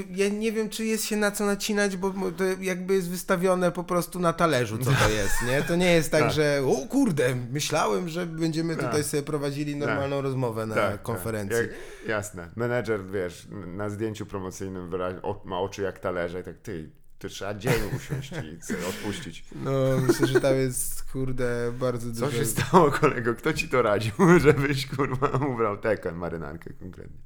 Ja 0.09 0.29
nie 0.29 0.51
wiem, 0.51 0.69
czy 0.69 0.85
jest 0.85 1.05
się 1.05 1.15
na 1.15 1.31
co 1.31 1.45
nacinać, 1.45 1.97
bo 1.97 2.13
to 2.37 2.43
jakby 2.61 2.93
jest 2.93 3.09
wystawione 3.09 3.71
po 3.71 3.83
prostu 3.83 4.19
na 4.19 4.33
talerzu, 4.33 4.77
co 4.77 4.91
to 4.91 5.09
jest, 5.09 5.33
nie? 5.47 5.61
To 5.61 5.75
nie 5.75 5.91
jest 5.93 6.11
tak, 6.11 6.21
Tak. 6.21 6.31
że 6.33 6.61
o 6.67 6.87
kurde, 6.87 7.35
myślałem, 7.51 8.09
że 8.09 8.25
będziemy 8.25 8.75
Tak. 8.75 8.85
tutaj 8.85 9.03
sobie 9.03 9.23
prowadzili 9.23 9.75
normalną 9.75 10.21
rozmowę 10.21 10.65
na 10.65 10.75
Tak, 10.75 11.01
konferencji. 11.03 11.57
Tak. 11.57 11.67
Jak, 11.99 12.09
jasne. 12.09 12.49
Menedżer, 12.55 13.05
wiesz, 13.05 13.47
na 13.67 13.89
zdjęciu 13.89 14.25
promocyjnym 14.25 14.89
wyraźnie, 14.89 15.19
ma 15.45 15.59
oczy 15.59 15.81
jak 15.81 15.99
talerze 15.99 16.39
i 16.39 16.43
tak, 16.43 16.57
ty, 16.57 16.89
to 17.25 17.29
trzeba 17.35 17.53
dzień 17.53 17.73
usiąść 17.95 18.31
i 18.31 18.87
odpuścić. 18.89 19.45
No, 19.55 19.71
myślę, 20.07 20.27
że 20.27 20.41
tam 20.41 20.55
jest, 20.55 21.11
kurde, 21.11 21.71
bardzo 21.79 22.09
dużo... 22.09 22.25
Co 22.25 22.31
się 22.31 22.45
stało, 22.45 22.91
kolego? 22.91 23.35
Kto 23.35 23.53
ci 23.53 23.69
to 23.69 23.81
radził, 23.81 24.13
żebyś, 24.45 24.87
kurwa, 24.87 25.27
ubrał 25.27 25.77
tekę, 25.77 26.11
marynarkę 26.11 26.73
konkretnie? 26.73 27.17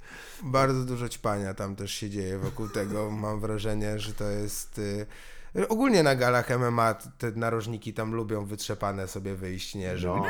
Bardzo 0.43 0.85
dużo 0.85 1.09
ćpania 1.09 1.53
tam 1.53 1.75
też 1.75 1.91
się 1.91 2.09
dzieje 2.09 2.37
wokół 2.37 2.69
tego. 2.69 3.11
Mam 3.11 3.39
wrażenie, 3.39 3.99
że 3.99 4.13
to 4.13 4.29
jest. 4.29 4.79
y, 4.79 5.67
Ogólnie 5.67 6.03
na 6.03 6.15
galach 6.15 6.49
MMA 6.59 6.93
te 6.93 7.31
narożniki 7.31 7.93
tam 7.93 8.11
lubią 8.11 8.45
wytrzepane 8.45 9.07
sobie 9.07 9.35
wyjść, 9.35 9.75
nie? 9.75 9.97
Żeby... 9.97 10.15
No. 10.15 10.25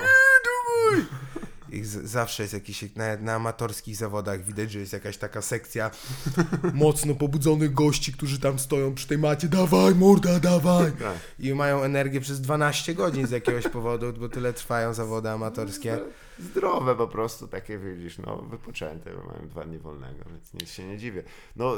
Ich 1.72 1.86
z- 1.88 2.10
zawsze 2.10 2.44
jest 2.44 2.54
jakiś, 2.54 2.96
nawet 2.96 3.22
na 3.22 3.34
amatorskich 3.34 3.96
zawodach 3.96 4.44
widać, 4.44 4.72
że 4.72 4.80
jest 4.80 4.94
jakaś 4.94 5.18
taka 5.18 5.42
sekcja 5.42 5.92
mocno 6.74 7.16
pobudzonych 7.16 7.74
gości, 7.74 8.14
którzy 8.14 8.40
tam 8.40 8.60
stoją 8.60 8.94
przy 8.96 9.08
tej 9.08 9.18
macie, 9.18 9.48
dawaj 9.48 9.96
morda, 9.96 10.40
dawaj! 10.40 10.92
Tak. 10.92 11.18
I 11.40 11.54
mają 11.54 11.84
energię 11.84 12.22
przez 12.22 12.42
12 12.42 12.96
godzin 12.96 13.28
z 13.28 13.32
jakiegoś 13.32 13.68
powodu, 13.68 14.14
bo 14.14 14.30
tyle 14.30 14.54
trwają 14.54 14.94
zawody 14.94 15.30
amatorskie. 15.30 16.00
Zdrowe 16.40 16.96
po 16.96 17.08
prostu, 17.08 17.48
takie 17.48 17.78
widzisz, 17.78 18.18
no 18.18 18.38
wypoczęte, 18.38 19.12
bo 19.14 19.24
mają 19.24 19.48
dwa 19.50 19.64
dni 19.66 19.78
wolnego, 19.80 20.26
więc 20.30 20.54
nic 20.54 20.70
się 20.72 20.88
nie 20.88 20.98
dziwię. 20.98 21.24
No, 21.56 21.74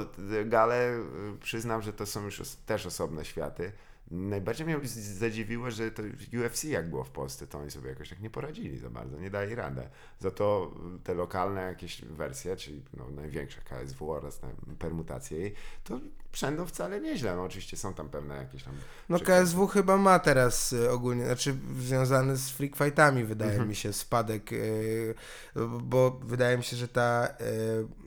gale, 0.46 0.92
y, 0.94 1.02
przyznam, 1.42 1.82
że 1.82 1.94
to 1.94 2.06
są 2.06 2.26
już 2.26 2.42
też 2.66 2.86
osobne 2.86 3.26
światy. 3.26 3.72
Najbardziej 4.12 4.68
mnie 4.68 4.80
zadziwiło, 5.20 5.72
że 5.72 5.92
to 5.92 6.04
UFC 6.44 6.64
jak 6.64 6.90
było 6.90 7.04
w 7.04 7.10
Polsce, 7.10 7.48
to 7.48 7.60
oni 7.60 7.72
sobie 7.72 7.90
jakoś 7.90 8.10
tak 8.10 8.20
nie 8.20 8.30
poradzili 8.30 8.78
za 8.78 8.90
bardzo, 8.90 9.20
nie 9.20 9.30
dali 9.30 9.56
radę. 9.56 9.90
Za 10.20 10.32
to 10.32 10.72
y, 10.96 11.04
te 11.04 11.14
lokalne 11.14 11.62
jakieś 11.62 12.02
wersje, 12.02 12.56
czyli 12.56 12.82
no, 12.98 13.10
największa 13.10 13.62
KSW 13.62 14.12
oraz 14.12 14.40
permutacje 14.80 15.52
to 15.84 16.00
przędą 16.32 16.66
wcale 16.66 17.02
nieźle. 17.02 17.36
No 17.36 17.44
oczywiście 17.44 17.78
są 17.78 17.94
tam 17.94 18.10
pewne 18.10 18.36
jakieś 18.36 18.64
tam... 18.64 18.74
No. 19.10 19.20
KSW 19.20 19.68
chyba 19.68 19.98
ma 19.98 20.20
teraz 20.20 20.74
y, 20.74 20.92
ogólnie, 20.92 21.26
znaczy 21.26 21.56
związany 21.80 22.38
z 22.38 22.50
freak 22.50 22.76
fightami 22.76 23.24
wydaje 23.24 23.52
Mhm. 23.52 23.70
mi 23.70 23.76
się 23.76 23.94
spadek, 23.94 24.54
y, 24.54 25.16
bo 25.82 26.20
wydaje 26.24 26.58
mi 26.58 26.64
się, 26.64 26.78
że 26.78 26.88
ta 26.88 27.28
y, 27.42 28.01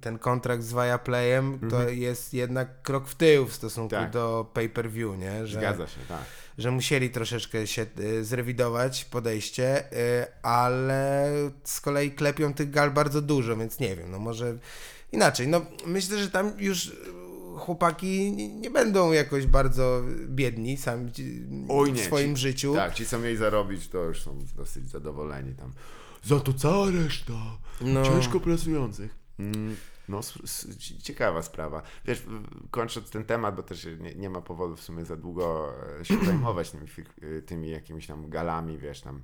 ten 0.00 0.18
kontrakt 0.18 0.62
z 0.62 0.72
Viaplayem 0.72 1.58
to 1.70 1.76
Mhm. 1.80 1.98
jest 1.98 2.34
jednak 2.34 2.82
krok 2.82 3.08
w 3.08 3.14
tył 3.14 3.46
w 3.46 3.54
stosunku 3.54 3.90
Tak. 3.90 4.10
do 4.10 4.50
pay-per-view, 4.54 5.18
nie? 5.18 5.46
Że, 5.46 5.58
Zgadza 5.58 5.86
się, 5.86 6.00
tak. 6.08 6.22
że 6.58 6.70
musieli 6.70 7.10
troszeczkę 7.10 7.66
się 7.66 7.86
y, 8.00 8.24
zrewidować 8.24 9.04
podejście, 9.04 9.92
y, 9.92 10.26
ale 10.42 11.26
z 11.64 11.80
kolei 11.80 12.10
klepią 12.10 12.54
tych 12.54 12.70
gal 12.70 12.90
bardzo 12.90 13.22
dużo, 13.22 13.56
więc 13.56 13.78
nie 13.80 13.96
wiem, 13.96 14.10
no 14.10 14.18
może 14.18 14.58
inaczej. 15.12 15.48
No 15.48 15.60
myślę, 15.86 16.18
że 16.18 16.30
tam 16.30 16.52
już 16.58 16.92
chłopaki 17.58 18.32
nie- 18.32 18.70
będą 18.70 19.12
jakoś 19.12 19.46
bardzo 19.46 20.02
biedni 20.28 20.76
sami 20.76 21.10
Oj, 21.68 21.92
w 21.92 21.94
nie, 21.94 22.04
swoim 22.04 22.36
ci- 22.36 22.42
życiu. 22.42 22.74
Tak, 22.74 22.94
ci 22.94 23.06
co 23.06 23.18
mieli 23.18 23.36
zarobić, 23.36 23.88
to 23.88 23.98
już 24.04 24.22
są 24.22 24.38
dosyć 24.56 24.88
zadowoleni 24.90 25.54
tam. 25.54 25.72
Za 26.24 26.40
to 26.40 26.52
cała 26.52 26.90
reszta 26.90 27.32
No. 27.80 28.02
ciężko 28.04 28.40
pracujących. 28.40 29.14
Mm, 29.40 29.76
no, 30.08 30.20
ciekawa 31.02 31.42
sprawa. 31.42 31.82
Wiesz, 32.04 32.22
kończąc 32.70 33.10
ten 33.10 33.24
temat, 33.24 33.56
bo 33.56 33.62
też 33.62 33.86
nie, 34.00 34.14
nie 34.14 34.30
ma 34.30 34.40
powodu 34.40 34.76
w 34.76 34.82
sumie 34.82 35.04
za 35.04 35.16
długo 35.16 35.72
e, 36.00 36.04
się 36.04 36.24
zajmować 36.24 36.70
tymi, 36.70 36.86
e, 37.38 37.42
tymi 37.42 37.70
jakimiś 37.70 38.06
tam 38.06 38.30
galami, 38.30 38.78
wiesz, 38.78 39.00
tam 39.00 39.22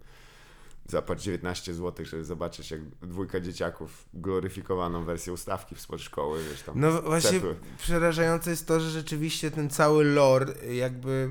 zapłać 0.89 1.23
19 1.23 1.75
zł, 1.75 2.07
żeby 2.07 2.25
zobaczyć 2.25 2.71
jak 2.71 2.81
dwójka 2.85 3.41
dzieciaków 3.41 4.09
gloryfikowaną 4.15 5.05
wersję 5.05 5.33
ustawki 5.33 5.75
w 5.75 5.81
spod 5.81 6.01
szkoły, 6.01 6.45
wiesz, 6.51 6.63
tam 6.63 6.81
No 6.81 7.03
właśnie 7.03 7.31
cepy. 7.31 7.57
przerażające 7.79 8.51
jest 8.51 8.67
to, 8.69 8.81
że 8.81 8.91
rzeczywiście 8.91 9.51
ten 9.51 9.71
cały 9.71 10.05
lore 10.05 10.55
jakby 10.75 11.31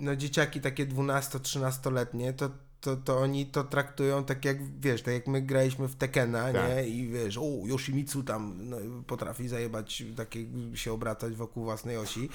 no 0.00 0.16
dzieciaki 0.16 0.60
takie 0.60 0.86
12-13-letnie 0.86 2.32
to, 2.32 2.50
to, 2.84 2.96
to 2.96 3.18
oni 3.18 3.46
to 3.46 3.64
traktują 3.64 4.24
tak 4.24 4.44
jak, 4.44 4.80
wiesz, 4.80 5.02
tak 5.02 5.14
jak 5.14 5.26
my 5.26 5.42
graliśmy 5.42 5.88
w 5.88 5.96
Tekena, 5.96 6.52
Tak. 6.52 6.68
nie? 6.68 6.88
I 6.88 7.08
wiesz, 7.08 7.38
o, 7.38 7.42
Yoshimitsu 7.66 8.22
tam 8.22 8.56
no, 8.60 8.76
potrafi 9.06 9.48
zajebać, 9.48 10.02
takie 10.16 10.46
się 10.74 10.92
obracać 10.92 11.34
wokół 11.34 11.64
własnej 11.64 11.96
osi, 11.96 12.28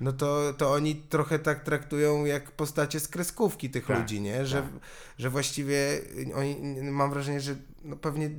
no 0.00 0.12
to, 0.12 0.52
to 0.58 0.72
oni 0.72 0.96
trochę 0.96 1.38
tak 1.38 1.64
traktują 1.64 2.24
jak 2.24 2.50
postacie 2.50 3.00
z 3.00 3.08
kreskówki 3.08 3.70
tych 3.70 3.86
Tak, 3.86 3.98
ludzi, 3.98 4.20
nie? 4.20 4.46
Że, 4.46 4.62
tak. 4.62 4.70
że 5.18 5.30
właściwie 5.30 6.00
oni, 6.34 6.56
mam 6.82 7.10
wrażenie, 7.10 7.40
że 7.40 7.56
no 7.84 7.96
pewnie 7.96 8.30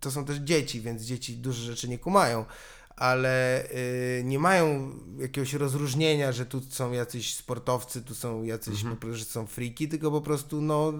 to 0.00 0.10
są 0.10 0.24
też 0.24 0.36
dzieci, 0.36 0.80
więc 0.80 1.02
dzieci 1.02 1.36
dużo 1.36 1.62
rzeczy 1.62 1.88
nie 1.88 1.98
kumają, 1.98 2.44
ale 2.98 3.64
y, 3.70 4.22
nie 4.24 4.38
mają 4.38 4.92
jakiegoś 5.18 5.52
rozróżnienia, 5.54 6.32
że 6.32 6.46
tu 6.46 6.60
są 6.62 6.92
jacyś 6.92 7.34
sportowcy, 7.34 8.02
tu 8.02 8.14
są 8.14 8.42
jacyś, 8.42 8.74
Mhm. 8.74 8.94
po 8.96 9.00
prostu, 9.00 9.18
że 9.18 9.24
są 9.24 9.46
friki, 9.46 9.88
tylko 9.88 10.10
po 10.10 10.20
prostu 10.20 10.60
no 10.60 10.92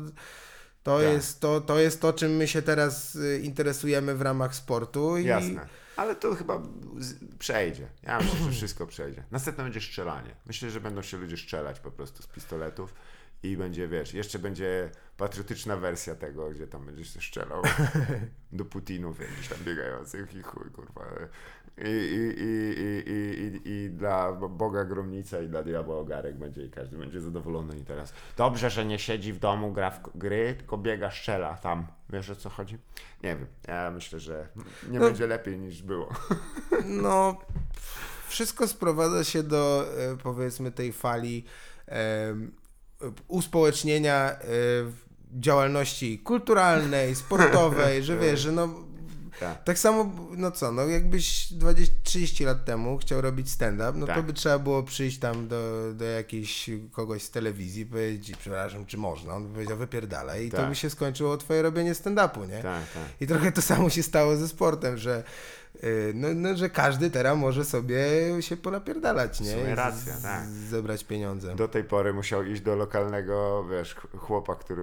to, 0.83 0.97
Tak. 0.99 1.07
jest, 1.13 1.41
to, 1.41 1.61
to 1.61 1.79
jest 1.79 2.01
to, 2.01 2.13
czym 2.13 2.37
my 2.37 2.49
się 2.49 2.63
teraz 2.63 3.15
y, 3.17 3.41
interesujemy 3.45 4.15
w 4.15 4.23
ramach 4.23 4.55
sportu. 4.55 5.17
I, 5.19 5.25
Jasne. 5.25 5.67
Ale 5.97 6.17
to 6.17 6.35
chyba 6.35 6.63
z- 6.99 7.15
przejdzie. 7.39 7.89
Ja 8.03 8.19
myślę, 8.21 8.39
że 8.45 8.51
wszystko 8.51 8.87
przejdzie. 8.87 9.25
Następne 9.31 9.65
będzie 9.65 9.81
strzelanie. 9.81 10.35
Myślę, 10.47 10.71
że 10.71 10.81
będą 10.81 11.03
się 11.03 11.17
ludzie 11.17 11.37
strzelać 11.37 11.81
po 11.81 11.91
prostu 11.91 12.23
z 12.23 12.27
pistoletów 12.27 12.95
i 13.43 13.57
będzie, 13.57 13.89
wiesz, 13.89 14.15
jeszcze 14.15 14.39
będzie 14.39 14.91
patriotyczna 15.17 15.77
wersja 15.77 16.15
tego, 16.15 16.51
gdzie 16.51 16.67
tam 16.67 16.87
będziesz 16.87 17.15
się 17.15 17.21
strzelał 17.21 17.63
do 18.53 18.65
Putinów, 18.65 19.21
jakichś 19.21 19.49
tam 19.49 19.59
biegających 19.65 20.35
i 20.35 20.43
chuj, 20.43 20.71
kurwa. 20.71 21.05
I, 21.85 21.89
i, 21.89 22.43
i, 22.43 22.81
i, 22.83 23.11
i, 23.69 23.73
i, 23.85 23.91
dla 23.91 24.33
Boga 24.33 24.85
gromnica 24.85 25.41
i 25.41 25.49
dla 25.49 25.63
diabła 25.63 25.97
ogarek 25.99 26.37
będzie 26.37 26.63
i 26.65 26.71
każdy 26.71 26.97
będzie 26.99 27.21
zadowolony 27.21 27.79
i 27.79 27.85
teraz. 27.85 28.13
Dobrze, 28.37 28.71
że 28.71 28.85
nie 28.85 28.99
siedzi 28.99 29.33
w 29.33 29.39
domu, 29.39 29.73
gra 29.73 29.91
w 29.91 30.01
gry, 30.19 30.55
tylko 30.59 30.79
biega, 30.79 31.11
strzela 31.11 31.55
tam. 31.57 31.87
Wiesz 32.11 32.31
o 32.31 32.37
co 32.37 32.49
chodzi? 32.51 32.79
Nie 33.23 33.37
wiem. 33.37 33.47
Ja 33.69 33.91
myślę, 33.91 34.21
że 34.21 34.49
nie 34.91 34.99
No. 34.99 35.07
będzie 35.07 35.27
lepiej 35.27 35.59
niż 35.59 35.83
było. 35.83 36.09
No, 36.87 37.39
wszystko 38.29 38.69
sprowadza 38.69 39.25
się 39.25 39.43
do 39.43 39.85
e, 40.13 40.17
powiedzmy 40.17 40.73
tej 40.73 40.93
fali 40.93 41.45
em, 41.87 42.53
uspołecznienia 43.29 44.33
y, 44.33 45.09
działalności 45.41 46.19
kulturalnej, 46.19 47.15
sportowej, 47.15 48.03
że 48.05 48.17
wiesz, 48.17 48.41
że 48.41 48.53
no 48.53 48.69
Tak. 49.41 49.65
tak 49.65 49.79
samo, 49.79 50.13
no 50.37 50.51
co, 50.51 50.73
no 50.73 50.83
jakbyś 50.87 51.53
20, 51.53 51.95
30 52.03 52.45
lat 52.45 52.65
temu 52.65 52.99
chciał 52.99 53.21
robić 53.21 53.51
stand-up, 53.51 53.93
no 53.95 54.07
to 54.07 54.13
Tak. 54.15 54.27
by 54.27 54.33
trzeba 54.33 54.59
było 54.59 54.83
przyjść 54.83 55.19
tam 55.19 55.49
do, 55.49 55.93
do 55.95 56.05
jakiejś 56.05 56.71
kogoś 56.93 57.23
z 57.23 57.31
telewizji 57.31 57.83
i 57.83 57.87
powiedzieć, 57.87 58.37
przepraszam, 58.37 58.87
czy 58.87 58.97
można? 58.97 59.35
On 59.35 59.47
by 59.49 59.53
powiedział, 59.55 59.77
wypierdalaj 59.77 60.47
i 60.47 60.51
to 60.51 60.57
Tak. 60.57 60.69
by 60.69 60.75
się 60.75 60.91
skończyło 60.91 61.37
twoje 61.37 61.63
robienie 61.63 61.93
stand-upu, 61.95 62.49
nie? 62.49 62.63
Tak, 62.63 62.83
tak. 62.95 63.03
I 63.21 63.27
trochę 63.27 63.53
to 63.53 63.63
samo 63.63 63.91
się 63.91 64.03
stało 64.03 64.37
ze 64.37 64.49
sportem, 64.49 64.97
że 64.99 65.25
y, 65.85 66.13
no, 66.15 66.29
no, 66.35 66.57
że 66.57 66.71
każdy 66.71 67.11
teraz 67.11 67.39
może 67.39 67.65
sobie 67.65 67.99
się 68.41 68.57
ponapierdalać, 68.57 69.41
nie? 69.41 69.57
W 69.57 69.61
sumie 69.61 69.75
racja, 69.75 70.17
tak. 70.23 70.47
Zebrać 70.49 71.05
pieniądze. 71.05 71.55
Do 71.57 71.69
tej 71.69 71.85
pory 71.85 72.13
musiał 72.13 72.45
iść 72.45 72.61
do 72.63 72.77
lokalnego, 72.77 73.65
wiesz, 73.71 73.95
ch- 73.95 74.07
chłopa, 74.19 74.55
który... 74.55 74.83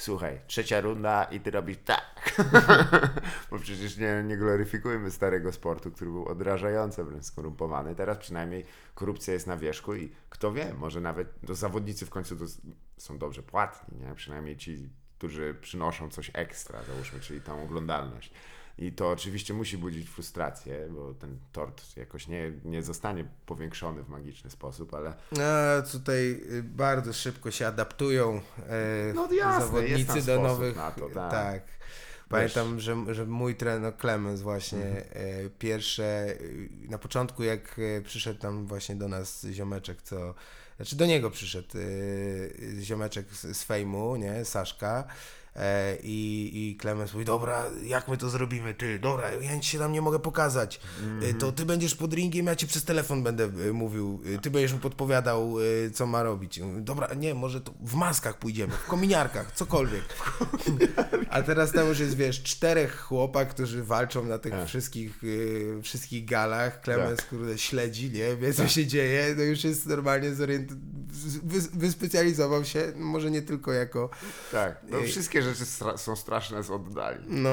Słuchaj, 0.00 0.40
trzecia 0.46 0.80
runda 0.80 1.24
i 1.24 1.40
ty 1.40 1.50
robisz 1.50 1.76
tak. 1.84 2.42
Bo 3.50 3.58
przecież 3.58 3.96
nie, 3.96 4.22
nie 4.26 4.36
gloryfikujmy 4.36 5.10
starego 5.10 5.52
sportu, 5.52 5.90
który 5.90 6.10
był 6.10 6.24
odrażająco 6.28 7.04
wręcz 7.04 7.24
skorumpowany. 7.24 7.94
Teraz 7.94 8.18
przynajmniej 8.18 8.64
korupcja 8.94 9.34
jest 9.34 9.46
na 9.46 9.56
wierzchu 9.56 9.94
i 9.94 10.12
kto 10.28 10.52
wie, 10.52 10.74
może 10.74 11.00
nawet 11.00 11.28
do 11.42 11.54
zawodnicy 11.54 12.06
w 12.06 12.10
końcu 12.10 12.36
są 12.96 13.18
dobrze 13.18 13.42
płatni, 13.42 13.98
nie? 13.98 14.14
Przynajmniej 14.14 14.56
ci, 14.56 14.88
którzy 15.18 15.54
przynoszą 15.60 16.10
coś 16.10 16.30
ekstra, 16.34 16.82
załóżmy, 16.82 17.20
czyli 17.20 17.40
tą 17.40 17.62
oglądalność. 17.62 18.32
I 18.80 18.92
to 18.92 19.10
oczywiście 19.10 19.54
musi 19.54 19.78
budzić 19.78 20.08
frustrację, 20.08 20.88
bo 20.90 21.14
ten 21.14 21.38
tort 21.52 21.96
jakoś 21.96 22.28
nie, 22.28 22.52
nie 22.64 22.82
zostanie 22.82 23.24
powiększony 23.46 24.02
w 24.02 24.08
magiczny 24.08 24.50
sposób, 24.50 24.94
ale 24.94 25.14
A 25.78 25.82
tutaj 25.82 26.30
y, 26.52 26.62
bardzo 26.62 27.12
szybko 27.12 27.50
się 27.50 27.66
adaptują 27.66 28.40
e, 28.68 29.12
No 29.14 29.32
jasne, 29.32 29.66
zawodnicy 29.66 30.22
do 30.26 30.42
nowych. 30.42 30.74
to, 30.98 31.08
tak. 31.14 31.30
tak. 31.30 31.62
Pamiętam, 32.28 32.80
że, 32.80 32.96
że 33.14 33.26
mój 33.26 33.54
trener 33.56 33.96
Clemens 34.00 34.40
właśnie 34.40 34.78
Mhm. 34.86 35.04
e, 35.46 35.50
pierwsze, 35.58 36.26
y, 36.40 36.68
na 36.88 36.98
początku 36.98 37.42
jak 37.42 37.76
e, 37.98 38.02
przyszedł 38.02 38.40
tam 38.40 38.66
właśnie 38.66 38.96
do 38.96 39.08
nas 39.08 39.46
ziomeczek, 39.52 40.02
co, 40.02 40.34
znaczy 40.76 40.96
do 40.96 41.06
niego 41.06 41.30
przyszedł 41.30 41.68
e, 41.78 42.82
ziomeczek 42.82 43.26
z, 43.32 43.56
z 43.56 43.62
fejmu, 43.62 44.16
nie, 44.16 44.44
Saszka 44.44 45.04
i, 46.02 46.50
i 46.54 46.78
Clemens 46.80 47.12
mówi, 47.12 47.24
dobra, 47.24 47.64
jak 47.84 48.08
my 48.08 48.16
to 48.16 48.30
zrobimy, 48.30 48.74
ty, 48.74 48.98
dobra, 48.98 49.30
ja 49.32 49.60
ci 49.60 49.70
się 49.70 49.78
tam 49.78 49.92
nie 49.92 50.02
mogę 50.02 50.18
pokazać, 50.18 50.80
E, 51.22 51.34
to 51.34 51.52
ty 51.52 51.64
będziesz 51.64 51.94
pod 51.94 52.14
ringiem, 52.14 52.46
ja 52.46 52.56
ci 52.56 52.66
przez 52.66 52.84
telefon 52.84 53.22
będę 53.22 53.44
e, 53.44 53.72
mówił, 53.72 54.22
e, 54.34 54.38
ty 54.38 54.50
będziesz 54.50 54.72
mu 54.72 54.78
podpowiadał, 54.78 55.56
e, 55.60 55.90
co 55.90 56.06
ma 56.06 56.22
robić. 56.22 56.60
Dobra, 56.78 57.14
nie, 57.14 57.34
może 57.34 57.60
to 57.60 57.74
w 57.80 57.94
maskach 57.94 58.38
pójdziemy, 58.38 58.72
w 58.72 58.86
kominiarkach, 58.86 59.52
cokolwiek. 59.52 60.02
A 61.30 61.42
teraz 61.42 61.72
tam 61.72 61.88
już 61.88 61.98
jest, 61.98 62.16
wiesz, 62.16 62.42
czterech 62.42 63.00
chłopak, 63.00 63.48
którzy 63.48 63.84
walczą 63.84 64.24
na 64.24 64.38
tych 64.38 64.54
wszystkich, 64.66 65.24
y, 65.24 65.80
wszystkich 65.82 66.24
galach. 66.24 66.80
Klemens, 66.80 67.16
Tak. 67.16 67.28
kurde, 67.28 67.58
śledzi, 67.58 68.10
nie? 68.10 68.36
Wie, 68.36 68.54
co 68.54 68.68
się 68.68 68.86
dzieje. 68.86 69.34
No 69.36 69.42
już 69.42 69.64
jest 69.64 69.86
normalnie 69.86 70.34
zorientowany. 70.34 70.90
Wy, 71.42 71.60
wyspecjalizował 71.74 72.64
się, 72.64 72.92
może 72.96 73.30
nie 73.30 73.42
tylko 73.42 73.72
jako... 73.72 74.10
tak. 74.52 74.76
No, 74.90 74.98
Ej. 74.98 75.08
Wszystkie 75.42 75.64
rzeczy 75.64 75.70
stra- 75.70 75.96
są 75.98 76.16
straszne 76.16 76.62
z 76.62 76.70
oddali. 76.70 77.24
No, 77.28 77.52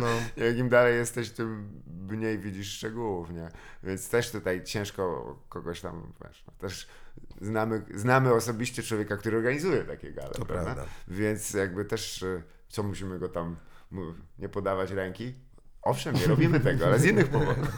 no. 0.00 0.06
Jak 0.44 0.56
im 0.56 0.68
dalej 0.68 0.96
jesteś, 0.96 1.30
tym 1.30 1.68
mniej 2.08 2.38
widzisz 2.38 2.72
szczegółów, 2.72 3.30
nie? 3.30 3.48
Więc 3.82 4.08
też 4.08 4.30
tutaj 4.30 4.64
ciężko 4.64 5.36
kogoś 5.48 5.80
tam, 5.80 6.12
wiesz, 6.24 6.44
no, 6.46 6.52
też 6.58 6.88
znamy, 7.40 7.82
znamy 7.94 8.34
osobiście 8.34 8.82
człowieka, 8.82 9.16
który 9.16 9.36
organizuje 9.36 9.84
takie 9.84 10.12
gale, 10.12 10.30
To 10.30 10.44
prawda? 10.44 10.64
prawda. 10.74 10.92
Więc 11.08 11.54
jakby 11.54 11.84
też, 11.84 12.22
y, 12.22 12.42
co 12.68 12.82
musimy 12.82 13.18
go 13.18 13.28
tam, 13.28 13.56
nie 14.38 14.48
podawać 14.48 14.90
ręki? 14.90 15.34
Owszem, 15.84 16.14
nie 16.14 16.26
robimy 16.26 16.60
tego, 16.60 16.86
ale 16.86 16.98
z 16.98 17.04
innych 17.04 17.28
powodów. 17.28 17.68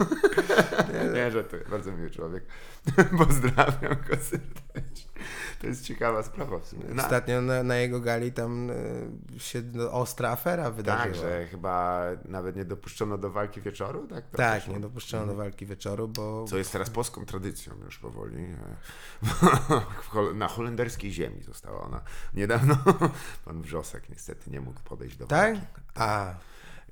nie, 1.15 1.31
że 1.31 1.43
to 1.43 1.57
bardzo 1.71 1.91
miły 1.91 2.09
człowiek. 2.09 2.43
Pozdrawiam 3.17 3.95
go 4.09 4.15
serdecznie. 4.15 5.07
To 5.61 5.67
jest 5.67 5.83
ciekawa 5.83 6.23
sprawa 6.23 6.59
w 6.59 6.65
sumie. 6.67 6.83
No, 6.89 7.03
Ostatnio 7.03 7.41
na, 7.41 7.63
na 7.63 7.75
jego 7.75 7.99
gali 8.01 8.31
tam 8.31 8.69
y, 8.69 9.09
się 9.37 9.61
ostra 9.91 10.29
afera 10.31 10.71
wydarzyła. 10.71 11.05
tak, 11.05 11.15
że 11.15 11.47
chyba 11.47 12.01
nawet 12.25 12.55
nie 12.55 12.65
dopuszczono 12.65 13.17
do 13.17 13.31
walki 13.31 13.61
wieczoru, 13.61 14.07
tak? 14.07 14.29
To 14.29 14.37
Tak, 14.37 14.67
nie 14.67 14.79
dopuszczono 14.79 15.25
do 15.25 15.35
walki 15.35 15.65
wieczoru, 15.65 16.07
bo... 16.07 16.45
Co 16.47 16.57
jest 16.57 16.71
teraz 16.71 16.89
polską 16.89 17.25
tradycją 17.25 17.73
już 17.85 17.99
powoli. 17.99 18.43
e, 18.43 20.33
Na 20.33 20.47
holenderskiej 20.47 21.11
ziemi 21.11 21.43
została 21.43 21.81
ona. 21.81 22.01
Niedawno 22.33 22.77
pan 23.45 23.61
Wrzosek 23.61 24.09
niestety 24.09 24.49
nie 24.51 24.61
mógł 24.61 24.79
podejść 24.79 25.17
do 25.17 25.25
Tak? 25.27 25.53
walki. 25.53 25.67
A, 25.95 26.33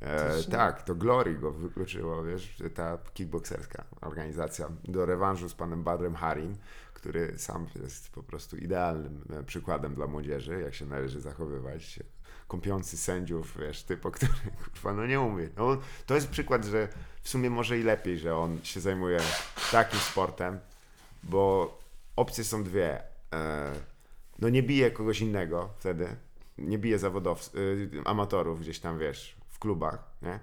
E, 0.02 0.44
tak, 0.44 0.84
to 0.84 0.96
Glory 0.96 1.36
go 1.36 1.52
wykluczyło, 1.52 2.24
wiesz, 2.24 2.58
ta 2.76 2.98
kickbokserska 3.14 3.84
organizacja 4.02 4.70
do 4.84 5.06
rewanżu 5.06 5.50
z 5.50 5.54
panem 5.54 5.84
Badrem 5.84 6.16
Harim, 6.16 6.56
który 6.94 7.34
sam 7.38 7.68
jest 7.82 8.10
po 8.10 8.24
prostu 8.24 8.58
idealnym 8.58 9.22
e, 9.30 9.44
przykładem 9.44 9.94
dla 9.94 10.08
młodzieży, 10.08 10.62
jak 10.62 10.76
się 10.76 10.86
należy 10.86 11.22
zachowywać. 11.22 12.00
Kąpiący 12.48 12.98
sędziów, 12.98 13.58
wiesz, 13.60 13.84
typ, 13.84 14.06
o 14.06 14.12
który 14.12 14.32
kurwa, 14.64 14.94
no 14.94 15.08
nie 15.08 15.22
umie. 15.22 15.50
No, 15.58 15.78
to 16.06 16.16
jest 16.16 16.30
przykład, 16.30 16.66
że 16.66 16.88
w 17.22 17.30
sumie 17.30 17.50
może 17.50 17.80
i 17.80 17.84
lepiej, 17.84 18.18
że 18.18 18.38
on 18.38 18.60
się 18.64 18.80
zajmuje 18.80 19.20
takim 19.72 20.00
sportem, 20.00 20.60
bo 21.24 21.78
opcje 22.16 22.44
są 22.44 22.64
dwie. 22.64 23.04
E, 23.34 23.72
no 24.40 24.50
nie 24.50 24.64
bije 24.64 24.92
kogoś 24.92 25.22
innego 25.22 25.70
wtedy, 25.80 26.16
nie 26.58 26.78
bije 26.78 27.00
zawodowców, 27.00 27.56
y, 27.56 27.90
amatorów 28.06 28.62
gdzieś 28.62 28.80
tam, 28.80 29.00
wiesz, 29.00 29.35
klubach, 29.66 30.04
nie? 30.22 30.40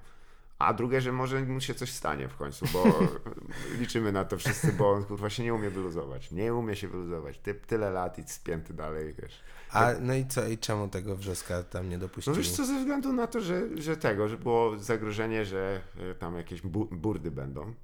A 0.59 0.75
drugie, 0.75 1.01
że 1.01 1.13
może 1.13 1.41
mu 1.41 1.61
się 1.61 1.75
coś 1.75 1.91
stanie 1.93 2.29
w 2.29 2.37
końcu, 2.37 2.67
bo 2.73 2.85
liczymy 3.81 4.13
na 4.13 4.25
to 4.25 4.39
wszyscy, 4.39 4.73
bo 4.73 4.91
on 4.93 5.05
kurwa 5.05 5.31
się 5.31 5.43
nie 5.43 5.55
umie 5.55 5.71
wyluzować. 5.71 6.31
Nie 6.31 6.55
umie 6.55 6.77
się 6.77 6.89
wyluzować. 6.89 7.39
Ty, 7.39 7.55
tyle 7.55 7.91
lat 7.91 8.19
i 8.19 8.23
spięty 8.23 8.75
dalej, 8.75 9.15
wiesz. 9.23 9.41
a 9.73 9.91
no 10.01 10.15
i 10.15 10.27
co, 10.27 10.47
i 10.49 10.59
czemu 10.59 10.89
tego 10.89 11.17
Wrzoska 11.17 11.63
tam 11.63 11.89
nie 11.89 11.97
No 11.97 12.01
dopuścili? 12.01 12.37
wiesz 12.37 12.51
co, 12.51 12.67
ze 12.67 12.79
względu 12.79 13.13
na 13.13 13.27
to, 13.27 13.41
że, 13.41 13.63
że 13.83 13.97
tego, 13.97 14.29
że 14.29 14.39
było 14.39 14.79
zagrożenie, 14.79 15.45
że 15.45 15.81
e, 16.11 16.15
tam 16.15 16.37
jakieś 16.37 16.63
bu 16.63 16.85
burdy 16.91 17.31
będą 17.31 17.75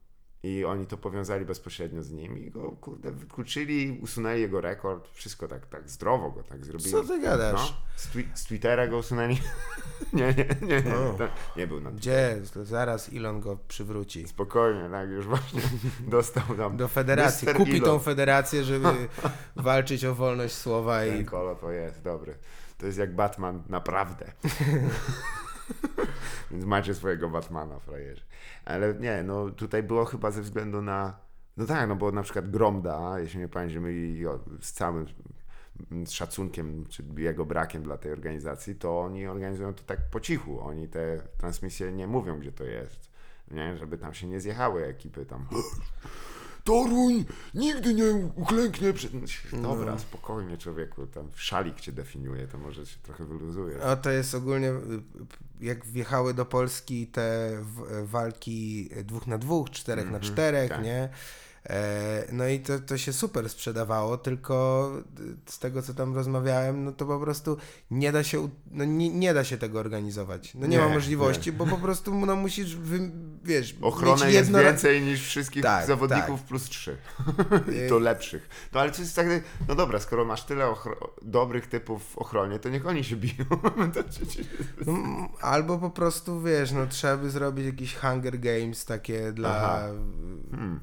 i 0.42 0.64
oni 0.64 0.86
to 0.86 0.96
powiązali 0.96 1.44
bezpośrednio 1.44 2.02
z 2.02 2.10
nim 2.10 2.38
i 2.38 2.50
go, 2.50 2.70
kurde, 2.80 3.10
wykluczyli, 3.12 3.98
usunęli 4.02 4.40
jego 4.40 4.60
rekord, 4.60 5.08
wszystko 5.12 5.48
tak, 5.48 5.66
tak 5.66 5.90
zdrowo 5.90 6.30
go 6.30 6.42
tak 6.42 6.64
zrobili. 6.64 6.90
Co 6.90 7.04
ty 7.04 7.20
gadasz? 7.20 7.52
No, 7.70 7.76
z, 7.96 8.08
twi- 8.08 8.28
z 8.34 8.44
Twittera 8.44 8.86
go 8.86 8.98
usunęli. 8.98 9.34
nie, 10.12 10.34
nie, 10.34 10.48
nie, 10.68 10.82
nie, 10.82 10.96
O. 10.96 11.14
to 11.18 11.28
nie 11.56 11.66
był 11.66 11.80
na 11.80 11.90
Gdzie? 11.90 12.40
Zaraz 12.62 13.10
Elon 13.14 13.40
go 13.40 13.58
przywróci. 13.68 14.28
Spokojnie, 14.28 14.88
tak, 14.90 15.08
już 15.10 15.26
właśnie 15.26 15.60
dostał 16.08 16.42
tam 16.56 16.76
Do 16.76 16.88
federacji. 16.88 17.48
Mr. 17.48 17.56
Kupi 17.56 17.70
Elon. 17.70 17.84
tą 17.84 17.98
federację, 17.98 18.64
żeby 18.64 18.88
walczyć 19.56 20.04
o 20.04 20.14
wolność 20.14 20.54
słowa 20.54 21.00
Ten 21.00 21.20
i 21.20 21.24
kolo 21.24 21.54
to 21.54 21.70
jest 21.70 22.02
dobry. 22.02 22.34
To 22.78 22.86
jest 22.86 22.98
jak 22.98 23.14
Batman 23.14 23.62
naprawdę. 23.68 24.32
Więc 26.50 26.64
macie 26.64 26.94
swojego 26.94 27.30
Batmana, 27.30 27.78
frajerzy. 27.78 28.22
Ale 28.64 28.94
nie, 28.94 29.22
no 29.22 29.50
tutaj 29.50 29.82
było 29.82 30.04
chyba 30.04 30.30
ze 30.30 30.42
względu 30.42 30.82
na... 30.82 31.18
No 31.56 31.66
tak, 31.66 31.88
no 31.88 31.96
bo 31.96 32.12
na 32.12 32.22
przykład 32.22 32.50
Gromda, 32.50 33.20
jeśli 33.20 33.40
nie 33.40 33.48
pamiętam, 33.48 33.90
i 33.90 34.24
z 34.60 34.72
całym 34.72 35.06
z 36.06 36.10
szacunkiem, 36.10 36.86
czy 36.88 37.04
jego 37.16 37.44
brakiem 37.44 37.82
dla 37.82 37.98
tej 37.98 38.12
organizacji, 38.12 38.74
to 38.74 39.00
oni 39.00 39.26
organizują 39.26 39.74
to 39.74 39.82
tak 39.82 40.10
po 40.10 40.20
cichu. 40.20 40.60
Oni 40.60 40.88
te 40.88 41.22
transmisje 41.38 41.92
nie 41.92 42.06
mówią, 42.06 42.38
gdzie 42.40 42.52
to 42.52 42.64
jest. 42.64 43.10
Nie, 43.50 43.76
żeby 43.76 43.98
tam 43.98 44.14
się 44.14 44.26
nie 44.26 44.40
zjechały 44.40 44.84
ekipy 44.86 45.26
tam. 45.26 45.46
Toruń 46.64 47.24
nigdy 47.54 47.94
nie 47.94 48.14
uklęknie 48.34 48.92
przed... 48.92 49.12
Dobra, 49.62 49.92
No. 49.92 49.98
spokojnie 49.98 50.58
człowieku, 50.58 51.06
tam 51.06 51.28
szalik 51.34 51.80
cię 51.80 51.92
definiuje, 51.92 52.46
to 52.46 52.58
może 52.58 52.86
się 52.86 52.98
trochę 53.02 53.24
wyluzuje. 53.24 53.80
O, 53.82 53.96
to 53.96 54.10
jest 54.10 54.34
ogólnie, 54.34 54.68
y, 54.68 55.02
jak 55.60 55.86
wjechały 55.86 56.34
do 56.34 56.46
Polski 56.46 57.06
te 57.06 57.50
walki 58.04 58.88
dwóch 59.04 59.26
na 59.26 59.38
dwóch, 59.38 59.70
czterech 59.70 60.10
na 60.10 60.20
czterech, 60.20 60.68
tak. 60.68 60.84
nie? 60.84 61.08
E, 61.68 62.26
No 62.32 62.48
i 62.48 62.60
to, 62.60 62.78
to 62.78 62.98
się 62.98 63.12
super 63.12 63.48
sprzedawało, 63.48 64.18
tylko 64.18 64.90
z 65.46 65.58
tego 65.58 65.82
co 65.82 65.94
tam 65.94 66.14
rozmawiałem, 66.14 66.84
no 66.84 66.92
to 66.92 67.06
po 67.06 67.20
prostu 67.20 67.56
nie 67.90 68.12
da 68.12 68.24
się, 68.24 68.48
no 68.70 68.84
nie, 68.84 69.10
nie 69.10 69.34
da 69.34 69.44
się 69.44 69.58
tego 69.58 69.80
organizować. 69.80 70.54
No 70.54 70.66
nie, 70.66 70.76
Nie, 70.76 70.82
ma 70.82 70.88
możliwości, 70.88 71.52
bo 71.52 71.66
po 71.66 71.76
prostu 71.76 72.14
no 72.26 72.36
musisz, 72.36 72.76
wy, 72.76 73.10
wiesz, 73.44 73.76
Ochronę 73.82 74.26
mieć 74.26 74.34
jest 74.34 74.52
więcej 74.52 75.02
niż 75.02 75.26
wszystkich 75.26 75.62
Tak, 75.62 75.86
zawodników 75.86 76.42
plus 76.42 76.64
trzy. 76.64 76.96
I 77.86 77.88
to 77.88 77.98
lepszych. 77.98 78.48
No 78.72 78.80
ale 78.80 78.90
to 78.90 79.02
jest 79.02 79.16
tak, 79.16 79.26
no 79.68 79.74
dobra, 79.74 80.00
skoro 80.00 80.24
masz 80.24 80.44
tyle 80.44 80.74
dobrych 81.22 81.66
typów 81.66 82.04
w 82.04 82.18
ochronie, 82.18 82.58
to 82.58 82.68
niech 82.68 82.86
oni 82.86 83.04
się 83.04 83.16
biją. 83.16 83.44
No, 84.86 85.28
albo 85.40 85.78
po 85.78 85.90
prostu, 85.90 86.40
wiesz, 86.42 86.72
no 86.72 86.86
trzeba 86.86 87.16
by 87.16 87.30
zrobić 87.30 87.66
jakieś 87.66 87.96
Hunger 87.96 88.40
Games 88.40 88.84
takie 88.84 89.32
dla... 89.32 89.80
Hmm. 90.50 90.80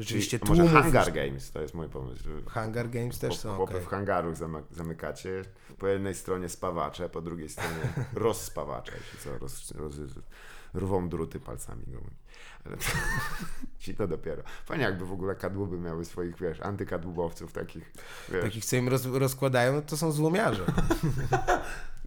Rzeczywiście 0.00 0.38
Czyli 0.38 0.50
może 0.50 0.62
tłumów. 0.62 0.82
Hunger 0.82 1.12
Games, 1.12 1.50
to 1.52 1.60
jest 1.60 1.74
mój 1.74 1.88
pomysł. 1.88 2.22
że 2.24 2.30
Hunger 2.60 2.90
Games 2.90 3.18
też 3.18 3.36
są 3.38 3.56
Chłopy 3.56 3.72
okej. 3.72 3.86
w 3.86 3.88
hangaru 3.88 4.34
zamykacie. 4.70 5.42
Po 5.78 5.86
jednej 5.86 6.14
stronie 6.14 6.48
spawacze, 6.48 7.08
po 7.08 7.22
drugiej 7.22 7.48
stronie 7.48 7.92
rozspawacze. 8.14 8.92
Co, 9.24 9.38
roz, 9.38 9.70
roz, 9.72 9.94
rwą 10.74 11.08
druty 11.08 11.40
palcami 11.40 11.82
gołymi. 11.86 12.16
Ale 12.64 12.76
to, 12.76 12.84
ci 13.78 13.94
to 13.94 14.08
dopiero. 14.08 14.42
Fajnie 14.64 14.84
jakby 14.84 15.06
w 15.06 15.12
ogóle 15.12 15.34
kadłuby 15.34 15.78
miały 15.78 16.04
swoich, 16.04 16.36
wiesz, 16.38 16.60
antykadłubowców 16.60 17.52
takich, 17.52 17.92
wiesz. 18.28 18.42
Takich, 18.42 18.64
co 18.64 18.76
im 18.76 18.88
roz, 18.88 19.06
rozkładają, 19.06 19.82
to 19.82 19.96
są 19.96 20.12
złomiarze. 20.12 20.64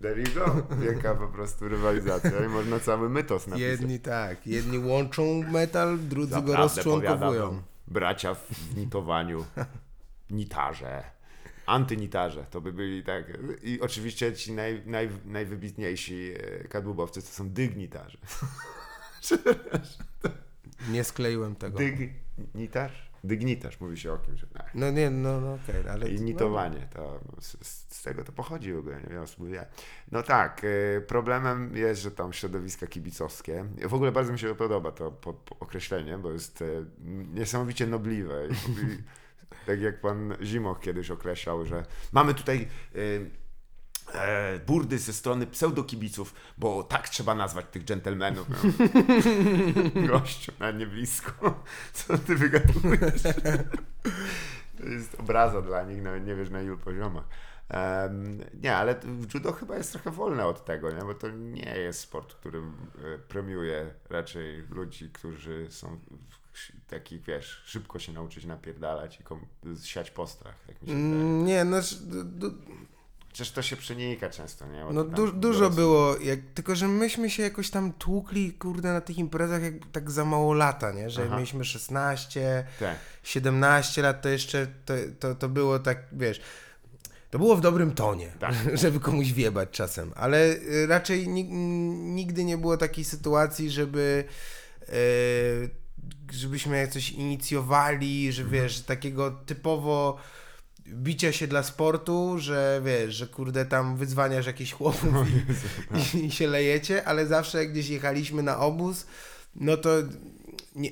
There 0.01 0.19
you 0.21 0.27
go. 0.35 0.75
Wielka 0.75 1.15
po 1.15 1.27
prostu 1.27 1.67
rywalizacja 1.69 2.45
i 2.45 2.47
można 2.49 2.79
cały 2.79 3.09
mytos 3.09 3.47
napisać. 3.47 3.69
Jedni 3.71 3.99
tak, 3.99 4.47
jedni 4.47 4.79
łączą 4.79 5.23
metal, 5.51 5.97
drudzy 5.99 6.29
go 6.31 6.35
Zaprawdę 6.39 6.57
rozczłonkowują. 6.57 7.19
powiadam, 7.49 7.63
Bracia 7.93 8.33
w 8.33 8.77
nitowaniu, 8.77 9.45
nitarze, 10.29 11.03
antynitarze, 11.65 12.45
to 12.51 12.61
by 12.61 12.73
byli 12.73 13.03
tak. 13.03 13.37
I 13.63 13.81
oczywiście 13.81 14.33
ci 14.33 14.51
naj, 14.51 14.81
naj, 14.85 15.09
najwybitniejsi 15.25 16.31
e, 16.37 16.67
kadłubowcy 16.67 17.21
to 17.21 17.27
są 17.27 17.49
dygnitarze. 17.49 18.17
Nie 20.93 21.03
skleiłem 21.03 21.55
tego. 21.55 21.77
Dygnitarz? 21.77 23.02
Dygnitarz, 23.23 23.79
mówi 23.79 23.97
się 23.97 24.13
o 24.13 24.17
kimś. 24.17 24.45
Tak. 24.53 24.71
No 24.75 24.91
nie, 24.91 25.09
no, 25.09 25.41
no 25.41 25.53
okej, 25.53 25.89
ale... 25.89 26.09
I 26.09 26.21
nitowanie, 26.21 26.87
to, 26.93 27.19
z, 27.39 27.57
z 27.87 28.03
tego 28.03 28.23
to 28.23 28.31
pochodzi 28.31 28.73
w 28.73 28.77
ogóle, 28.77 28.95
nie 28.95 29.09
wiem, 29.09 29.51
wie. 29.51 29.65
No 30.11 30.23
tak, 30.23 30.61
e, 30.63 31.01
problemem 31.01 31.75
jest, 31.75 32.01
że 32.01 32.11
tam 32.11 32.33
środowiska 32.33 32.87
kibicowskie, 32.87 33.65
w 33.87 33.93
ogóle 33.93 34.11
bardzo 34.11 34.33
mi 34.33 34.39
się 34.39 34.55
podoba 34.55 34.91
to 34.91 35.11
po, 35.11 35.33
po 35.33 35.59
określenie, 35.59 36.17
bo 36.17 36.31
jest 36.31 36.61
e, 36.61 36.65
niesamowicie 37.33 37.87
nobliwe. 37.87 38.47
I, 38.47 38.53
tak 39.67 39.81
jak 39.81 40.01
pan 40.01 40.35
Zimoch 40.41 40.79
kiedyś 40.79 41.11
określał, 41.11 41.65
że 41.65 41.85
mamy 42.11 42.33
tutaj 42.33 42.67
e, 42.95 42.99
e, 44.13 44.59
burdy 44.59 44.99
ze 44.99 45.13
strony 45.13 45.47
pseudokibiców, 45.47 46.33
bo 46.57 46.83
tak 46.83 47.09
trzeba 47.09 47.35
nazwać 47.35 47.65
tych 47.71 47.83
dżentelmenów. 47.85 48.47
No. 48.49 48.57
Gościu, 50.07 50.51
na 50.59 50.71
nie 50.71 50.87
blisko. 50.87 51.63
Co 51.93 52.17
ty 52.17 52.35
wygadujesz? 52.35 53.21
To 54.77 54.85
jest 54.85 55.15
obraza 55.19 55.61
dla 55.61 55.83
nich, 55.83 56.01
nawet 56.01 56.25
nie 56.25 56.35
wiesz 56.35 56.49
na 56.49 56.61
ilu 56.61 56.77
poziomach. 56.77 57.23
Em, 57.69 58.39
nie, 58.61 58.75
ale 58.75 58.99
judo 59.33 59.51
chyba 59.51 59.77
jest 59.77 59.91
trochę 59.91 60.11
wolne 60.11 60.45
od 60.45 60.65
tego, 60.65 60.91
nie? 60.91 61.01
bo 61.01 61.13
to 61.13 61.29
nie 61.29 61.77
jest 61.77 61.99
sport, 61.99 62.33
który 62.33 62.59
e, 62.59 63.19
premiuje 63.19 63.93
raczej 64.09 64.63
ludzi, 64.69 65.09
którzy 65.09 65.67
są 65.69 65.99
takich, 66.87 67.21
wiesz, 67.21 67.61
szybko 67.65 67.99
się 67.99 68.13
nauczyć 68.13 68.45
napierdalać 68.45 69.19
i 69.19 69.23
siać 69.87 70.11
postrach, 70.11 70.55
jak 70.67 70.81
mi 70.81 70.87
się 70.87 70.93
wydaje. 70.95 71.13
Mm, 71.13 71.45
Nie, 71.45 71.63
no, 71.63 71.77
du, 72.23 72.51
Przecież 73.33 73.51
to 73.51 73.61
się 73.61 73.75
przenika 73.75 74.29
często, 74.29 74.67
nie? 74.67 74.83
Bo 74.83 74.93
no 74.93 75.03
du, 75.03 75.31
dużo 75.31 75.59
dorosły- 75.69 75.75
było, 75.75 76.17
jak, 76.17 76.39
tylko 76.53 76.75
że 76.75 76.87
myśmy 76.87 77.29
się 77.29 77.43
jakoś 77.43 77.69
tam 77.69 77.93
tłukli, 77.93 78.53
kurde, 78.53 78.93
na 78.93 79.01
tych 79.01 79.17
imprezach 79.17 79.63
jak 79.63 79.73
tak 79.91 80.11
za 80.11 80.25
mało 80.25 80.53
lata, 80.53 80.91
nie? 80.91 81.09
Że 81.09 81.23
Aha. 81.25 81.35
mieliśmy 81.35 81.65
16, 81.65 82.65
Tak. 82.79 82.95
17 83.23 84.01
lat, 84.01 84.21
to 84.21 84.29
jeszcze 84.29 84.67
to, 84.85 84.93
to, 85.19 85.35
to 85.35 85.49
było 85.49 85.79
tak, 85.79 85.97
wiesz, 86.11 86.41
to 87.31 87.39
było 87.39 87.55
w 87.55 87.61
dobrym 87.61 87.91
tonie, 87.91 88.31
Tak. 88.39 88.53
żeby 88.81 88.99
komuś 88.99 89.31
wiebać 89.31 89.69
czasem, 89.71 90.11
ale 90.15 90.53
y, 90.53 90.87
raczej 90.87 91.27
ni- 91.27 91.53
nigdy 92.13 92.43
nie 92.43 92.57
było 92.57 92.77
takiej 92.77 93.03
sytuacji, 93.03 93.69
żeby 93.69 94.23
y, 94.89 95.69
żebyśmy 96.31 96.87
coś 96.87 97.09
inicjowali, 97.11 98.31
że 98.31 98.41
Mhm. 98.43 98.63
wiesz, 98.63 98.81
takiego 98.81 99.31
typowo 99.31 100.17
bicia 100.87 101.31
się 101.31 101.47
dla 101.47 101.63
sportu, 101.63 102.35
że 102.39 102.81
wiesz, 102.85 103.15
że 103.15 103.27
kurde 103.27 103.65
tam 103.65 103.97
wyzwaniasz 103.97 104.45
jakichś 104.45 104.71
chłopów 104.71 105.13
i, 106.13 106.25
i 106.25 106.31
się 106.31 106.47
lejecie, 106.47 107.07
ale 107.07 107.27
zawsze 107.27 107.57
jak 107.57 107.71
gdzieś 107.71 107.89
jechaliśmy 107.89 108.43
na 108.43 108.59
obóz, 108.59 109.05
no 109.55 109.77
to 109.77 109.89
nie, 110.75 110.89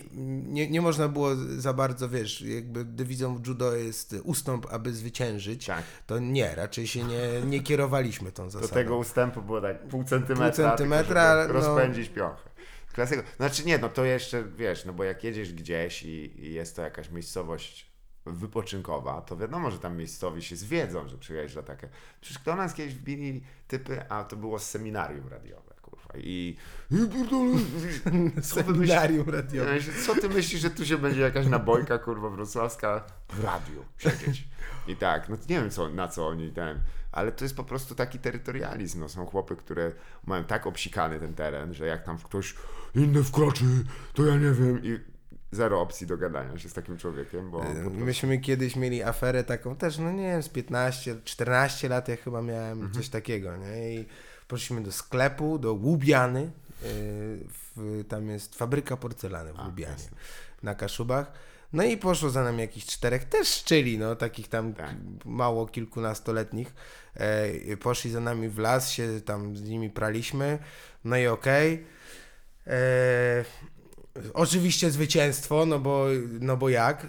nie, 0.47 0.69
nie 0.69 0.81
można 0.81 1.07
było 1.07 1.29
za 1.57 1.73
bardzo, 1.73 2.09
wiesz, 2.09 2.41
jakby 2.41 2.85
dewizą 2.85 3.37
w 3.37 3.47
judo 3.47 3.75
jest 3.75 4.15
ustąp, 4.23 4.67
aby 4.71 4.93
zwyciężyć, 4.93 5.65
Tak. 5.65 5.83
to 6.07 6.19
nie, 6.19 6.55
raczej 6.55 6.87
się 6.87 7.03
nie, 7.03 7.41
nie 7.45 7.59
kierowaliśmy 7.63 8.31
tą 8.31 8.43
Do 8.45 8.49
zasadą. 8.51 8.73
tego 8.73 8.97
ustępu 8.97 9.41
było 9.41 9.61
tak 9.61 9.87
pół 9.87 10.03
centymetra, 10.03 10.47
Pół 10.51 10.55
centymetra, 10.77 11.45
tylko, 11.45 11.59
no. 11.59 11.65
rozpędzić 11.67 12.09
piochę. 12.09 12.49
Klasyko. 12.93 13.23
Znaczy 13.37 13.65
nie, 13.65 13.77
no 13.77 13.89
to 13.89 14.05
jeszcze, 14.05 14.43
wiesz, 14.43 14.85
no 14.85 14.93
bo 14.93 15.03
jak 15.03 15.23
jedziesz 15.23 15.53
gdzieś 15.53 16.03
i, 16.03 16.39
i 16.45 16.53
jest 16.53 16.75
to 16.75 16.81
jakaś 16.81 17.09
miejscowość 17.11 17.90
wypoczynkowa, 18.25 19.21
to 19.21 19.37
wiadomo, 19.37 19.71
że 19.71 19.79
tam 19.79 19.97
miejscowi 19.97 20.41
się 20.41 20.55
zwiedzą, 20.55 21.07
że 21.07 21.17
przyjeżdża 21.17 21.63
takie. 21.63 21.89
Przecież 22.21 22.39
kto 22.39 22.55
nas 22.55 22.73
kiedyś 22.73 22.95
wbili 22.95 23.43
typy, 23.67 24.09
a 24.09 24.23
to 24.23 24.35
było 24.35 24.59
seminarium 24.59 25.27
radiowe, 25.27 25.73
kurwa. 25.81 26.09
I... 26.17 26.57
Seminarium 28.41 29.29
radiowe. 29.29 29.79
Co 30.05 30.15
ty 30.15 30.29
myślisz, 30.29 30.61
że 30.61 30.69
tu 30.69 30.85
się 30.85 30.97
będzie 30.97 31.21
jakaś 31.21 31.47
nabojka, 31.47 31.97
kurwa, 31.97 32.29
wrocławska 32.29 33.03
w 33.29 33.43
radiu 33.43 33.85
siedzieć? 33.97 34.47
I 34.87 34.95
tak, 34.95 35.29
no 35.29 35.37
nie 35.49 35.61
wiem 35.61 35.69
co, 35.69 35.89
na 35.89 36.07
co 36.07 36.27
oni 36.27 36.51
ten, 36.51 36.79
ale 37.11 37.31
to 37.31 37.45
jest 37.45 37.55
po 37.55 37.63
prostu 37.63 37.95
taki 37.95 38.19
terytorializm. 38.19 38.99
No, 38.99 39.09
są 39.09 39.25
chłopy, 39.25 39.55
które 39.55 39.91
mają 40.25 40.43
tak 40.43 40.67
obsikany 40.67 41.19
ten 41.19 41.33
teren, 41.33 41.73
że 41.73 41.85
jak 41.85 42.03
tam 42.03 42.17
ktoś 42.17 42.55
inny 42.95 43.23
wkroczy, 43.23 43.65
to 44.13 44.25
ja 44.25 44.35
nie 44.35 44.51
wiem 44.51 44.79
i 44.83 45.10
zero 45.51 45.81
opcji 45.81 46.07
do 46.07 46.17
gadania 46.17 46.57
się 46.57 46.69
z 46.69 46.73
takim 46.73 46.97
człowiekiem, 46.97 47.51
bo 47.51 47.59
prostu- 47.59 47.89
Myśmy 47.89 48.37
kiedyś 48.39 48.75
mieli 48.75 49.03
aferę 49.03 49.43
taką 49.43 49.75
też, 49.75 49.97
no 49.97 50.11
nie 50.11 50.23
wiem, 50.27 50.43
z 50.43 50.49
15, 50.49 51.15
14 51.23 51.89
lat 51.89 52.07
ja 52.07 52.15
chyba 52.15 52.41
miałem 52.41 52.71
Mhm. 52.77 52.93
coś 52.93 53.09
takiego, 53.09 53.57
nie? 53.57 53.93
I 53.95 54.05
poszliśmy 54.47 54.81
do 54.81 54.91
sklepu, 54.91 55.59
do 55.59 55.73
Łubiany, 55.73 56.41
yy, 56.41 56.49
w, 57.75 58.03
tam 58.09 58.29
jest 58.29 58.55
fabryka 58.55 58.97
porcelany 58.97 59.53
w 59.53 59.59
A, 59.59 59.65
Łubianie, 59.65 59.93
jasne. 59.93 60.17
na 60.63 60.75
Kaszubach. 60.75 61.31
No 61.73 61.83
i 61.83 61.97
poszło 61.97 62.29
za 62.29 62.43
nami 62.43 62.59
jakichś 62.61 62.85
czterech, 62.85 63.23
też 63.23 63.47
szczyli, 63.47 63.97
no, 63.97 64.15
takich 64.15 64.47
tam 64.47 64.73
Tak. 64.73 64.95
mało 65.25 65.67
kilkunastoletnich. 65.67 66.73
E, 67.15 67.77
poszli 67.77 68.11
za 68.11 68.19
nami 68.19 68.49
w 68.49 68.57
las, 68.59 68.89
się 68.89 69.21
tam 69.25 69.57
z 69.57 69.61
nimi 69.61 69.89
praliśmy, 69.89 70.59
no 71.05 71.17
i 71.17 71.27
okej. 71.27 71.85
E, 72.67 73.45
Oczywiście 74.33 74.91
zwycięstwo, 74.91 75.65
no 75.65 75.79
bo, 75.79 76.05
no 76.39 76.57
bo 76.57 76.69
jak? 76.69 77.03
E, 77.03 77.07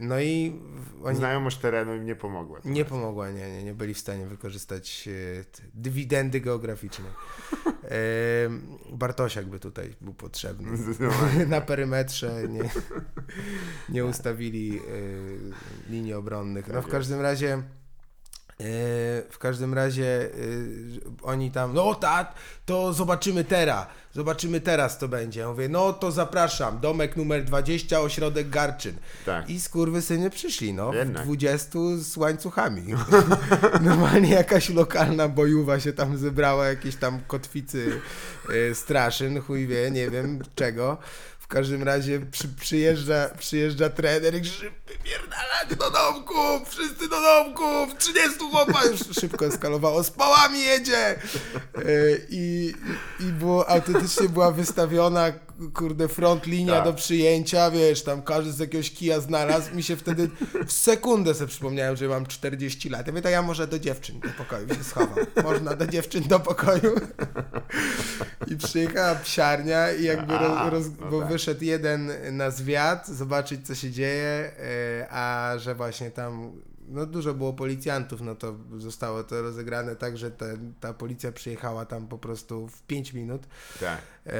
No 0.00 0.20
i 0.20 0.60
oni 1.04 1.16
znajomość 1.16 1.58
terenu 1.58 1.94
im 1.94 2.04
nie 2.04 2.16
pomogła. 2.16 2.60
nie 2.64 2.84
pomogła, 2.84 3.30
nie, 3.30 3.50
nie, 3.50 3.64
nie 3.64 3.74
byli 3.74 3.94
w 3.94 3.98
stanie 3.98 4.26
wykorzystać 4.26 5.08
e, 5.08 5.44
dywidendy 5.74 6.40
geograficznej. 6.40 7.10
E, 7.84 7.90
Bartosiak 8.92 9.46
by 9.46 9.58
tutaj 9.60 9.94
był 10.00 10.14
potrzebny. 10.14 10.68
Na 11.46 11.60
perymetrze 11.60 12.42
nie, 12.48 12.70
nie 13.88 14.04
ustawili 14.04 14.80
linii 15.90 16.14
obronnych. 16.14 16.68
No 16.68 16.74
Tak 16.74 16.84
w 16.84 16.88
każdym 16.88 17.20
razie 17.20 17.62
w 19.30 19.36
każdym 19.38 19.74
razie 19.74 20.04
e, 20.04 20.28
oni 21.22 21.50
tam, 21.50 21.74
no 21.74 21.94
tak, 21.94 22.34
to 22.66 22.92
zobaczymy 22.92 23.44
teraz, 23.44 23.86
zobaczymy 24.14 24.60
teraz 24.60 24.98
to 24.98 25.08
będzie. 25.08 25.40
Ja 25.40 25.48
mówię, 25.48 25.68
no 25.68 25.92
to 25.92 26.10
zapraszam, 26.10 26.80
domek 26.80 27.16
numer 27.16 27.44
20, 27.44 28.00
ośrodek 28.00 28.50
Garczyn. 28.50 28.94
Tak. 29.26 29.50
I 29.50 29.60
skurwysyny 29.60 30.30
przyszli, 30.30 30.72
no, 30.74 30.94
Jednak. 30.94 31.22
w 31.22 31.26
20 31.26 31.78
z 31.98 32.16
łańcuchami. 32.16 32.82
Normalnie 33.80 34.30
jakaś 34.30 34.68
lokalna 34.68 35.28
bojuwa 35.28 35.80
się 35.80 35.92
tam 35.92 36.18
zebrała, 36.18 36.66
jakieś 36.66 36.96
tam 36.96 37.20
kotwicy 37.26 38.00
y, 38.50 38.74
straszyn, 38.74 39.40
chuj 39.40 39.66
wie, 39.66 39.90
nie 39.90 40.10
wiem 40.10 40.42
czego. 40.54 40.98
W 41.50 41.52
każdym 41.52 41.82
razie 41.82 42.20
przy, 42.20 42.48
przyjeżdża, 42.48 43.30
przyjeżdża 43.38 43.90
trener 43.90 44.34
i 44.34 44.40
krzyczy, 44.40 44.70
wypierdalać 44.86 45.68
do 45.78 45.90
domków, 45.90 46.68
wszyscy 46.68 47.08
do 47.08 47.20
domków, 47.20 47.98
30 47.98 48.38
chłopa, 48.50 48.84
już 48.84 49.00
szybko 49.20 49.46
eskalowało, 49.46 50.04
z 50.04 50.10
pałami 50.10 50.60
jedzie. 50.60 51.16
Y, 51.78 52.26
I, 52.30 52.74
I 53.20 53.24
było, 53.24 53.68
autentycznie 53.68 54.28
była 54.28 54.52
wystawiona, 54.52 55.32
kurde, 55.74 56.08
front 56.08 56.46
linia 56.46 56.74
Tak. 56.74 56.84
do 56.84 56.92
przyjęcia, 56.92 57.70
wiesz, 57.70 58.02
tam 58.02 58.22
każdy 58.22 58.52
z 58.52 58.58
jakiegoś 58.58 58.90
kija 58.90 59.20
znalazł. 59.20 59.74
Mi 59.74 59.82
się 59.82 59.96
wtedy 59.96 60.30
w 60.66 60.72
sekundę 60.72 61.34
sobie 61.34 61.48
przypomniałem, 61.48 61.96
że 61.96 62.08
mam 62.08 62.26
40 62.26 62.88
lat. 62.88 63.06
Ja 63.06 63.12
mówię, 63.12 63.22
to 63.22 63.28
ja 63.28 63.42
może 63.42 63.66
do 63.66 63.78
dziewczyn 63.78 64.20
do 64.20 64.28
pokoju 64.28 64.68
się 64.74 64.84
schowam. 64.84 65.14
Można 65.44 65.76
do 65.76 65.86
dziewczyn 65.86 66.22
do 66.28 66.40
pokoju. 66.40 66.94
I 68.46 68.56
przyjechała 68.56 69.14
psiarnia 69.14 69.92
i 69.92 70.04
jakby 70.04 70.38
roz, 70.38 70.70
roz, 70.72 70.84
no 71.00 71.06
bo 71.10 71.20
tak. 71.20 71.30
Wyszedł 71.40 71.64
jeden 71.64 72.12
na 72.32 72.50
zwiat, 72.50 73.08
zobaczyć 73.08 73.66
co 73.66 73.74
się 73.74 73.90
dzieje, 73.90 74.52
e, 74.58 75.06
a 75.10 75.54
że 75.58 75.74
właśnie 75.74 76.10
tam 76.10 76.52
no 76.88 77.06
dużo 77.06 77.34
było 77.34 77.52
policjantów, 77.52 78.20
no 78.20 78.34
to 78.34 78.54
zostało 78.78 79.24
to 79.24 79.42
rozegrane 79.42 79.96
tak, 79.96 80.18
że 80.18 80.30
ta, 80.30 80.46
ta 80.80 80.94
policja 80.94 81.32
przyjechała 81.32 81.84
tam 81.84 82.08
po 82.08 82.18
prostu 82.18 82.68
w 82.68 82.82
5 82.82 83.12
minut. 83.12 83.42
Tak. 83.80 83.98
E, 84.26 84.32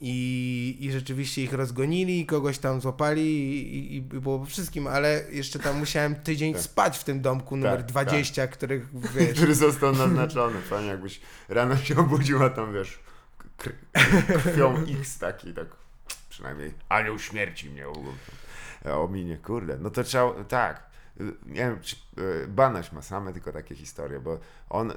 I, 0.00 0.76
I 0.80 0.92
rzeczywiście 0.92 1.42
ich 1.42 1.52
rozgonili, 1.52 2.26
kogoś 2.26 2.58
tam 2.58 2.80
złapali 2.80 3.22
i, 3.22 3.96
i, 3.96 4.02
było 4.02 4.38
po 4.38 4.44
wszystkim, 4.44 4.86
ale 4.86 5.24
jeszcze 5.30 5.58
tam 5.58 5.78
musiałem 5.78 6.14
tydzień 6.14 6.52
Tak. 6.54 6.62
spać 6.62 6.98
w 6.98 7.04
tym 7.04 7.20
domku 7.20 7.56
numer 7.56 7.76
Tak, 7.76 7.86
20, 7.86 8.46
których 8.46 8.88
wiesz, 9.14 9.36
który 9.36 9.54
został 9.54 9.92
naznaczony. 9.92 10.60
Fajnie 10.60 10.88
jakbyś 10.88 11.20
rano 11.48 11.76
się 11.76 11.96
obudził, 11.96 12.44
a 12.44 12.50
tam 12.50 12.74
wiesz, 12.74 12.98
kr- 13.58 14.42
krwią 14.42 14.84
X 15.00 15.18
taki, 15.18 15.54
tak 15.54 15.81
przynajmniej 16.32 16.74
anioł 16.88 17.18
śmierci 17.18 17.70
mnie 17.70 17.88
o- 17.88 19.02
ominie, 19.02 19.38
kurde. 19.38 19.78
No 19.78 19.90
to 19.90 20.04
trzeba, 20.04 20.44
tak. 20.44 20.90
Nie 21.46 21.54
wiem, 21.54 21.80
czy 21.80 21.96
e, 21.96 22.46
Banaś 22.48 22.92
ma 22.92 23.02
same 23.02 23.32
tylko 23.32 23.52
takie 23.52 23.74
historie, 23.74 24.20
bo 24.20 24.38
on, 24.70 24.90
e, 24.90 24.94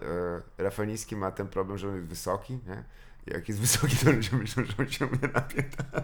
Rafalniski 0.57 1.15
ma 1.15 1.31
ten 1.31 1.47
problem, 1.47 1.77
że 1.77 1.89
on 1.89 1.95
jest 1.95 2.07
wysoki, 2.07 2.53
nie? 2.53 2.83
Jak 3.27 3.49
jest 3.49 3.61
wysoki, 3.61 3.97
to 3.97 4.11
ludzie 4.11 4.35
myślą, 4.35 4.65
że 4.65 4.73
on 4.79 4.89
się 4.89 5.05
umie 5.05 5.29
napiętać. 5.33 6.03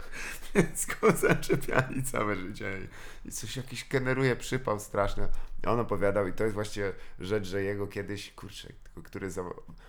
Więc 0.54 0.86
go 0.86 1.12
zaczepiali 1.12 2.02
całe 2.02 2.36
życie 2.36 2.78
i, 3.24 3.30
coś 3.30 3.56
jakiś 3.56 3.88
generuje 3.88 4.36
przypał 4.36 4.80
straszny. 4.80 5.28
On 5.66 5.80
opowiadał 5.80 6.26
i 6.26 6.32
to 6.32 6.44
jest 6.44 6.54
właściwie 6.54 6.92
rzecz, 7.18 7.44
że 7.44 7.62
jego 7.62 7.86
kiedyś, 7.86 8.32
kurczę, 8.32 8.68
który 9.04 9.30
za, 9.30 9.42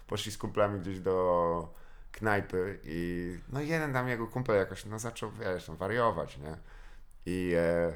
poszli 0.08 0.32
z 0.32 0.38
kumplami 0.38 0.80
gdzieś 0.80 1.00
do 1.00 1.74
knajpy 2.18 2.80
i 2.84 3.38
no 3.50 3.62
jeden 3.62 3.94
tam 3.94 4.08
jego 4.08 4.28
kumpel 4.28 4.56
jakoś 4.56 4.86
no 4.86 5.00
zaczął, 5.00 5.32
wiesz, 5.32 5.66
tam 5.66 5.78
wariować, 5.78 6.38
nie? 6.38 6.58
I 7.26 7.54
e, 7.56 7.94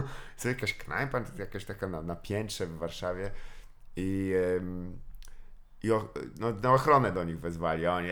co 0.36 0.48
jakaś 0.48 0.74
knajpa, 0.74 1.20
jakaś 1.38 1.64
taka 1.64 1.88
na, 1.88 2.02
na 2.02 2.16
piętrze 2.16 2.66
w 2.66 2.78
Warszawie 2.78 3.30
i, 3.96 4.32
em, 4.56 4.98
i 5.82 5.88
no, 6.38 6.52
na 6.62 6.72
ochronę 6.72 7.12
do 7.12 7.24
nich 7.24 7.40
wezwali, 7.40 7.86
oni 7.86 8.08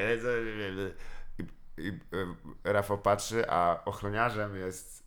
i, 1.38 1.42
i 1.82 1.88
e, 2.64 2.72
Rafał 2.72 2.98
patrzy, 2.98 3.50
a 3.50 3.84
ochroniarzem 3.84 4.56
jest 4.56 5.06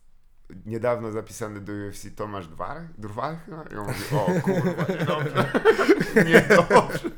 niedawno 0.66 1.12
zapisany 1.12 1.60
do 1.60 1.72
UFC 1.72 2.16
Tomasz 2.16 2.48
Dwar, 2.48 2.82
Drwal 2.98 3.36
chyba? 3.36 3.62
I 3.62 3.76
on 3.76 3.86
mówi, 3.86 4.04
o 4.12 4.40
kurwa, 4.40 4.84
niedobrze, 4.98 5.52
niedobrze. 6.30 7.10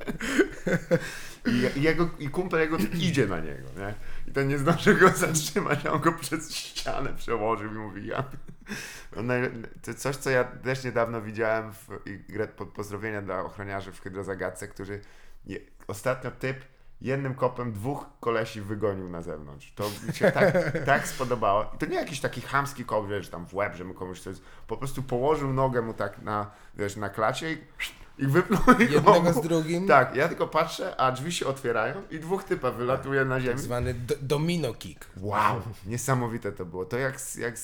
I, 1.47 1.79
i, 1.79 1.83
jego, 1.83 2.11
I 2.19 2.29
kumpel 2.29 2.61
jego 2.61 2.77
idzie 2.95 3.27
na 3.27 3.41
niego, 3.41 3.69
nie? 3.77 3.95
I 4.29 4.33
to 4.33 4.43
nie 4.43 4.59
zdąży 4.59 4.95
go 4.95 5.09
zatrzymać, 5.27 5.87
a 5.87 5.93
on 5.93 6.01
go 6.01 6.13
przez 6.13 6.55
ścianę 6.55 7.15
przełożył 7.17 7.73
i 7.73 7.79
mówi, 7.79 8.07
ja... 8.07 8.25
No, 9.17 9.35
coś, 9.97 10.17
co 10.17 10.31
ja 10.31 10.45
też 10.45 10.85
niedawno 10.85 11.23
widziałem 11.23 11.73
w, 11.73 11.89
pod 12.57 12.69
pozdrowienia 12.69 13.23
dla 13.23 13.41
ochroniarzy 13.41 13.93
w 13.93 14.01
Hydrozagadce, 14.01 14.69
którzy 14.69 15.01
je, 15.47 15.59
ostatnio 15.87 16.31
typ 16.31 16.65
jednym 17.03 17.35
kopem 17.35 17.73
dwóch 17.73 18.07
kolesi 18.21 18.61
wygonił 18.61 19.09
na 19.09 19.23
zewnątrz. 19.23 19.73
To 19.75 19.91
mi 20.07 20.15
się 20.15 20.31
tak, 20.31 20.55
tak 20.87 21.09
spodobało. 21.09 21.71
I 21.75 21.79
to 21.79 21.87
nie 21.87 21.97
jakiś 21.97 22.21
taki 22.21 22.41
chamski 22.41 22.85
kop, 22.85 23.09
wiesz, 23.09 23.29
tam 23.29 23.47
w 23.47 23.55
łeb, 23.55 23.75
że 23.75 23.85
mu 23.85 23.95
komuś 23.95 24.21
coś... 24.21 24.37
Po 24.67 24.77
prostu 24.77 25.03
położył 25.03 25.53
nogę 25.53 25.83
mu 25.83 25.95
tak 25.95 26.23
na, 26.23 26.51
wiesz, 26.75 26.97
na 26.97 27.09
klacie 27.09 27.53
i, 27.53 27.59
i 28.23 28.27
wypnął 28.27 28.61
i 28.79 28.93
jednego 28.93 29.21
go- 29.21 29.33
z 29.33 29.41
drugim, 29.41 29.89
Tak, 29.89 30.17
ja 30.17 30.29
tylko 30.29 30.49
patrzę, 30.49 30.97
a 31.01 31.13
drzwi 31.13 31.33
się 31.33 31.47
otwierają 31.47 32.03
i 32.11 32.19
dwóch 32.21 32.45
typa 32.45 32.71
wylatuje 32.71 33.25
na 33.25 33.41
ziemię. 33.41 33.53
tak 33.53 33.61
zwany 33.63 33.95
do, 33.95 34.15
domino 34.23 34.75
kick. 34.75 35.07
Wow, 35.17 35.63
niesamowite 35.87 36.53
to 36.53 36.65
było. 36.65 36.85
To 36.85 36.99
jak, 36.99 37.21
z- 37.21 37.37
jak, 37.37 37.55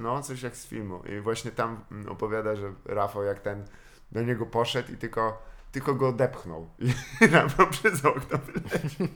no 0.00 0.22
coś 0.22 0.42
jak 0.42 0.56
z 0.56 0.66
filmu. 0.66 1.02
I 1.18 1.20
właśnie 1.20 1.50
tam 1.50 1.84
mm, 1.92 2.08
opowiada, 2.08 2.56
że 2.56 2.72
Rafał 2.84 3.24
jak 3.24 3.40
ten 3.40 3.64
do 4.12 4.22
niego 4.22 4.46
poszedł 4.46 4.92
i 4.92 4.96
tylko, 4.96 5.42
tylko 5.72 5.94
go 5.94 6.08
odepchnął. 6.08 6.68
I 7.20 7.26
Rafał 7.26 7.66
przez 7.70 8.04
okno 8.04 8.38
wyleciał. 8.38 9.08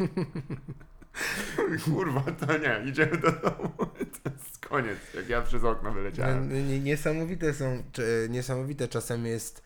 Kurwa, 1.85 2.21
to 2.21 2.59
nie, 2.59 2.83
idziemy 2.91 3.19
do 3.19 3.33
domu. 3.33 3.73
To 4.25 4.31
jest 4.31 4.59
koniec, 4.69 4.99
jak 5.15 5.29
ja 5.29 5.43
przez 5.43 5.65
okno 5.65 5.93
wyleciałem. 5.93 6.69
Nie- 6.69 6.81
Niesamowite 6.81 7.55
są, 7.55 7.83
niesamowite 8.29 8.89
czasem 8.89 9.27
jest, 9.27 9.63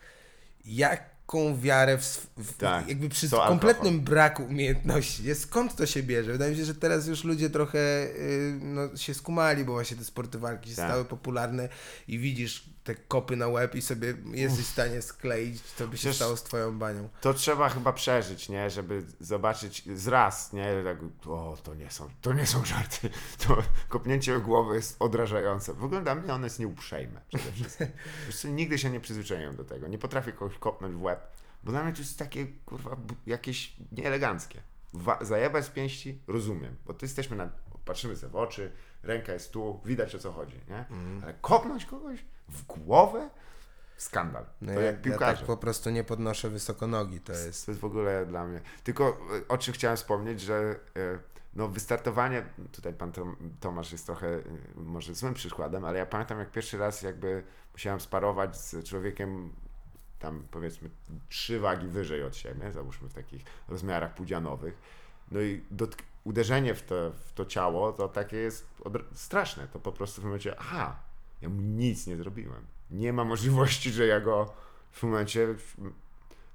jaką 1.27 1.59
wiarę 1.61 1.97
w, 1.97 2.01
sw- 2.01 2.27
w 2.37 2.57
Tak, 2.57 2.87
jakby 2.89 3.09
przy 3.09 3.29
kompletnym 3.29 4.01
braku 4.01 4.43
umiejętności, 4.43 5.35
skąd 5.35 5.75
to 5.75 5.85
się 5.85 6.03
bierze? 6.03 6.31
Wydaje 6.31 6.51
mi 6.51 6.57
się, 6.57 6.65
że 6.65 6.75
teraz 6.75 7.07
już 7.07 7.23
ludzie 7.23 7.49
trochę 7.49 7.79
y, 7.79 8.59
no, 8.61 8.97
się 8.97 9.13
skumali, 9.13 9.65
bo 9.65 9.73
właśnie 9.73 9.97
te 9.97 10.03
sporty 10.03 10.39
walki 10.39 10.69
się 10.69 10.75
Tak. 10.75 10.85
stały 10.85 11.05
popularne 11.05 11.69
i 12.07 12.19
widzisz 12.19 12.69
te 12.87 12.95
kopy 12.95 13.35
na 13.35 13.47
łeb 13.47 13.75
i 13.75 13.81
sobie 13.81 14.13
jesteś 14.31 14.65
w 14.65 14.69
stanie 14.69 15.01
skleić, 15.01 15.61
co 15.61 15.87
by 15.87 15.97
się 15.97 15.99
Przecież- 15.99 16.15
stało 16.15 16.37
z 16.37 16.43
twoją 16.43 16.79
banią. 16.79 17.09
To 17.21 17.33
trzeba 17.33 17.69
chyba 17.69 17.93
przeżyć, 17.93 18.49
nie? 18.49 18.69
Żeby 18.69 19.03
zobaczyć 19.19 19.83
z 19.95 20.07
raz, 20.07 20.53
nie? 20.53 20.83
Tak, 20.83 20.97
o, 21.27 21.57
to 21.63 21.75
nie 21.75 21.91
są, 21.91 22.09
to 22.21 22.33
nie 22.33 22.45
są 22.47 22.65
żarty. 22.65 23.09
To 23.47 23.57
kopnięcie 23.89 24.39
głowy 24.39 24.75
jest 24.75 24.95
odrażające. 24.99 25.73
W 25.73 25.83
ogóle 25.83 26.01
dla 26.01 26.15
mnie 26.15 26.33
ono 26.33 26.43
jest 26.45 26.59
nieuprzejme 26.59 27.21
przede 27.29 27.51
wszystkim. 27.51 27.87
Nigdy 28.55 28.77
się 28.77 28.89
nie 28.89 28.99
przyzwyczaiłem 28.99 29.55
do 29.55 29.63
tego. 29.63 29.87
Nie 29.87 29.97
potrafię 29.97 30.31
kogoś 30.31 30.57
kopnąć 30.57 30.95
w 30.95 31.01
łeb, 31.01 31.27
bo 31.63 31.71
dla 31.71 31.83
mnie 31.83 31.93
to 31.93 31.99
jest 31.99 32.19
takie, 32.19 32.47
kurwa, 32.65 32.97
jakieś 33.25 33.75
nieeleganckie. 33.91 34.61
Wa- 34.93 35.19
zajebać 35.25 35.65
z 35.65 35.69
pięści 35.69 36.21
rozumiem, 36.27 36.75
bo 36.85 36.93
to 36.93 37.05
jesteśmy 37.05 37.37
na, 37.37 37.49
patrzymy 37.85 38.15
sobie 38.15 38.31
w 38.31 38.35
oczy, 38.35 38.71
ręka 39.03 39.33
jest 39.33 39.51
tu, 39.51 39.81
widać 39.85 40.15
o 40.15 40.19
co 40.19 40.31
chodzi, 40.31 40.59
nie? 40.69 40.85
Ale 41.23 41.33
kopnąć 41.41 41.85
kogoś 41.85 42.19
w 42.49 42.65
głowę? 42.65 43.29
Skandal. 43.97 44.45
No 44.61 44.73
to 44.73 44.79
ja, 44.79 44.85
jak 44.85 44.95
ja 44.95 45.01
piłkarze. 45.01 45.37
tak 45.37 45.47
po 45.47 45.57
prostu 45.57 45.89
nie 45.89 46.03
podnoszę 46.03 46.49
wysoko 46.49 46.87
nogi, 46.87 47.19
to 47.19 47.31
jest... 47.31 47.65
To 47.65 47.71
jest 47.71 47.81
w 47.81 47.85
ogóle 47.85 48.25
dla 48.25 48.45
mnie. 48.45 48.61
Tylko 48.83 49.07
e, 49.07 49.47
o 49.47 49.57
czym 49.57 49.73
chciałem 49.73 49.97
wspomnieć, 49.97 50.41
że 50.41 50.79
e, 50.95 51.19
no 51.55 51.67
wystartowanie, 51.67 52.45
tutaj 52.71 52.93
pan 52.93 53.11
Tom, 53.11 53.35
Tomasz 53.59 53.91
jest 53.91 54.05
trochę 54.05 54.27
e, 54.27 54.41
może 54.75 55.15
złym 55.15 55.33
przykładem, 55.33 55.85
ale 55.85 55.99
ja 55.99 56.05
pamiętam 56.05 56.39
jak 56.39 56.51
pierwszy 56.51 56.77
raz 56.77 57.01
jakby 57.01 57.43
musiałem 57.73 57.99
sparować 57.99 58.57
z 58.57 58.85
człowiekiem 58.89 59.53
tam 60.19 60.47
powiedzmy 60.51 60.89
trzy 61.29 61.59
wagi 61.59 61.87
wyżej 61.87 62.23
od 62.23 62.35
siebie, 62.35 62.71
załóżmy 62.71 63.09
w 63.09 63.13
takich 63.13 63.43
rozmiarach 63.67 64.13
pudzianowych. 64.13 64.77
No 65.31 65.41
i 65.41 65.63
uderzenie 66.23 66.75
w 66.75 66.81
to, 66.81 67.11
w 67.11 67.33
to 67.33 67.45
ciało 67.45 67.93
to 67.93 68.07
takie 68.07 68.37
jest 68.37 68.67
straszne. 69.13 69.67
To 69.67 69.79
po 69.79 69.91
prostu 69.91 70.21
w 70.21 70.23
momencie, 70.23 70.55
aha, 70.59 70.99
ja 71.41 71.49
mu 71.49 71.61
nic 71.61 72.07
nie 72.07 72.15
zrobiłem. 72.15 72.65
Nie 72.91 73.13
ma 73.13 73.23
możliwości, 73.23 73.91
że 73.91 74.07
ja 74.07 74.19
go 74.19 74.53
w 74.91 75.03
momencie 75.03 75.55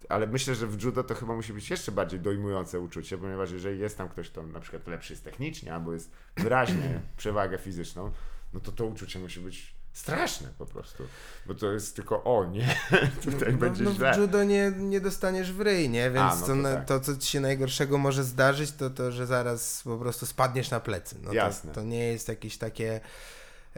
ale 0.08 0.26
myślę, 0.26 0.54
że 0.54 0.66
w 0.66 0.82
judo 0.82 1.04
to 1.04 1.14
chyba 1.14 1.34
musi 1.34 1.52
być 1.52 1.70
jeszcze 1.70 1.92
bardziej 1.92 2.20
dojmujące 2.20 2.80
uczucie, 2.80 3.18
ponieważ 3.18 3.50
jeżeli 3.50 3.80
jest 3.80 3.98
tam 3.98 4.08
ktoś, 4.08 4.30
kto 4.30 4.42
na 4.42 4.60
przykład 4.60 4.86
lepszy 4.86 5.12
jest 5.12 5.24
technicznie, 5.24 5.74
albo 5.74 5.92
jest 5.92 6.10
wyraźnie 6.36 7.00
przewagę 7.16 7.58
fizyczną, 7.58 8.10
no 8.52 8.60
to 8.60 8.72
to 8.72 8.86
uczucie 8.86 9.18
musi 9.18 9.40
być 9.40 9.74
straszne 9.92 10.48
po 10.58 10.66
prostu. 10.66 11.04
Bo 11.46 11.54
to 11.54 11.72
jest 11.72 11.96
tylko, 11.96 12.24
o 12.24 12.44
nie, 12.44 12.76
tutaj 13.24 13.52
będzie 13.52 13.84
no, 13.84 13.92
źle. 13.92 14.14
w 14.14 14.18
judo 14.18 14.44
nie, 14.44 14.72
nie 14.76 15.00
dostaniesz 15.00 15.52
w 15.52 15.60
ryj, 15.60 15.88
nie? 15.88 16.10
Więc 16.10 16.32
A, 16.32 16.36
no 16.36 16.46
to, 16.46 16.54
to 16.54 16.62
tak. 16.62 16.86
to, 16.86 17.00
co 17.00 17.16
ci 17.16 17.30
się 17.30 17.40
najgorszego 17.40 17.98
może 17.98 18.24
zdarzyć, 18.24 18.72
to 18.72 18.90
to, 18.90 19.12
że 19.12 19.26
zaraz 19.26 19.82
po 19.84 19.98
prostu 19.98 20.26
spadniesz 20.26 20.70
na 20.70 20.80
plecy. 20.80 21.16
No 21.22 21.32
Jasne. 21.32 21.70
To, 21.70 21.80
to 21.80 21.86
nie 21.86 22.06
jest 22.06 22.28
jakieś 22.28 22.58
takie... 22.58 23.00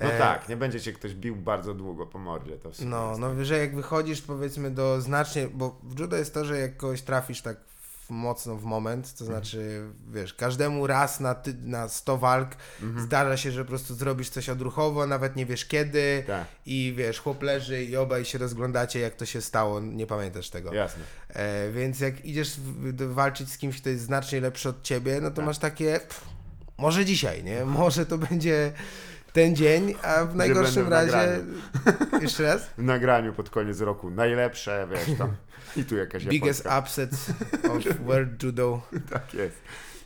No 0.02 0.12
e, 0.12 0.18
tak, 0.18 0.48
nie 0.48 0.56
będzie 0.56 0.80
cię 0.80 0.92
ktoś 0.92 1.14
bił 1.14 1.36
bardzo 1.36 1.74
długo 1.74 2.06
po 2.06 2.18
mordzie. 2.18 2.56
To 2.58 2.70
No, 2.84 3.16
no, 3.18 3.28
tak. 3.34 3.44
że 3.44 3.58
jak 3.58 3.74
wychodzisz 3.76 4.22
powiedzmy 4.22 4.70
do 4.70 5.00
znacznie, 5.00 5.48
bo 5.48 5.80
w 5.82 5.98
judo 6.00 6.16
jest 6.16 6.34
to, 6.34 6.44
że 6.44 6.58
jak 6.60 6.76
kogoś 6.76 7.02
trafisz 7.02 7.42
tak 7.42 7.56
mocno 8.10 8.56
w 8.56 8.64
moment, 8.64 9.14
to 9.18 9.24
Mhm. 9.24 9.40
znaczy, 9.44 9.82
wiesz, 10.12 10.34
każdemu 10.34 10.86
raz 10.86 11.20
na, 11.20 11.34
ty, 11.34 11.54
na 11.62 11.88
100 11.88 12.18
walk 12.18 12.48
Mhm. 12.82 13.06
zdarza 13.06 13.36
się, 13.36 13.50
że 13.52 13.64
po 13.64 13.68
prostu 13.68 13.94
zrobisz 13.94 14.28
coś 14.28 14.48
odruchowo, 14.48 15.06
nawet 15.06 15.36
nie 15.36 15.46
wiesz 15.46 15.64
kiedy 15.64 16.24
Tak, 16.26 16.46
i 16.66 16.94
wiesz, 16.96 17.20
chłop 17.20 17.42
leży 17.42 17.84
i 17.84 17.96
obaj 17.96 18.24
się 18.24 18.38
rozglądacie, 18.38 19.00
jak 19.00 19.14
to 19.14 19.26
się 19.26 19.40
stało, 19.42 19.80
nie 19.80 20.06
pamiętasz 20.06 20.50
tego. 20.50 20.74
jasne. 20.74 21.02
E, 21.28 21.70
więc 21.72 22.00
jak 22.00 22.24
idziesz 22.24 22.56
walczyć 23.08 23.50
z 23.52 23.58
kimś, 23.58 23.80
kto 23.80 23.88
jest 23.90 24.02
znacznie 24.02 24.40
lepszy 24.40 24.68
od 24.68 24.82
ciebie, 24.82 25.20
no 25.22 25.30
to 25.30 25.36
Tak. 25.36 25.44
masz 25.46 25.58
takie, 25.58 25.92
pff, 26.00 26.24
może 26.78 27.04
dzisiaj, 27.04 27.44
nie? 27.44 27.64
Może 27.80 28.06
to 28.06 28.18
będzie 28.18 28.72
ten 29.34 29.56
dzień, 29.56 29.94
a 30.02 30.24
w 30.24 30.36
najgorszym 30.36 30.84
w 30.84 30.88
razie... 30.88 31.38
Jeszcze 32.20 32.42
raz? 32.42 32.66
W 32.78 32.82
nagraniu 32.82 33.32
pod 33.32 33.50
koniec 33.50 33.80
roku 33.80 34.10
najlepsze, 34.10 34.88
wiesz 34.90 35.18
tam. 35.18 35.36
I 35.76 35.84
tu 35.84 35.96
jakaś 35.96 36.24
Biggest 36.34 36.68
upset 36.80 37.10
of 37.70 37.96
world 38.00 38.42
judo. 38.42 38.82
Tak 39.12 39.34
jest. 39.34 39.56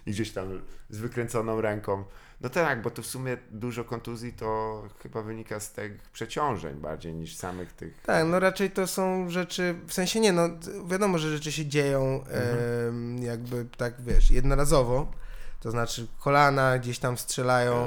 I 0.07 0.11
gdzieś 0.11 0.31
tam 0.33 0.61
z 0.91 0.99
wykręconą 0.99 1.61
ręką. 1.61 2.05
No 2.41 2.49
tak, 2.49 2.83
bo 2.83 2.91
to 2.91 3.03
w 3.03 3.07
sumie 3.07 3.37
dużo 3.51 3.85
kontuzji 3.85 4.33
to 4.33 4.83
chyba 5.03 5.23
wynika 5.23 5.61
z 5.61 5.73
tych 5.73 6.11
przeciążeń 6.13 6.77
bardziej 6.77 7.15
niż 7.15 7.37
samych 7.37 7.73
tych. 7.73 8.03
Tak, 8.03 8.27
no 8.29 8.41
raczej 8.41 8.71
to 8.71 8.87
są 8.87 9.31
rzeczy, 9.31 9.75
w 9.87 9.93
sensie 9.93 10.21
nie, 10.21 10.33
no 10.33 10.49
wiadomo, 10.89 11.19
że 11.19 11.31
rzeczy 11.31 11.53
się 11.53 11.67
dzieją 11.67 12.21
Mhm. 12.25 12.59
em, 12.89 13.19
jakby 13.23 13.67
tak, 13.77 13.95
wiesz, 14.03 14.31
jednorazowo, 14.31 15.13
To 15.61 15.71
znaczy 15.71 16.07
kolana 16.21 16.79
gdzieś 16.79 16.99
tam 16.99 17.19
strzelają, 17.19 17.87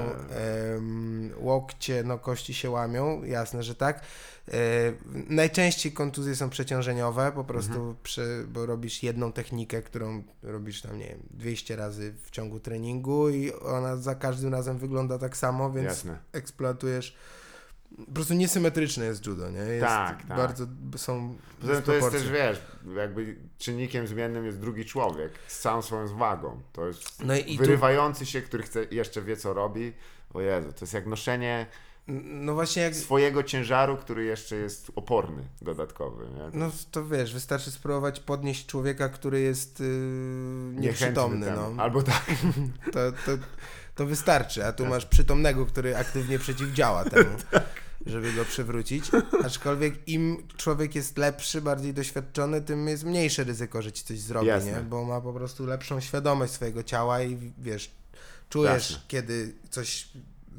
em, 0.76 1.32
łokcie, 1.38 2.04
no 2.04 2.18
kości 2.20 2.54
się 2.54 2.70
łamią, 2.70 3.24
jasne, 3.24 3.64
że 3.64 3.76
tak. 3.76 4.02
E, 4.48 4.54
najczęściej 5.30 5.92
kontuzje 5.92 6.36
są 6.36 6.50
przeciążeniowe, 6.50 7.32
po 7.36 7.44
prostu, 7.44 7.74
Mhm. 7.74 7.96
przy, 8.04 8.46
bo 8.50 8.66
robisz 8.66 9.04
jedną 9.04 9.32
technikę, 9.32 9.82
którą 9.82 10.24
robisz 10.44 10.82
tam, 10.82 10.98
nie 10.98 11.06
wiem, 11.08 11.20
200 11.32 11.76
razy 11.76 12.14
w 12.24 12.32
ciągu 12.32 12.60
treningu 12.60 13.30
i 13.30 13.54
ona 13.54 13.98
za 13.98 14.16
każdym 14.16 14.52
razem 14.54 14.78
wygląda 14.78 15.18
tak 15.18 15.38
samo, 15.38 15.72
więc 15.72 15.88
Jasne. 15.88 16.18
eksploatujesz. 16.34 17.16
Po 17.98 18.12
prostu 18.14 18.34
niesymetryczne 18.34 19.06
jest 19.06 19.26
judo, 19.26 19.50
nie? 19.50 19.60
Jest 19.60 19.86
Tak, 19.86 20.26
tak. 20.28 20.38
Bardzo 20.38 20.66
są 20.96 21.36
Poza 21.62 21.74
tym 21.74 21.84
to 21.84 21.94
jest 21.94 22.12
też, 22.12 22.30
wiesz, 22.30 22.62
jakby 22.96 23.36
czynnikiem 23.58 24.08
zmiennym 24.08 24.46
jest 24.46 24.60
drugi 24.60 24.86
człowiek 24.86 25.32
z 25.48 25.60
całą 25.60 25.82
swoją 25.82 26.08
zwagą. 26.08 26.62
To 26.74 26.88
jest 26.88 27.24
No 27.26 27.36
i 27.36 27.58
tu, 27.58 27.64
wyrywający 27.64 28.26
się, 28.26 28.42
który 28.42 28.64
chce, 28.64 28.86
jeszcze 28.92 29.22
wie, 29.22 29.38
co 29.38 29.54
robi. 29.54 29.94
O 30.34 30.42
Jezu, 30.42 30.74
to 30.74 30.78
jest 30.82 30.94
jak 30.94 31.06
noszenie 31.06 31.68
no 32.24 32.54
właśnie 32.54 32.82
jak, 32.84 32.96
swojego 32.96 33.44
ciężaru, 33.44 33.98
który 33.98 34.24
jeszcze 34.24 34.56
jest 34.56 34.92
oporny 34.96 35.44
dodatkowy. 35.62 36.26
Nie? 36.26 36.60
no 36.60 36.72
to 36.92 37.06
wiesz, 37.06 37.34
wystarczy 37.34 37.72
spróbować 37.72 38.20
podnieść 38.20 38.66
człowieka, 38.66 39.10
który 39.10 39.42
jest 39.42 39.80
yy, 39.80 39.86
nieprzytomny, 40.74 41.52
no. 41.56 41.84
Albo 41.84 42.04
tak. 42.04 42.26
To, 42.94 43.12
to, 43.12 43.32
to 44.02 44.08
wystarczy, 44.08 44.66
a 44.66 44.72
tu 44.74 44.86
masz 44.86 45.06
przytomnego, 45.06 45.66
który 45.66 45.98
aktywnie 45.98 46.40
przeciwdziała 46.40 47.04
temu, 47.10 47.30
żeby 48.06 48.34
go 48.34 48.46
przywrócić. 48.46 49.12
Aczkolwiek 49.46 50.08
im 50.08 50.48
człowiek 50.58 50.96
jest 50.96 51.18
lepszy, 51.18 51.62
bardziej 51.62 51.94
doświadczony, 51.94 52.62
tym 52.62 52.88
jest 52.88 53.04
mniejsze 53.04 53.44
ryzyko, 53.44 53.82
że 53.82 53.92
ci 53.92 54.04
coś 54.04 54.20
zrobi, 54.20 54.48
Jasne. 54.48 54.72
nie? 54.72 54.78
Bo 54.80 55.04
ma 55.06 55.22
po 55.22 55.34
prostu 55.34 55.66
lepszą 55.66 56.00
świadomość 56.00 56.54
swojego 56.54 56.84
ciała 56.84 57.22
i 57.22 57.52
wiesz, 57.58 57.92
czujesz, 58.50 58.92
Jasne. 58.92 59.06
kiedy 59.08 59.54
coś 59.70 60.08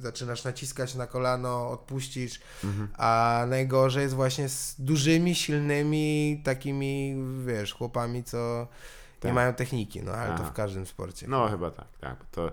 zaczynasz 0.00 0.44
naciskać 0.44 0.94
na 0.94 1.06
kolano, 1.06 1.70
odpuścisz, 1.70 2.40
Mhm. 2.64 2.88
a 2.96 3.44
najgorzej 3.48 4.02
jest 4.02 4.14
właśnie 4.14 4.48
z 4.48 4.74
dużymi, 4.78 5.34
silnymi, 5.34 6.40
takimi, 6.44 7.16
wiesz, 7.46 7.72
chłopami, 7.74 8.24
co 8.24 8.66
nie 9.14 9.20
Tak. 9.20 9.32
mają 9.34 9.54
techniki, 9.54 10.02
no 10.02 10.12
ale 10.12 10.38
to 10.38 10.44
w 10.44 10.52
każdym 10.52 10.86
sporcie. 10.86 11.26
No 11.28 11.48
chyba 11.48 11.70
tak, 11.70 11.86
tak. 12.00 12.16
To 12.30 12.50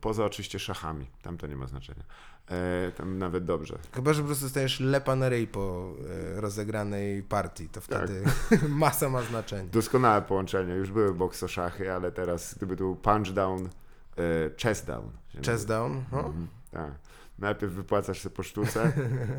poza 0.00 0.24
oczywiście 0.24 0.58
szachami, 0.58 1.06
tam 1.22 1.38
to 1.38 1.46
nie 1.46 1.56
ma 1.56 1.66
znaczenia. 1.66 2.04
E, 2.50 2.92
tam 2.92 3.18
nawet 3.18 3.44
dobrze. 3.44 3.78
Chyba, 3.92 4.12
że 4.12 4.22
po 4.22 4.26
prostu 4.26 4.48
stajesz 4.48 4.80
lepa 4.80 5.16
na 5.16 5.28
ryj 5.28 5.46
po 5.46 5.94
e, 6.36 6.40
rozegranej 6.40 7.22
partii, 7.22 7.68
to 7.68 7.80
wtedy 7.80 8.22
masa 8.68 9.08
ma 9.08 9.22
znaczenie. 9.22 9.68
Doskonałe 9.70 10.22
połączenie. 10.22 10.74
Już 10.74 10.90
były 10.90 11.14
boksoszachy, 11.14 11.92
ale 11.92 12.12
teraz 12.12 12.54
gdyby 12.54 12.76
to 12.76 12.84
był 12.84 12.96
punch 12.96 13.32
down, 13.32 13.64
e, 13.64 13.70
chest 14.62 14.86
down. 14.86 15.10
się 15.28 15.40
Chest 15.42 15.68
down, 15.68 16.04
no? 16.12 16.18
Mhm, 16.18 16.48
tak. 16.70 16.90
Najpierw 17.38 17.72
wypłacasz 17.72 18.20
sobie 18.20 18.36
po 18.36 18.42
sztuce, 18.42 18.92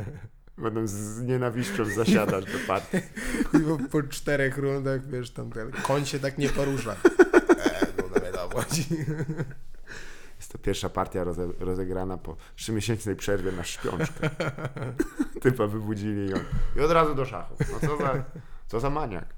potem 0.63 0.87
z 0.87 1.21
nienawiścią 1.21 1.85
zasiadasz 1.85 2.45
do 2.45 2.59
partii. 2.67 2.97
I 3.53 3.87
po, 3.91 4.03
czterech 4.03 4.57
rundach, 4.57 5.07
wiesz, 5.07 5.31
tam 5.31 5.51
ten 5.51 5.71
koń 5.71 6.05
się 6.05 6.19
tak 6.19 6.37
nie 6.37 6.49
porusza. 6.49 6.91
Eee, 6.91 7.87
no 7.97 8.03
no 8.15 8.21
wiadomo. 8.21 8.63
Jest 10.37 10.51
to 10.51 10.57
pierwsza 10.57 10.89
partia 10.89 11.23
roze, 11.23 11.47
rozegrana 11.59 12.17
po 12.17 12.35
trzymiesięcznej 12.55 13.15
przerwie 13.15 13.51
na 13.51 13.63
śpiączkę. 13.63 14.29
Typa 15.41 15.67
wybudzili 15.67 16.29
ją. 16.29 16.37
I 16.75 16.79
od 16.79 16.91
razu 16.91 17.15
do 17.15 17.25
szachu. 17.25 17.55
No 17.73 17.79
co 17.79 17.97
za, 17.97 18.23
co 18.67 18.79
za 18.79 18.89
maniak. 18.89 19.35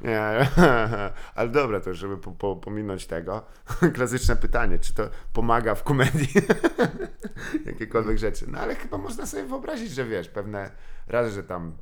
Nie, 0.00 0.20
ale 1.34 1.48
dobra, 1.48 1.80
to 1.80 1.94
żeby 1.94 2.18
po, 2.18 2.32
po, 2.32 2.56
pominąć 2.56 3.06
tego, 3.06 3.42
klasyczne 3.94 4.36
pytanie, 4.36 4.78
czy 4.78 4.94
to 4.94 5.10
pomaga 5.32 5.74
w 5.74 5.82
komedii? 5.82 6.28
Jakiekolwiek 7.66 8.18
rzeczy. 8.18 8.44
No 8.48 8.58
ale 8.58 8.74
chyba 8.74 8.98
można 8.98 9.26
sobie 9.26 9.44
wyobrazić, 9.44 9.92
że 9.92 10.04
wiesz, 10.04 10.28
pewne 10.28 10.70
razy, 11.06 11.30
że 11.30 11.42
tam 11.42 11.72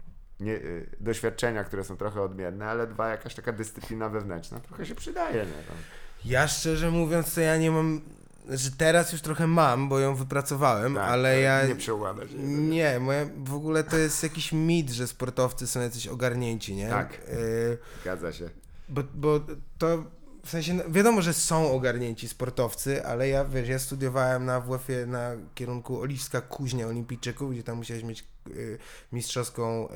nie, 0.41 0.53
y, 0.53 0.97
doświadczenia, 1.01 1.65
które 1.65 1.85
są 1.85 1.97
trochę 1.97 2.23
odmienne, 2.23 2.67
ale 2.67 2.87
dwa, 2.87 3.09
jakaś 3.09 3.35
taka 3.35 3.53
dyscyplina 3.53 4.09
wewnętrzna 4.09 4.61
trochę 4.61 4.87
się 4.87 4.95
przydaje. 4.95 5.45
Nie? 5.45 6.33
Ja 6.33 6.49
szczerze 6.49 6.91
mówiąc, 6.91 7.35
to 7.35 7.41
ja 7.41 7.57
nie 7.57 7.71
mam, 7.71 8.01
że 8.49 8.71
teraz 8.71 9.13
już 9.13 9.21
trochę 9.21 9.47
mam, 9.47 9.89
bo 9.89 9.99
ją 9.99 10.15
wypracowałem, 10.15 10.95
tak, 10.95 11.05
ale 11.11 11.41
ja... 11.41 11.67
Nie 11.67 11.77
przełamać. 11.77 12.29
Nie, 12.45 13.01
moja, 13.01 13.27
w 13.37 13.55
ogóle 13.55 13.85
to 13.85 13.97
jest 13.97 14.23
jakiś 14.23 14.53
mit, 14.53 14.91
że 14.91 15.07
sportowcy 15.07 15.67
są 15.67 15.81
jacyś 15.81 16.07
ogarnięci, 16.07 16.77
nie? 16.77 16.89
Tak. 16.89 17.21
Y, 17.29 17.79
Zgadza 18.03 18.33
się. 18.33 18.51
Bo, 18.89 19.03
bo 19.15 19.41
to 19.79 20.05
w 20.47 20.51
sensie, 20.51 20.75
no, 20.75 20.83
wiadomo, 20.89 21.23
że 21.23 21.35
są 21.35 21.73
ogarnięci 21.73 22.29
sportowcy, 22.29 23.07
ale 23.07 23.29
ja, 23.29 23.45
wiesz, 23.45 23.69
ja 23.69 23.79
studiowałem 23.79 24.45
na 24.45 24.61
WF-ie 24.61 25.07
na 25.07 25.31
kierunku 25.55 26.01
Oliwska 26.01 26.41
Kuźnia 26.41 26.87
Olimpijczyków, 26.87 27.53
gdzie 27.53 27.63
tam 27.63 27.77
musiałeś 27.77 28.03
mieć 28.03 28.25
y, 28.51 28.79
mistrzowską 29.13 29.89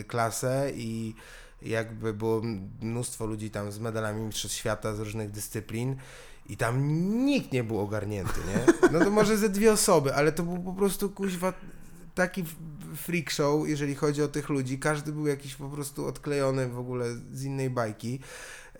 y, 0.00 0.04
klasę 0.04 0.70
i 0.74 1.14
jakby 1.62 2.14
było 2.14 2.42
mnóstwo 2.80 3.26
ludzi 3.26 3.50
tam 3.50 3.72
z 3.72 3.78
medalami 3.78 4.22
mistrzostw 4.22 4.58
świata 4.58 4.94
z 4.94 4.98
różnych 5.00 5.30
dyscyplin 5.30 5.96
i 6.50 6.56
tam 6.56 6.88
nikt 7.26 7.52
nie 7.52 7.64
był 7.64 7.80
ogarnięty, 7.80 8.40
nie? 8.48 8.90
No 8.92 9.04
to 9.04 9.10
może 9.10 9.36
ze 9.36 9.48
dwie 9.48 9.72
osoby, 9.72 10.14
ale 10.14 10.32
to 10.32 10.42
był 10.42 10.58
po 10.58 10.72
prostu 10.72 11.10
kuźwa 11.10 11.52
taki 12.14 12.44
freak 12.96 13.30
show, 13.30 13.68
jeżeli 13.68 13.94
chodzi 13.94 14.22
o 14.22 14.28
tych 14.28 14.48
ludzi. 14.48 14.78
Każdy 14.78 15.12
był 15.12 15.26
jakiś 15.26 15.54
po 15.54 15.68
prostu 15.68 16.06
odklejony 16.06 16.68
w 16.68 16.78
ogóle 16.78 17.06
z 17.32 17.44
innej 17.44 17.70
bajki. 17.70 18.20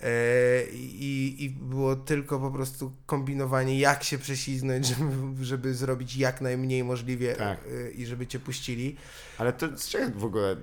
E, 0.00 0.64
I, 0.72 1.36
I 1.44 1.50
było 1.50 1.96
tylko 1.96 2.38
po 2.38 2.50
prostu 2.50 2.92
kombinowanie, 3.06 3.78
jak 3.78 4.04
się 4.04 4.18
prześlizgnąć, 4.18 4.86
żeby, 4.86 5.44
żeby 5.44 5.74
zrobić 5.74 6.16
jak 6.16 6.40
najmniej 6.40 6.84
możliwie 6.84 7.34
Tak. 7.34 7.60
e, 7.86 7.90
i 7.90 8.06
żeby 8.06 8.26
cię 8.26 8.38
puścili. 8.38 8.96
Ale 9.38 9.52
to 9.52 9.78
z 9.78 9.88
czego 9.88 10.20
w 10.20 10.24
ogóle, 10.24 10.56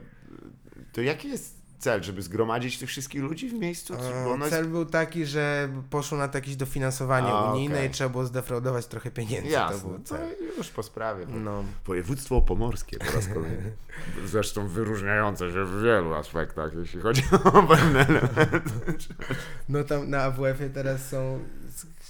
to 0.93 1.01
jaki 1.01 1.27
jest 1.27 1.56
cel, 1.79 2.03
żeby 2.03 2.21
zgromadzić 2.21 2.77
tych 2.79 2.89
wszystkich 2.89 3.21
ludzi 3.21 3.49
w 3.49 3.53
miejscu? 3.53 3.93
Czy- 3.93 4.23
bo 4.25 4.31
ono 4.31 4.47
E, 4.47 4.49
Cel 4.49 4.65
był 4.67 4.85
taki, 4.85 5.25
że 5.25 5.69
poszło 5.89 6.17
na 6.17 6.27
to 6.27 6.37
jakieś 6.37 6.55
dofinansowanie 6.55 7.27
A, 7.27 7.51
unijne 7.51 7.75
okej. 7.75 7.87
i 7.87 7.91
trzeba 7.91 8.09
było 8.09 8.25
zdefraudować 8.25 8.85
trochę 8.85 9.11
pieniędzy. 9.11 9.47
jest... 9.49 9.57
To 9.67 9.73
Jasne, 9.73 9.89
był 9.89 9.99
to 9.99 10.05
cel. 10.05 10.35
już 10.57 10.67
po 10.69 10.83
sprawie. 10.83 11.25
No. 11.29 11.63
Województwo 11.85 12.41
pomorskie 12.41 12.97
po 12.99 13.11
raz 13.11 13.27
kolejny. 13.27 13.71
Zresztą 14.25 14.67
wyróżniające 14.67 15.51
się 15.51 15.65
w 15.65 15.81
wielu 15.83 16.13
aspektach, 16.13 16.71
jeśli 16.75 17.01
chodzi 17.01 17.23
o 17.43 17.63
pewne 17.75 18.07
elementy. 18.07 18.59
no 19.69 19.83
tam 19.83 20.09
na 20.09 20.23
AWF-ie 20.23 20.69
teraz 20.69 21.09
są 21.09 21.39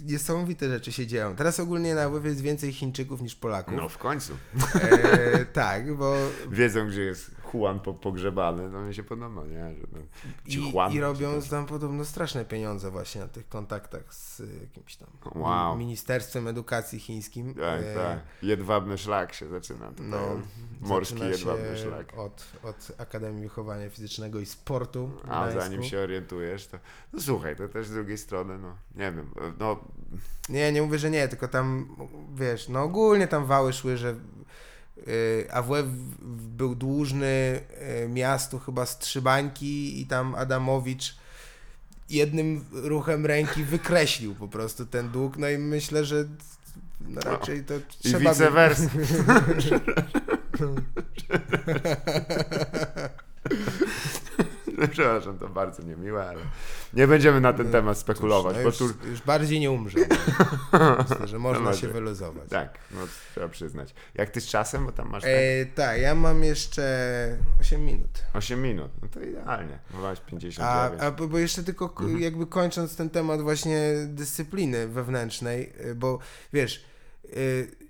niesamowite 0.06 0.70
rzeczy 0.70 0.92
się 0.92 1.08
dzieją. 1.08 1.36
Teraz 1.36 1.60
ogólnie 1.60 1.96
na 1.96 2.04
AWF 2.04 2.26
jest 2.26 2.42
więcej 2.42 2.74
Chińczyków 2.74 3.22
niż 3.22 3.36
Polaków. 3.36 3.74
No 3.78 3.90
w 3.90 3.98
końcu. 3.98 4.34
E, 4.82 5.46
tak, 5.46 5.96
bo 5.96 6.16
Wiedzą, 6.52 6.88
gdzie 6.88 7.02
jest 7.02 7.32
Juan 7.54 7.80
po, 7.80 7.94
pogrzebany, 7.94 8.72
to 8.72 8.82
mi 8.82 8.96
się 8.96 9.04
podoba, 9.04 9.44
nie? 9.46 9.76
Że 9.76 10.52
ci 10.52 10.60
I, 10.60 10.72
Juan, 10.72 10.92
I 10.94 11.00
robią 11.00 11.42
tam 11.50 11.66
podobno 11.66 12.06
straszne 12.06 12.46
pieniądze 12.46 12.92
właśnie 12.92 13.22
na 13.22 13.28
tych 13.28 13.50
kontaktach 13.50 14.14
z 14.14 14.40
y, 14.40 14.48
jakimś 14.62 14.96
tam 14.96 15.08
Wow. 15.36 15.76
mi- 15.78 15.86
Ministerstwem 15.86 16.48
Edukacji 16.48 17.00
Chińskim. 17.00 17.54
Tak, 17.54 17.82
E, 17.84 17.96
tak. 17.96 18.20
Jedwabny 18.44 18.98
szlak 18.98 19.34
się 19.34 19.48
zaczyna. 19.48 19.88
Tutaj. 19.90 20.06
No, 20.08 20.20
Morski 20.82 21.14
zaczyna 21.20 21.30
jedwabny 21.32 21.78
szlak. 21.78 22.18
Od, 22.18 22.46
od 22.64 22.92
Akademii 22.98 23.44
Wychowania 23.44 23.90
Fizycznego 23.90 24.40
i 24.40 24.46
Sportu. 24.46 25.12
A 25.30 25.52
zanim 25.52 25.84
się 25.84 26.00
orientujesz, 26.00 26.68
to. 26.68 26.78
No 27.14 27.20
słuchaj, 27.22 27.56
to 27.56 27.68
też 27.70 27.88
z 27.88 27.92
drugiej 27.94 28.18
strony, 28.18 28.58
no 28.58 28.76
nie 28.96 29.12
wiem, 29.12 29.30
no 29.60 29.80
Nie, 30.50 30.72
nie 30.72 30.82
mówię, 30.82 31.00
że 31.00 31.10
nie, 31.10 31.28
tylko 31.28 31.48
tam 31.48 31.96
wiesz, 32.36 32.70
no 32.70 32.84
ogólnie 32.84 33.28
tam 33.28 33.46
wały 33.46 33.74
szły, 33.74 33.98
że 33.98 34.16
AWF 35.52 35.86
był 36.58 36.76
dłużny 36.76 37.60
y, 38.06 38.10
miastu 38.10 38.60
chyba 38.60 38.86
z 38.86 39.00
trzy 39.00 39.22
bańki 39.22 40.02
i 40.02 40.06
tam 40.06 40.36
Adamowicz 40.36 41.16
jednym 42.10 42.66
ruchem 42.72 43.26
ręki 43.26 43.64
wykreślił 43.64 44.36
po 44.36 44.48
prostu 44.48 44.86
ten 44.86 45.10
dług, 45.10 45.38
no 45.38 45.50
i 45.50 45.58
myślę, 45.58 46.06
że 46.06 46.26
no 47.02 47.22
raczej 47.22 47.64
to 47.64 47.76
i 47.76 47.82
trzeba 48.04 48.20
by- 48.20 48.30
vice 48.30 48.52
versa. 48.52 48.90
No, 54.78 54.88
Przepraszam, 54.92 55.38
to 55.40 55.50
bardzo 55.50 55.84
niemiłe, 55.84 56.30
ale 56.30 56.40
nie 56.94 57.08
będziemy 57.08 57.42
na 57.42 57.54
ten 57.54 57.72
temat 57.72 57.98
spekulować, 57.98 58.56
no 58.56 58.62
bo 58.62 58.68
już, 58.70 58.78
tu 58.78 58.86
już 59.10 59.22
bardziej 59.22 59.60
nie 59.60 59.72
umrze. 59.72 59.98
Myślę, 61.10 61.28
że 61.28 61.40
można 61.40 61.64
może. 61.64 61.80
się 61.82 61.88
wyluzować. 61.88 62.50
tak, 62.50 62.78
no 62.92 62.98
trzeba 63.32 63.48
przyznać. 63.50 63.94
Jak 64.16 64.30
ty 64.30 64.42
z 64.42 64.48
czasem, 64.48 64.86
bo 64.86 64.92
tam 64.92 65.10
masz 65.10 65.24
tak, 65.24 65.32
E, 65.34 65.66
tak, 65.66 66.02
ja 66.02 66.16
mam 66.16 66.44
jeszcze 66.44 67.38
8 67.62 67.86
minut. 67.86 68.24
8 68.34 68.62
minut, 68.62 68.92
no 69.02 69.08
to 69.08 69.20
idealnie. 69.22 69.80
A, 70.04 70.16
59. 70.16 71.02
a 71.02 71.12
bo 71.12 71.28
bo 71.28 71.38
jeszcze 71.38 71.64
tylko 71.64 71.86
Mhm. 72.00 72.20
jakby 72.22 72.46
kończąc 72.48 72.96
ten 72.96 73.10
temat 73.10 73.42
właśnie 73.42 73.94
dyscypliny 74.08 74.88
wewnętrznej, 74.88 75.74
y, 75.86 75.96
bo 75.96 76.20
wiesz, 76.54 76.86
y, 77.26 77.87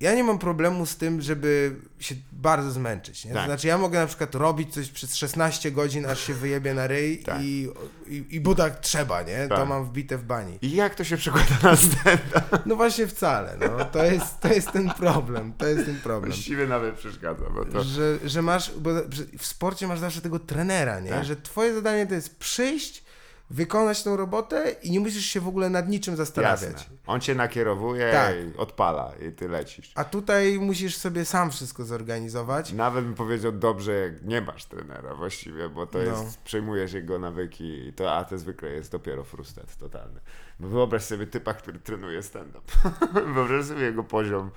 ja 0.00 0.14
nie 0.14 0.24
mam 0.24 0.38
problemu 0.38 0.86
z 0.86 0.96
tym, 0.96 1.20
żeby 1.22 1.76
się 2.00 2.14
bardzo 2.32 2.70
zmęczyć. 2.70 3.24
Nie? 3.24 3.30
To 3.30 3.36
Tak. 3.36 3.46
znaczy, 3.46 3.66
ja 3.66 3.78
mogę 3.78 3.98
na 3.98 4.06
przykład 4.06 4.34
robić 4.34 4.74
coś 4.74 4.88
przez 4.88 5.16
16 5.16 5.70
godzin, 5.70 6.06
aż 6.06 6.26
się 6.26 6.34
wyjebie 6.34 6.74
na 6.74 6.86
ryj 6.86 7.18
Tak. 7.22 7.42
i, 7.42 7.68
i, 8.06 8.24
i 8.30 8.40
bo 8.40 8.54
tak 8.54 8.80
trzeba, 8.80 9.22
nie? 9.22 9.48
To 9.48 9.56
Tak. 9.56 9.68
mam 9.68 9.84
wbite 9.84 10.18
w 10.18 10.24
bani. 10.24 10.58
I 10.62 10.72
jak 10.72 10.94
to 10.94 11.04
się 11.04 11.16
przekłada 11.16 11.56
na 11.62 11.76
stand 11.76 12.20
No 12.66 12.76
właśnie 12.76 13.06
wcale, 13.06 13.56
no. 13.60 13.84
To 13.84 14.04
jest, 14.04 14.40
to 14.40 14.48
jest 14.48 14.72
ten 14.72 14.90
problem, 14.90 15.52
to 15.52 15.66
jest 15.66 15.86
ten 15.86 16.00
problem. 16.00 16.32
Właściwie 16.32 16.66
nawet 16.66 16.94
przeszkadza, 16.94 17.44
bo 17.54 17.64
to... 17.64 17.84
Że, 17.84 18.18
że 18.24 18.42
masz, 18.42 18.72
bo 18.78 18.90
w 19.38 19.46
sporcie 19.46 19.86
masz 19.86 19.98
zawsze 19.98 20.20
tego 20.20 20.38
trenera, 20.38 21.00
nie? 21.00 21.10
Tak. 21.10 21.24
Że 21.24 21.36
twoje 21.36 21.74
zadanie 21.74 22.06
to 22.06 22.14
jest 22.14 22.36
przyjść, 22.36 23.04
wykonać 23.50 24.02
tą 24.02 24.16
robotę 24.16 24.70
i 24.82 24.90
nie 24.90 25.00
musisz 25.00 25.24
się 25.26 25.40
w 25.40 25.48
ogóle 25.48 25.70
nad 25.70 25.88
niczym 25.88 26.16
zastanawiać. 26.16 26.72
Jasne. 26.72 26.96
On 27.06 27.20
cię 27.20 27.34
nakierowuje 27.34 28.12
Tak. 28.12 28.34
i 28.36 28.56
odpala 28.58 29.12
i 29.28 29.32
ty 29.32 29.48
lecisz. 29.48 29.92
A 29.94 30.04
tutaj 30.04 30.58
musisz 30.58 30.96
sobie 30.96 31.24
sam 31.24 31.50
wszystko 31.50 31.84
zorganizować. 31.84 32.72
Nawet 32.72 33.04
bym 33.04 33.14
powiedział 33.14 33.52
dobrze, 33.52 33.92
jak 33.92 34.22
nie 34.22 34.40
masz 34.40 34.64
trenera 34.64 35.14
właściwie, 35.14 35.68
bo 35.68 35.86
to 35.86 35.98
No. 35.98 36.04
jest, 36.04 36.38
przejmujesz 36.42 36.92
jego 36.92 37.18
nawyki 37.18 37.86
i 37.88 37.92
to, 37.92 38.14
a 38.14 38.24
to 38.24 38.38
zwykle 38.38 38.68
jest 38.70 38.92
dopiero 38.92 39.24
frustrat 39.24 39.76
totalny. 39.76 40.20
Bo 40.60 40.68
wyobraź 40.68 41.02
sobie 41.02 41.26
typa, 41.26 41.54
który 41.54 41.78
trenuje 41.78 42.22
stand-up. 42.22 42.72
wyobraź 43.34 43.64
sobie 43.66 43.82
jego 43.82 44.04
poziom, 44.04 44.50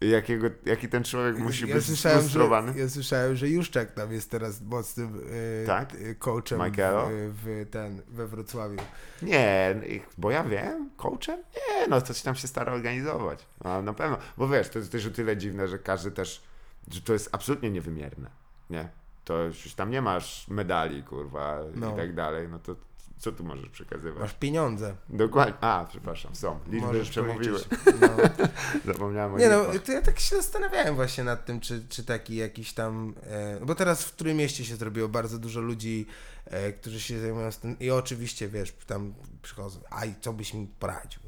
jakiego, 0.00 0.46
jaki 0.66 0.88
ten 0.88 1.04
człowiek 1.04 1.38
musi 1.38 1.68
ja 1.68 1.74
być 1.74 1.84
słyszałem, 1.84 2.18
że, 2.18 2.22
sfrustrowany. 2.24 2.78
ja 2.78 2.88
słyszałem, 2.88 3.36
że 3.36 3.48
Juszczak 3.48 3.92
tam 3.92 4.12
jest 4.12 4.30
teraz 4.30 4.60
mocnym 4.62 5.20
e, 5.62 5.66
Tak? 5.66 5.94
e, 5.94 6.14
coachem 6.14 6.60
w, 6.72 7.32
w, 7.44 7.70
ten, 7.70 8.02
we 8.08 8.26
Wrocławiu. 8.26 8.76
Nie, 9.22 9.74
bo 10.18 10.30
ja 10.30 10.44
wiem, 10.44 10.90
coachem? 10.96 11.38
Nie, 11.38 11.86
no 11.88 12.00
coś 12.00 12.22
tam 12.22 12.34
się 12.34 12.48
stara 12.48 12.72
organizować. 12.72 13.46
A 13.64 13.82
na 13.82 13.92
pewno, 13.92 14.18
bo 14.36 14.48
wiesz, 14.48 14.68
to 14.68 14.78
jest 14.78 14.92
też 14.92 15.06
o 15.06 15.10
tyle 15.10 15.36
dziwne, 15.36 15.68
że 15.68 15.78
każdy 15.78 16.10
też, 16.10 16.42
że 16.88 17.00
to 17.00 17.12
jest 17.12 17.28
absolutnie 17.32 17.70
niewymierne, 17.70 18.30
nie? 18.70 18.88
To 19.24 19.42
już 19.42 19.74
tam 19.74 19.90
nie 19.90 20.02
masz 20.02 20.48
medali, 20.48 21.02
kurwa, 21.02 21.60
No. 21.74 21.92
i 21.92 21.96
tak 21.96 22.14
dalej, 22.14 22.48
no 22.48 22.58
to 22.58 22.76
co 23.20 23.32
tu 23.32 23.44
możesz 23.44 23.68
przekazywać? 23.70 24.20
Masz 24.20 24.34
pieniądze. 24.34 24.94
Dokładnie, 25.08 25.54
a, 25.60 25.86
przepraszam, 25.88 26.34
są, 26.34 26.58
liczby 26.66 26.86
Możesz 26.86 27.10
przemówiły, 27.10 27.60
policzyć. 27.60 27.68
No. 28.00 28.08
zapomniałem 28.92 29.34
o 29.34 29.38
Nie 29.38 29.48
no, 29.48 29.62
liczbach. 29.62 29.82
to 29.82 29.92
ja 29.92 30.02
tak 30.02 30.20
się 30.20 30.36
zastanawiałem 30.36 30.94
właśnie 30.94 31.24
nad 31.24 31.44
tym, 31.44 31.60
czy, 31.60 31.84
czy 31.88 32.04
taki 32.04 32.36
jakiś 32.36 32.72
tam. 32.72 33.14
E, 33.26 33.60
bo 33.66 33.74
teraz 33.74 34.04
w 34.04 34.12
którym 34.12 34.36
mieście 34.36 34.64
się 34.64 34.76
zrobiło 34.76 35.08
bardzo 35.08 35.38
dużo 35.38 35.60
ludzi, 35.60 36.06
e, 36.44 36.72
którzy 36.72 37.00
się 37.00 37.20
zajmują 37.20 37.52
z 37.52 37.58
tym. 37.58 37.78
I 37.78 37.90
oczywiście 37.90 38.48
wiesz, 38.48 38.72
tam 38.86 39.14
przychodzą, 39.42 39.80
a 39.90 40.04
i 40.04 40.14
co 40.20 40.32
byś 40.32 40.54
mi 40.54 40.66
poradził, 40.78 41.20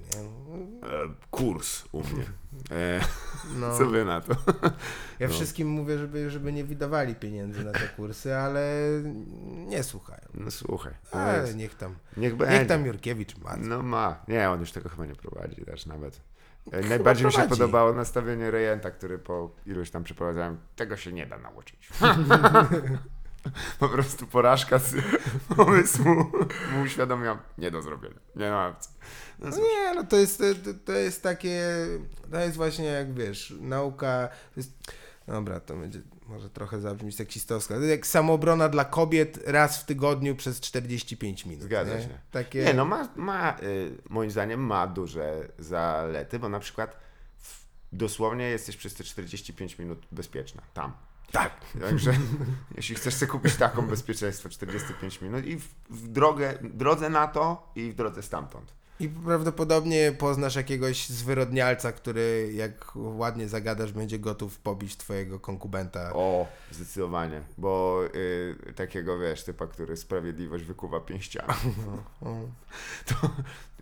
kurs 1.31 1.85
u 1.93 1.99
mnie. 2.01 2.25
E, 2.71 3.01
No, 3.61 3.79
co 3.79 3.87
wy 3.87 4.05
na 4.05 4.21
to? 4.21 4.35
ja 5.21 5.27
no. 5.29 5.35
wszystkim 5.35 5.69
mówię, 5.69 5.99
żeby, 5.99 6.31
żeby 6.31 6.53
nie 6.53 6.65
wydawali 6.65 7.15
pieniędzy 7.15 7.65
na 7.65 7.73
te 7.73 7.89
kursy, 7.97 8.37
ale 8.37 8.73
nie 9.67 9.83
słuchają. 9.83 10.23
No 10.35 10.51
słuchaj, 10.51 10.93
Ale 11.13 11.55
niech 11.55 11.75
tam, 11.75 11.95
niech 12.17 12.37
będzie. 12.37 12.59
niech 12.59 12.69
tam 12.69 12.87
Jurkiewicz 12.87 13.37
ma. 13.39 13.57
No 13.57 13.83
ma. 13.83 14.23
Nie, 14.29 14.51
on 14.51 14.61
już 14.61 14.73
tego 14.73 14.89
chyba 14.89 15.07
nie 15.07 15.15
prowadzi 15.15 15.65
też 15.65 15.87
nawet. 15.87 16.21
E, 16.73 16.81
Najbardziej 16.81 17.27
mi 17.27 17.33
się 17.33 17.39
prowadzi. 17.39 17.61
podobało 17.61 17.93
nastawienie 17.93 18.51
rejenta, 18.51 18.91
który 18.91 19.19
po 19.19 19.51
iluś 19.67 19.91
tam 19.91 20.05
przeprowadzałem, 20.05 20.57
tego 20.77 20.97
się 20.97 21.13
nie 21.13 21.27
da 21.27 21.39
nauczyć. 21.39 21.89
po 23.79 23.89
prostu 23.89 24.27
porażka 24.27 24.79
z 24.79 24.95
pomysłu 25.57 26.05
mu 26.73 26.83
uświadomiłam, 26.85 27.39
nie 27.59 27.71
do 27.71 27.83
zrobienia, 27.83 28.19
nie 28.37 28.51
ma 28.51 28.69
opcji. 28.69 28.91
No, 29.39 29.51
No 29.51 29.57
nie, 29.57 29.95
no 29.95 30.05
to 30.05 30.17
jest, 30.17 30.43
to, 30.85 30.93
jest 30.93 31.23
takie, 31.23 31.63
to 32.31 32.41
jest 32.41 32.57
właśnie 32.57 32.85
jak 32.85 33.15
wiesz, 33.15 33.55
nauka, 33.61 34.29
jest, 34.57 34.73
dobra, 35.27 35.61
to 35.61 35.77
będzie 35.77 36.01
może 36.27 36.51
trochę 36.51 36.81
zabrzmieć 36.81 37.17
seksistowska, 37.17 37.75
to 37.75 37.81
jest 37.81 37.91
jak 37.91 38.07
samoobrona 38.07 38.69
dla 38.69 38.85
kobiet 38.85 39.39
raz 39.47 39.83
w 39.83 39.85
tygodniu 39.85 40.37
przez 40.37 40.61
45 40.61 41.47
minut. 41.47 41.65
Zgadza 41.65 41.95
nie? 41.95 42.03
się. 42.03 42.19
Takie, 42.31 42.65
Nie, 42.65 42.75
no 42.75 42.85
ma, 42.85 43.09
ma 43.17 43.59
y, 43.63 43.99
moim 44.09 44.31
zdaniem 44.31 44.61
ma 44.61 44.87
duże 44.87 45.49
zalety, 45.59 46.39
bo 46.39 46.49
na 46.49 46.61
przykład 46.61 46.97
w, 47.39 47.65
dosłownie 47.93 48.45
jesteś 48.45 48.77
przez 48.77 48.95
te 48.95 49.05
45 49.05 49.79
minut 49.79 50.07
bezpieczna, 50.13 50.63
tam. 50.75 50.93
Tak. 51.33 51.53
Także 51.81 52.13
jeśli 52.77 52.95
chcesz 52.95 53.15
sobie 53.15 53.33
kupić 53.33 53.57
taką 53.57 53.87
bezpieczeństwo 53.87 54.49
45 54.49 55.21
minut 55.21 55.47
i 55.47 55.57
w, 55.57 55.69
w 55.91 56.09
drogę, 56.09 56.59
drodze 56.63 57.11
na 57.11 57.29
to 57.29 57.73
i 57.77 57.91
w 57.91 57.95
drodze 57.95 58.23
stamtąd. 58.23 58.73
I 59.01 59.09
prawdopodobnie 59.09 60.13
poznasz 60.19 60.57
jakiegoś 60.57 61.09
zwyrodnialca, 61.09 61.93
który 61.93 62.53
jak 62.55 62.93
ładnie 62.95 63.49
zagadasz, 63.49 63.93
będzie 63.93 64.19
gotów 64.19 64.59
pobić 64.59 64.97
twojego 64.97 65.41
konkubenta. 65.41 66.13
O, 66.15 66.47
zdecydowanie, 66.71 67.43
bo 67.59 68.01
y, 68.15 68.73
takiego 68.77 69.19
wiesz, 69.19 69.45
typa, 69.45 69.67
który 69.67 69.97
sprawiedliwość 69.97 70.65
wykuwa 70.65 71.01
pięściami. 71.01 71.55
O. 72.21 72.37
To, 73.07 73.31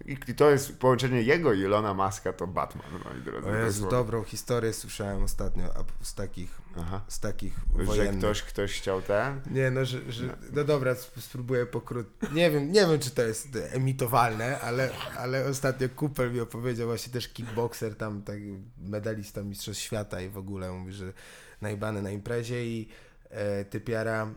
I 0.06 0.34
to 0.34 0.50
jest 0.50 0.78
połączenie 0.78 1.22
jego 1.22 1.52
i 1.52 1.60
Ilona 1.60 1.94
Maska, 1.94 2.32
to 2.32 2.46
Batman, 2.46 2.86
moi 3.04 3.22
drodzy. 3.22 3.48
O 3.48 3.54
Jezu, 3.54 3.88
dobrą 3.88 4.24
historię 4.24 4.72
słyszałem 4.72 5.22
ostatnio 5.22 5.64
z 6.02 6.14
takich, 6.14 6.60
Aha. 6.78 7.00
z 7.08 7.20
takich 7.20 7.54
Że 7.78 7.84
wojennych. 7.84 8.18
ktoś, 8.18 8.42
ktoś 8.42 8.72
chciał 8.80 9.02
ten? 9.02 9.40
Nie, 9.50 9.70
no, 9.70 9.84
że, 9.84 10.12
że, 10.12 10.36
no 10.52 10.64
dobra, 10.64 10.90
sp- 11.02 11.20
spróbuję 11.20 11.66
pokrótce. 11.66 12.26
Nie 12.32 12.50
wiem, 12.50 12.72
nie 12.72 12.80
wiem, 12.86 12.98
czy 13.00 13.10
to 13.10 13.22
jest 13.22 13.48
emitowalne, 13.72 14.60
ale, 14.60 14.90
ale 15.18 15.46
ostatnio 15.46 15.88
Cooper 16.00 16.32
mi 16.32 16.40
opowiedział, 16.40 16.86
właśnie 16.88 17.12
też 17.12 17.28
kickboxer, 17.28 17.96
tam 17.96 18.22
tak 18.22 18.38
medalista 18.78 19.42
Mistrzostw 19.42 19.82
Świata 19.82 20.20
i 20.20 20.28
w 20.28 20.38
ogóle 20.38 20.72
mówi, 20.72 20.92
że 20.92 21.12
najbany 21.60 22.02
na 22.02 22.10
imprezie 22.10 22.66
i 22.66 22.88
e, 23.30 23.64
typiara, 23.64 24.30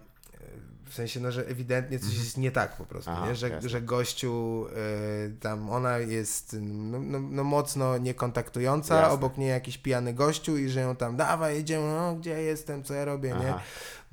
w 0.94 0.96
sensie, 0.96 1.20
no, 1.20 1.32
że 1.32 1.48
ewidentnie 1.48 2.00
coś 2.00 2.18
jest 2.18 2.38
nie 2.38 2.52
tak 2.52 2.78
po 2.78 2.86
prostu, 2.86 3.12
Aha, 3.12 3.28
nie? 3.28 3.36
Że, 3.36 3.50
jasne. 3.50 3.70
że 3.70 3.82
gościu, 3.82 4.66
e, 4.76 5.30
tam 5.40 5.70
ona 5.70 5.98
jest 5.98 6.56
no, 6.62 7.00
no, 7.00 7.20
no 7.20 7.44
mocno 7.44 7.98
niekontaktująca, 7.98 8.96
Jasne. 8.96 9.14
obok 9.14 9.38
niej 9.38 9.50
jakiś 9.50 9.78
pijany 9.78 10.14
gościu 10.14 10.58
i 10.58 10.70
że 10.70 10.82
ją 10.82 10.96
tam, 10.96 11.16
dawaj, 11.16 11.56
jedziemy, 11.56 11.86
no, 11.96 12.16
gdzie 12.16 12.42
jestem, 12.42 12.84
co 12.84 12.94
ja 12.94 13.06
robię, 13.06 13.30
nie? 13.30 13.54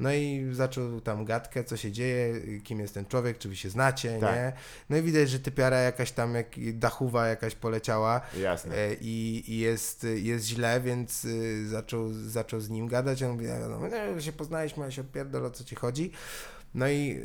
No 0.01 0.13
i 0.13 0.49
zaczął 0.53 1.01
tam 1.01 1.25
gadkę, 1.25 1.65
co 1.65 1.77
się 1.77 1.93
dzieje, 1.93 2.41
kim 2.61 2.81
jest 2.81 2.95
ten 2.95 3.07
człowiek, 3.07 3.39
czy 3.39 3.49
wy 3.49 3.57
się 3.57 3.71
znacie, 3.71 4.19
Tak. 4.21 4.35
nie? 4.37 4.53
No 4.91 4.97
i 4.97 5.03
widać, 5.03 5.31
że 5.31 5.41
typiara 5.41 5.77
jakaś 5.79 6.13
tam, 6.13 6.35
jak 6.35 6.47
dachuwa 6.73 7.27
jakaś 7.27 7.55
poleciała 7.55 8.21
Jasne. 8.41 8.77
e, 8.77 8.95
i, 8.95 9.45
i 9.53 9.59
jest, 9.59 10.07
jest 10.15 10.47
źle, 10.47 10.81
więc 10.81 11.25
y, 11.25 11.69
zaczął, 11.69 12.13
zaczął 12.13 12.61
z 12.61 12.71
nim 12.71 12.89
gadać, 12.89 13.23
on 13.23 13.31
mówi, 13.33 13.47
no, 13.69 13.79
no 14.15 14.21
się 14.21 14.33
poznaliśmy, 14.33 14.85
a 14.85 14.91
się 14.91 15.01
odpierdol, 15.03 15.47
o 15.47 15.51
co 15.51 15.65
ci 15.65 15.75
chodzi. 15.77 16.11
No 16.75 16.89
i 16.89 17.21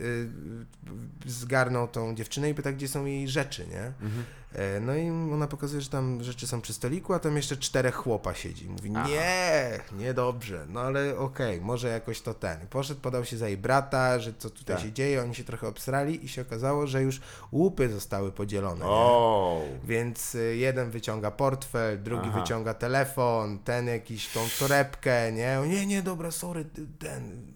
y, 1.26 1.30
zgarnął 1.32 1.88
tą 1.88 2.16
dziewczynę 2.16 2.50
i 2.50 2.54
pyta, 2.54 2.72
gdzie 2.72 2.88
są 2.88 3.06
jej 3.06 3.28
rzeczy, 3.28 3.68
nie? 3.68 3.82
Mhm. 4.02 4.24
E, 4.56 4.80
No 4.80 4.96
i 4.96 5.10
ona 5.10 5.48
pokazuje, 5.48 5.82
że 5.82 5.90
tam 5.90 6.24
rzeczy 6.24 6.48
są 6.48 6.62
przy 6.62 6.74
stoliku, 6.74 7.14
a 7.14 7.20
tam 7.20 7.36
jeszcze 7.36 7.58
czterech 7.58 7.96
chłopa 7.96 8.34
siedzi. 8.34 8.70
Mówi, 8.70 8.92
Aha. 8.96 9.10
nie, 9.10 9.80
niedobrze, 9.98 10.66
no 10.70 10.80
ale 10.82 11.18
okej, 11.18 11.62
może 11.62 11.88
jakoś 11.90 12.22
to 12.22 12.34
ten. 12.34 12.68
Poszedł, 12.68 13.02
podał 13.02 13.26
się 13.26 13.38
za 13.38 13.48
jej 13.48 13.58
brata, 13.58 14.20
że 14.20 14.34
co 14.34 14.50
tutaj 14.50 14.76
Tak. 14.76 14.86
się 14.86 14.92
dzieje, 14.92 15.22
oni 15.22 15.36
się 15.36 15.44
trochę 15.44 15.68
obsrali 15.68 16.26
i 16.26 16.30
się 16.30 16.42
okazało, 16.42 16.88
że 16.88 17.02
już 17.02 17.22
łupy 17.52 17.90
zostały 17.90 18.32
podzielone. 18.32 18.80
nie? 18.86 18.92
O, 18.92 19.62
Więc 19.84 20.36
y, 20.36 20.56
jeden 20.58 20.90
wyciąga 20.92 21.32
portfel, 21.32 22.04
drugi 22.04 22.28
Aha. 22.30 22.40
wyciąga 22.42 22.74
telefon, 22.74 23.60
ten 23.60 23.88
jakiś 23.88 24.28
tą 24.34 24.40
torebkę, 24.60 25.32
nie? 25.32 25.60
O, 25.60 25.66
nie, 25.66 25.86
nie, 25.86 26.02
dobra, 26.04 26.32
sorry, 26.32 26.66
ten... 27.00 27.55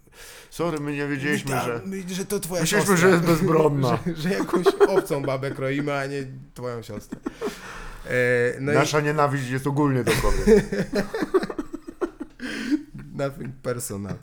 sorry, 0.50 0.80
my 0.80 0.92
nie 0.92 1.06
wiedzieliśmy, 1.08 1.50
że... 1.50 1.80
my- 1.84 2.14
że 2.14 2.24
to 2.26 2.40
twoja 2.40 2.60
Myśleliśmy, 2.60 2.92
siostra. 2.94 3.08
że 3.10 3.14
jest 3.16 3.26
bezbronna. 3.26 3.98
że, 4.06 4.16
że 4.16 4.30
jakąś 4.30 4.66
obcą 4.88 5.22
babę 5.22 5.50
kroimy, 5.50 5.94
a 5.94 6.06
nie 6.06 6.26
twoją 6.54 6.82
siostrę. 6.82 7.18
E, 8.06 8.10
no 8.60 8.72
Nasza 8.72 9.00
nienawiść 9.00 9.48
jest 9.50 9.66
ogólnie 9.66 10.04
do 10.04 10.12
kobiet. 10.12 10.72
i 12.94 13.16
nothing 13.18 13.54
personal. 13.62 14.14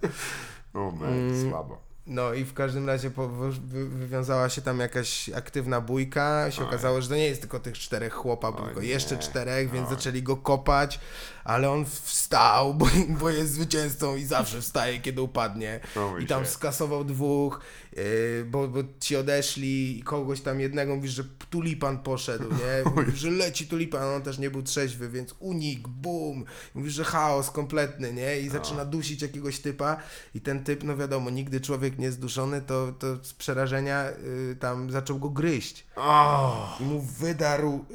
O, 0.74 0.92
man, 0.92 1.10
Mm. 1.14 1.50
słabo. 1.50 1.88
No 2.10 2.34
i 2.34 2.46
w 2.46 2.54
każdym 2.54 2.88
razie 2.88 3.12
po, 3.12 3.28
wy, 3.28 3.90
wywiązała 3.90 4.50
się 4.50 4.62
tam 4.62 4.80
jakaś 4.80 5.30
aktywna 5.30 5.82
bójka. 5.82 6.52
Się 6.52 6.62
Oj. 6.62 6.68
okazało, 6.68 7.02
że 7.02 7.10
to 7.10 7.16
nie 7.16 7.26
jest 7.28 7.42
tylko 7.42 7.60
tych 7.60 7.78
czterech 7.78 8.14
chłopa, 8.14 8.52
tylko 8.52 8.82
jeszcze 8.82 9.18
czterech, 9.18 9.72
więc 9.72 9.88
Oj. 9.90 9.96
zaczęli 9.96 10.24
go 10.24 10.38
kopać, 10.38 11.00
ale 11.48 11.72
on 11.72 11.86
wstał, 11.86 12.74
bo, 12.74 12.88
bo 13.20 13.30
jest 13.30 13.54
zwycięzcą 13.54 14.16
i 14.16 14.26
zawsze 14.26 14.62
wstaje, 14.62 15.00
kiedy 15.00 15.22
upadnie. 15.22 15.80
O 15.95 16.10
mój 16.10 16.24
I 16.24 16.28
tam 16.28 16.43
się. 16.45 16.50
skasował 16.50 17.04
dwóch, 17.04 17.62
yy, 17.93 18.45
bo, 18.45 18.68
bo 18.68 18.80
ci 19.00 19.16
odeszli 19.16 20.00
i 20.00 20.04
kogoś 20.04 20.41
tam 20.41 20.60
jednego 20.60 20.95
mówisz, 20.95 21.12
że 21.12 21.24
tulipan 21.50 22.00
poszedł, 22.00 22.50
nie? 22.50 22.84
Mówisz, 22.95 23.20
że 23.20 23.32
leci 23.32 23.68
tulipan, 23.68 24.04
on 24.04 24.22
też 24.22 24.38
nie 24.38 24.50
był 24.50 24.64
trzeźwy, 24.64 25.10
więc 25.10 25.36
unik, 25.39 25.88
bum. 25.88 26.45
Mówisz, 26.76 26.93
że 26.93 27.04
chaos 27.04 27.52
kompletny, 27.52 28.14
nie? 28.14 28.39
I 28.39 28.50
zaczyna 28.50 28.86
dusić 28.86 29.22
jakiegoś 29.22 29.60
typa 29.60 29.98
i 30.36 30.41
ten 30.41 30.64
typ, 30.64 30.84
no 30.84 30.98
wiadomo, 30.98 31.30
nigdy 31.30 31.62
człowiek 31.62 32.00
nie 32.00 32.12
zduszony, 32.12 32.62
to, 32.62 32.93
to 33.00 33.24
z 33.24 33.34
przerażenia 33.34 34.04
yy, 34.04 34.56
tam 34.56 34.91
zaczął 34.91 35.20
go 35.20 35.30
gryźć. 35.30 35.88
O, 35.95 36.78
I 36.80 36.84
mu 36.84 37.02
wydarł 37.02 37.86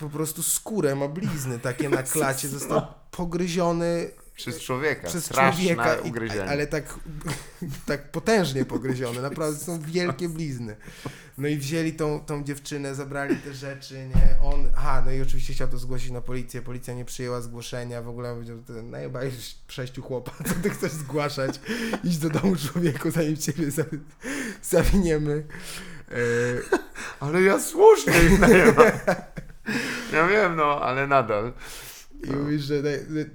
po 0.00 0.08
prostu 0.08 0.42
skórę, 0.42 0.94
ma 0.94 1.08
blizny 1.08 1.58
takie 1.58 1.88
na 1.88 2.02
klacie, 2.02 2.48
został 2.58 2.93
pogryziony 3.16 4.10
Przez 4.34 4.60
człowieka. 4.60 5.08
przez 5.08 5.24
Straszne 5.24 5.62
człowieka, 5.62 5.94
i, 5.94 6.08
ugryzienie. 6.08 6.44
ale 6.44 6.66
tak, 6.66 6.84
tak 7.86 8.10
potężnie 8.10 8.64
pogryziony, 8.64 9.22
naprawdę 9.22 9.58
są 9.58 9.80
wielkie 9.80 10.28
blizny. 10.28 10.76
No 11.38 11.48
i 11.48 11.56
wzięli 11.56 11.92
tą, 11.92 12.20
tą 12.20 12.44
dziewczynę, 12.44 12.94
zabrali 12.94 13.36
te 13.36 13.54
rzeczy, 13.54 13.94
nie, 14.14 14.36
on, 14.42 14.66
aha, 14.76 15.02
no 15.06 15.12
i 15.12 15.22
oczywiście 15.22 15.54
chciał 15.54 15.68
to 15.68 15.78
zgłosić 15.78 16.10
na 16.10 16.20
policję, 16.20 16.62
policja 16.62 16.94
nie 16.94 17.04
przyjęła 17.04 17.40
zgłoszenia, 17.40 18.02
w 18.02 18.08
ogóle 18.08 18.34
powiedział, 18.34 18.58
ty 18.66 18.82
najebałeś 18.82 19.34
sześciu 19.68 20.02
chłopa, 20.02 20.30
co 20.48 20.54
ty 20.62 20.70
chcesz 20.70 20.92
zgłaszać, 20.92 21.60
idź 22.04 22.18
do 22.18 22.30
domu 22.30 22.56
człowieku, 22.56 23.10
zanim 23.10 23.36
ciebie 23.36 23.70
za, 23.70 23.82
zawiniemy. 24.62 25.44
E, 26.10 26.14
Ale 27.20 27.42
ja 27.42 27.60
słusznie 27.60 28.12
ich 28.32 28.38
najebam. 28.40 28.86
Ja 30.12 30.28
wiem, 30.28 30.56
no, 30.56 30.80
ale 30.80 31.06
nadal. 31.06 31.52
I 32.24 32.30
mówisz, 32.36 32.62
że, 32.62 32.82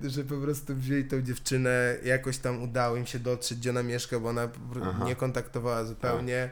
że 0.03 0.23
po 0.23 0.35
prostu 0.37 0.75
wzięli 0.75 1.03
tą 1.03 1.21
dziewczynę, 1.21 1.95
jakoś 2.05 2.37
tam 2.37 2.63
udało 2.63 2.95
im 2.97 3.05
się 3.05 3.19
dotrzeć, 3.19 3.57
gdzie 3.57 3.69
ona 3.69 3.83
mieszka, 3.83 4.19
bo 4.19 4.29
ona 4.29 4.49
Aha. 4.81 5.05
nie 5.05 5.15
kontaktowała 5.15 5.83
zupełnie. 5.85 6.49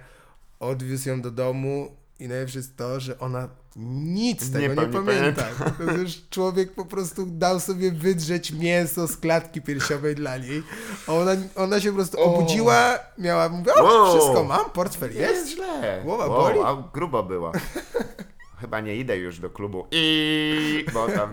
Odwiózł 0.60 1.10
ją 1.10 1.22
do 1.22 1.32
domu 1.32 1.92
i 2.20 2.28
najlepsze 2.28 2.60
jest 2.60 2.78
to, 2.78 3.00
że 3.00 3.20
ona 3.20 3.50
nic 3.76 4.44
z 4.44 4.52
tego 4.52 4.82
nie, 4.82 4.88
nie 4.88 4.94
pamięta. 4.94 5.44
To 5.78 5.84
jest 5.84 5.98
już 6.00 6.30
człowiek 6.30 6.74
po 6.74 6.86
prostu 6.86 7.26
dał 7.26 7.60
sobie 7.60 7.92
wydrzeć 7.92 8.52
mięso 8.52 9.08
z 9.08 9.18
klatki 9.18 9.62
piersiowej 9.62 10.16
dla 10.16 10.38
niej. 10.38 10.64
Ona, 11.08 11.32
ona 11.56 11.80
się 11.82 11.90
po 11.90 11.96
prostu 11.96 12.20
O. 12.20 12.24
obudziła, 12.24 13.00
miała, 13.18 13.50
mówiła, 13.50 13.76
o, 13.76 13.84
Wow. 13.84 14.18
wszystko 14.18 14.44
mam, 14.44 14.70
portfel 14.72 15.10
Jest 15.16 15.20
jest. 15.20 15.50
źle. 15.52 16.02
Głowa 16.04 16.26
wow, 16.28 16.42
boli? 16.42 16.60
A 16.66 16.90
grubo 16.94 17.24
była. 17.24 17.52
Chyba 18.62 18.80
nie 18.80 18.96
idę 18.96 19.18
już 19.18 19.40
do 19.40 19.50
klubu. 19.50 19.88
I 19.92 20.86
bo 20.94 21.08
tam 21.08 21.30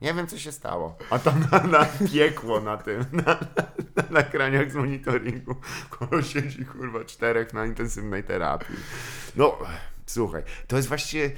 nie 0.00 0.14
wiem 0.14 0.26
co 0.26 0.38
się 0.38 0.52
stało. 0.52 0.96
A 1.10 1.18
tam 1.18 1.44
na, 1.52 1.62
na 1.62 1.86
piekło 2.12 2.60
na 2.60 2.76
tym, 2.76 3.04
na, 3.12 3.22
na, 3.22 3.62
na 3.96 4.02
nagraniach 4.10 4.70
z 4.70 4.74
monitoringu. 4.74 5.56
Koło 5.90 6.22
siedzi 6.22 6.64
kurwa 6.64 7.04
czterech 7.04 7.54
na 7.54 7.66
intensywnej 7.66 8.24
terapii. 8.24 8.76
No, 9.36 9.58
słuchaj, 10.06 10.42
to 10.66 10.76
jest 10.76 10.88
właściwie. 10.88 11.30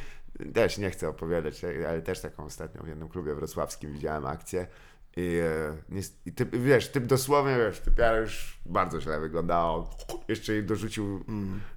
Też 0.54 0.78
nie 0.78 0.90
chcę 0.90 1.08
opowiadać, 1.08 1.64
ale 1.64 2.02
też 2.02 2.20
taką 2.20 2.44
ostatnio 2.44 2.82
w 2.82 2.88
jednym 2.88 3.08
klubie 3.08 3.34
wrocławskim 3.34 3.92
widziałem 3.92 4.26
akcję. 4.26 4.66
I, 5.16 5.40
e, 5.92 6.00
i 6.26 6.32
typ, 6.32 6.56
wiesz, 6.56 6.88
typ 6.88 7.06
dosłownie, 7.06 7.56
wiesz, 7.56 7.80
typiara 7.80 8.18
już 8.18 8.60
bardzo 8.66 9.00
źle 9.00 9.20
wyglądało. 9.20 9.90
Jeszcze 10.28 10.52
jej 10.52 10.64
dorzucił, 10.64 11.24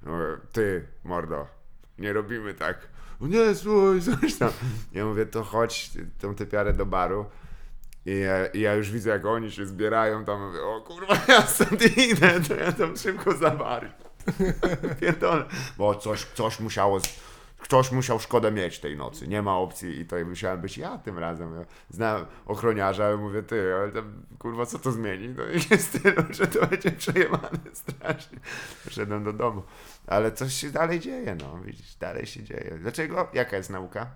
e, 0.07 0.11
ty, 0.51 0.87
mordo, 1.03 1.47
nie 1.97 2.13
robimy 2.13 2.53
tak. 2.53 2.94
O 3.21 3.27
nie, 3.27 3.55
słuchaj, 3.55 4.01
coś 4.21 4.35
tam. 4.35 4.49
Ja 4.91 5.05
mówię, 5.05 5.25
to 5.25 5.43
chodź 5.43 5.91
tą 6.19 6.35
typiarę 6.35 6.73
do 6.73 6.85
baru. 6.85 7.25
I 8.05 8.19
ja, 8.19 8.45
i 8.47 8.59
ja 8.59 8.73
już 8.73 8.91
widzę, 8.91 9.09
jak 9.09 9.25
oni 9.25 9.51
się 9.51 9.65
zbierają 9.65 10.25
tam, 10.25 10.47
mówię, 10.47 10.61
o 10.61 10.81
kurwa, 10.81 11.17
ja 11.27 11.41
stąd 11.47 11.97
idę, 11.97 12.41
to 12.47 12.55
ja 12.55 12.71
tam 12.71 12.97
szybko 12.97 13.33
za 13.37 13.49
bar. 13.51 13.91
Pierdolę. 15.01 15.45
Bo 15.77 15.95
coś, 15.95 16.25
coś 16.33 16.59
musiało, 16.59 16.99
z- 16.99 17.19
ktoś 17.65 17.91
musiał 17.91 18.19
szkodę 18.19 18.51
mieć 18.51 18.79
tej 18.79 18.97
nocy, 18.97 19.27
nie 19.27 19.41
ma 19.41 19.57
opcji 19.57 19.99
i 19.99 20.05
to 20.05 20.15
musiałem 20.25 20.61
być 20.61 20.77
ja 20.77 20.97
tym 20.97 21.19
razem. 21.19 21.55
Ja 21.55 21.65
znam 21.89 22.25
ochroniarza, 22.45 23.05
ale 23.05 23.17
mówię, 23.17 23.43
ty, 23.43 23.73
ale 23.73 23.91
tam, 23.91 24.25
kurwa, 24.39 24.65
co 24.65 24.79
to 24.79 24.91
zmieni? 24.91 25.29
No 25.29 25.43
i 25.43 25.53
jest 25.71 26.03
tyle, 26.03 26.15
że 26.29 26.47
to 26.47 26.67
będzie 26.67 26.91
przejebane 26.91 27.59
strasznie. 27.73 28.39
Poszedłem 28.83 29.23
do 29.23 29.33
domu. 29.33 29.63
Ale 30.07 30.31
coś 30.31 30.53
się 30.53 30.69
dalej 30.69 30.99
dzieje, 30.99 31.35
no, 31.35 31.59
widzisz, 31.63 31.95
dalej 31.95 32.25
się 32.25 32.43
dzieje. 32.43 32.77
Dlaczego? 32.81 33.27
Jaka 33.33 33.57
jest 33.57 33.69
nauka? 33.69 34.07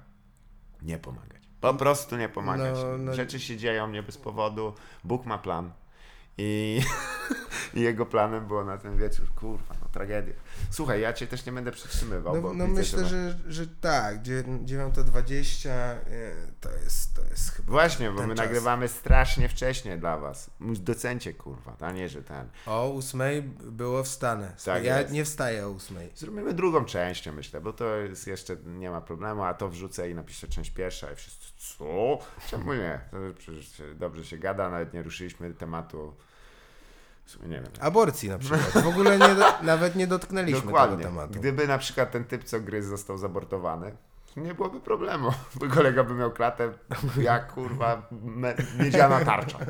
Nie 0.82 0.97
pomagać. 0.97 1.41
Po 1.62 1.74
prostu 1.74 2.18
nie 2.18 2.30
pomagać. 2.30 2.76
No, 2.84 2.97
no. 2.97 3.14
Rzeczy 3.14 3.39
się 3.39 3.58
dzieją 3.58 3.91
nie 3.91 4.04
bez 4.04 4.18
powodu. 4.18 4.74
Bóg 5.04 5.26
ma 5.26 5.38
plan. 5.38 5.72
I, 6.38 6.82
I 7.74 7.82
jego 7.89 8.06
planem 8.06 8.47
było 8.47 8.64
na 8.64 8.78
ten 8.78 8.97
wieczór. 8.97 9.26
Kurwa, 9.36 9.76
tragedia. 9.92 10.34
Słuchaj, 10.70 11.02
ja 11.02 11.14
cię 11.14 11.28
też 11.28 11.46
nie 11.46 11.52
będę 11.52 11.72
przytrzymywał. 11.72 12.36
No, 12.36 12.42
bo 12.42 12.54
no 12.54 12.68
myślę, 12.68 13.06
że, 13.06 13.36
że 13.48 13.68
tak, 13.68 14.22
dzie- 14.22 14.44
9.20 14.44 15.70
e, 15.70 16.02
to 16.62 16.70
jest, 16.84 17.14
to 17.16 17.22
jest 17.32 17.52
chyba 17.52 17.72
Właśnie, 17.72 18.12
bo 18.12 18.22
my 18.28 18.36
czas. 18.36 18.46
nagrywamy 18.46 18.88
strasznie 18.88 19.50
wcześnie 19.50 19.98
dla 19.98 20.18
was. 20.18 20.50
Docencie, 20.60 21.34
kurwa, 21.34 21.76
a 21.80 21.92
nie, 21.92 22.10
że 22.10 22.24
ten. 22.24 22.48
O 22.66 22.90
ósmej 22.90 23.42
było 23.62 24.04
wstane. 24.04 24.54
Tak 24.66 24.84
ja 24.84 25.00
jest. 25.00 25.14
nie 25.14 25.26
wstaję 25.26 25.68
o 25.68 25.70
ósmej. 25.70 26.10
Zrobimy 26.16 26.54
drugą 26.54 26.86
część, 26.86 27.28
myślę, 27.32 27.62
bo 27.62 27.74
to 27.74 27.96
jest 27.96 28.28
jeszcze, 28.28 28.56
nie 28.66 28.90
ma 28.92 29.02
problemu, 29.02 29.44
a 29.44 29.54
to 29.54 29.70
wrzucę 29.70 30.10
i 30.10 30.16
napiszę 30.16 30.48
część 30.48 30.70
pierwsza 30.72 31.12
i 31.12 31.16
wszyscy, 31.16 31.48
co? 31.58 32.20
Czemu 32.50 32.74
nie? 32.74 33.00
Przecież 33.38 33.82
dobrze 33.96 34.26
się 34.26 34.38
gada, 34.38 34.70
nawet 34.70 34.94
nie 34.94 35.04
ruszyliśmy 35.04 35.54
tematu, 35.54 36.16
w 37.30 37.32
sumie 37.32 37.48
nie 37.48 37.56
wiem. 37.56 37.72
Aborcji 37.80 38.30
na 38.30 38.38
przykład. 38.38 38.84
W 38.84 38.88
ogóle 38.88 39.20
nie 39.20 39.36
do, 39.36 39.46
nawet 39.64 39.96
nie 39.96 40.08
dotknęliśmy 40.08 40.62
Dokładnie. 40.62 40.98
tego 40.98 41.10
tematu. 41.10 41.34
Gdyby 41.40 41.68
na 41.68 41.78
przykład 41.78 42.12
ten 42.12 42.26
typ, 42.26 42.44
co 42.44 42.60
gryzł, 42.60 42.90
został 42.90 43.18
zabortowany, 43.18 43.96
nie 44.38 44.54
byłoby 44.54 44.80
problemu. 44.80 45.32
Bo 45.60 45.68
kolega 45.68 46.04
by 46.04 46.14
miał 46.14 46.32
klatę 46.32 46.74
jak 47.22 47.54
kurwa 47.54 48.08
me- 48.12 48.56
miedziana 48.80 49.26
tarcza. 49.26 49.58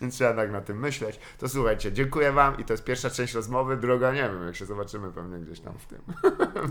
Więc 0.00 0.14
trzeba 0.14 0.34
tak 0.34 0.50
na 0.52 0.60
tym 0.60 0.78
myśleć. 0.78 1.20
To 1.38 1.48
słuchajcie, 1.48 1.92
dziękuję 1.92 2.32
wam 2.32 2.58
i 2.58 2.64
to 2.64 2.72
jest 2.72 2.84
pierwsza 2.84 3.10
część 3.10 3.34
rozmowy. 3.34 3.76
Droga 3.76 4.12
nie 4.12 4.22
wiem, 4.22 4.46
jak 4.46 4.56
się 4.56 4.66
zobaczymy 4.66 5.12
pewnie 5.12 5.38
gdzieś 5.38 5.60
tam 5.60 5.74
w 5.78 5.86
tym. 5.86 6.02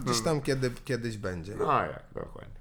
Gdzieś 0.06 0.22
tam 0.22 0.42
kiedy, 0.42 0.72
kiedyś 0.86 1.18
będzie. 1.18 1.56
No 1.56 1.82
jak, 1.82 2.04
dokładnie. 2.14 2.57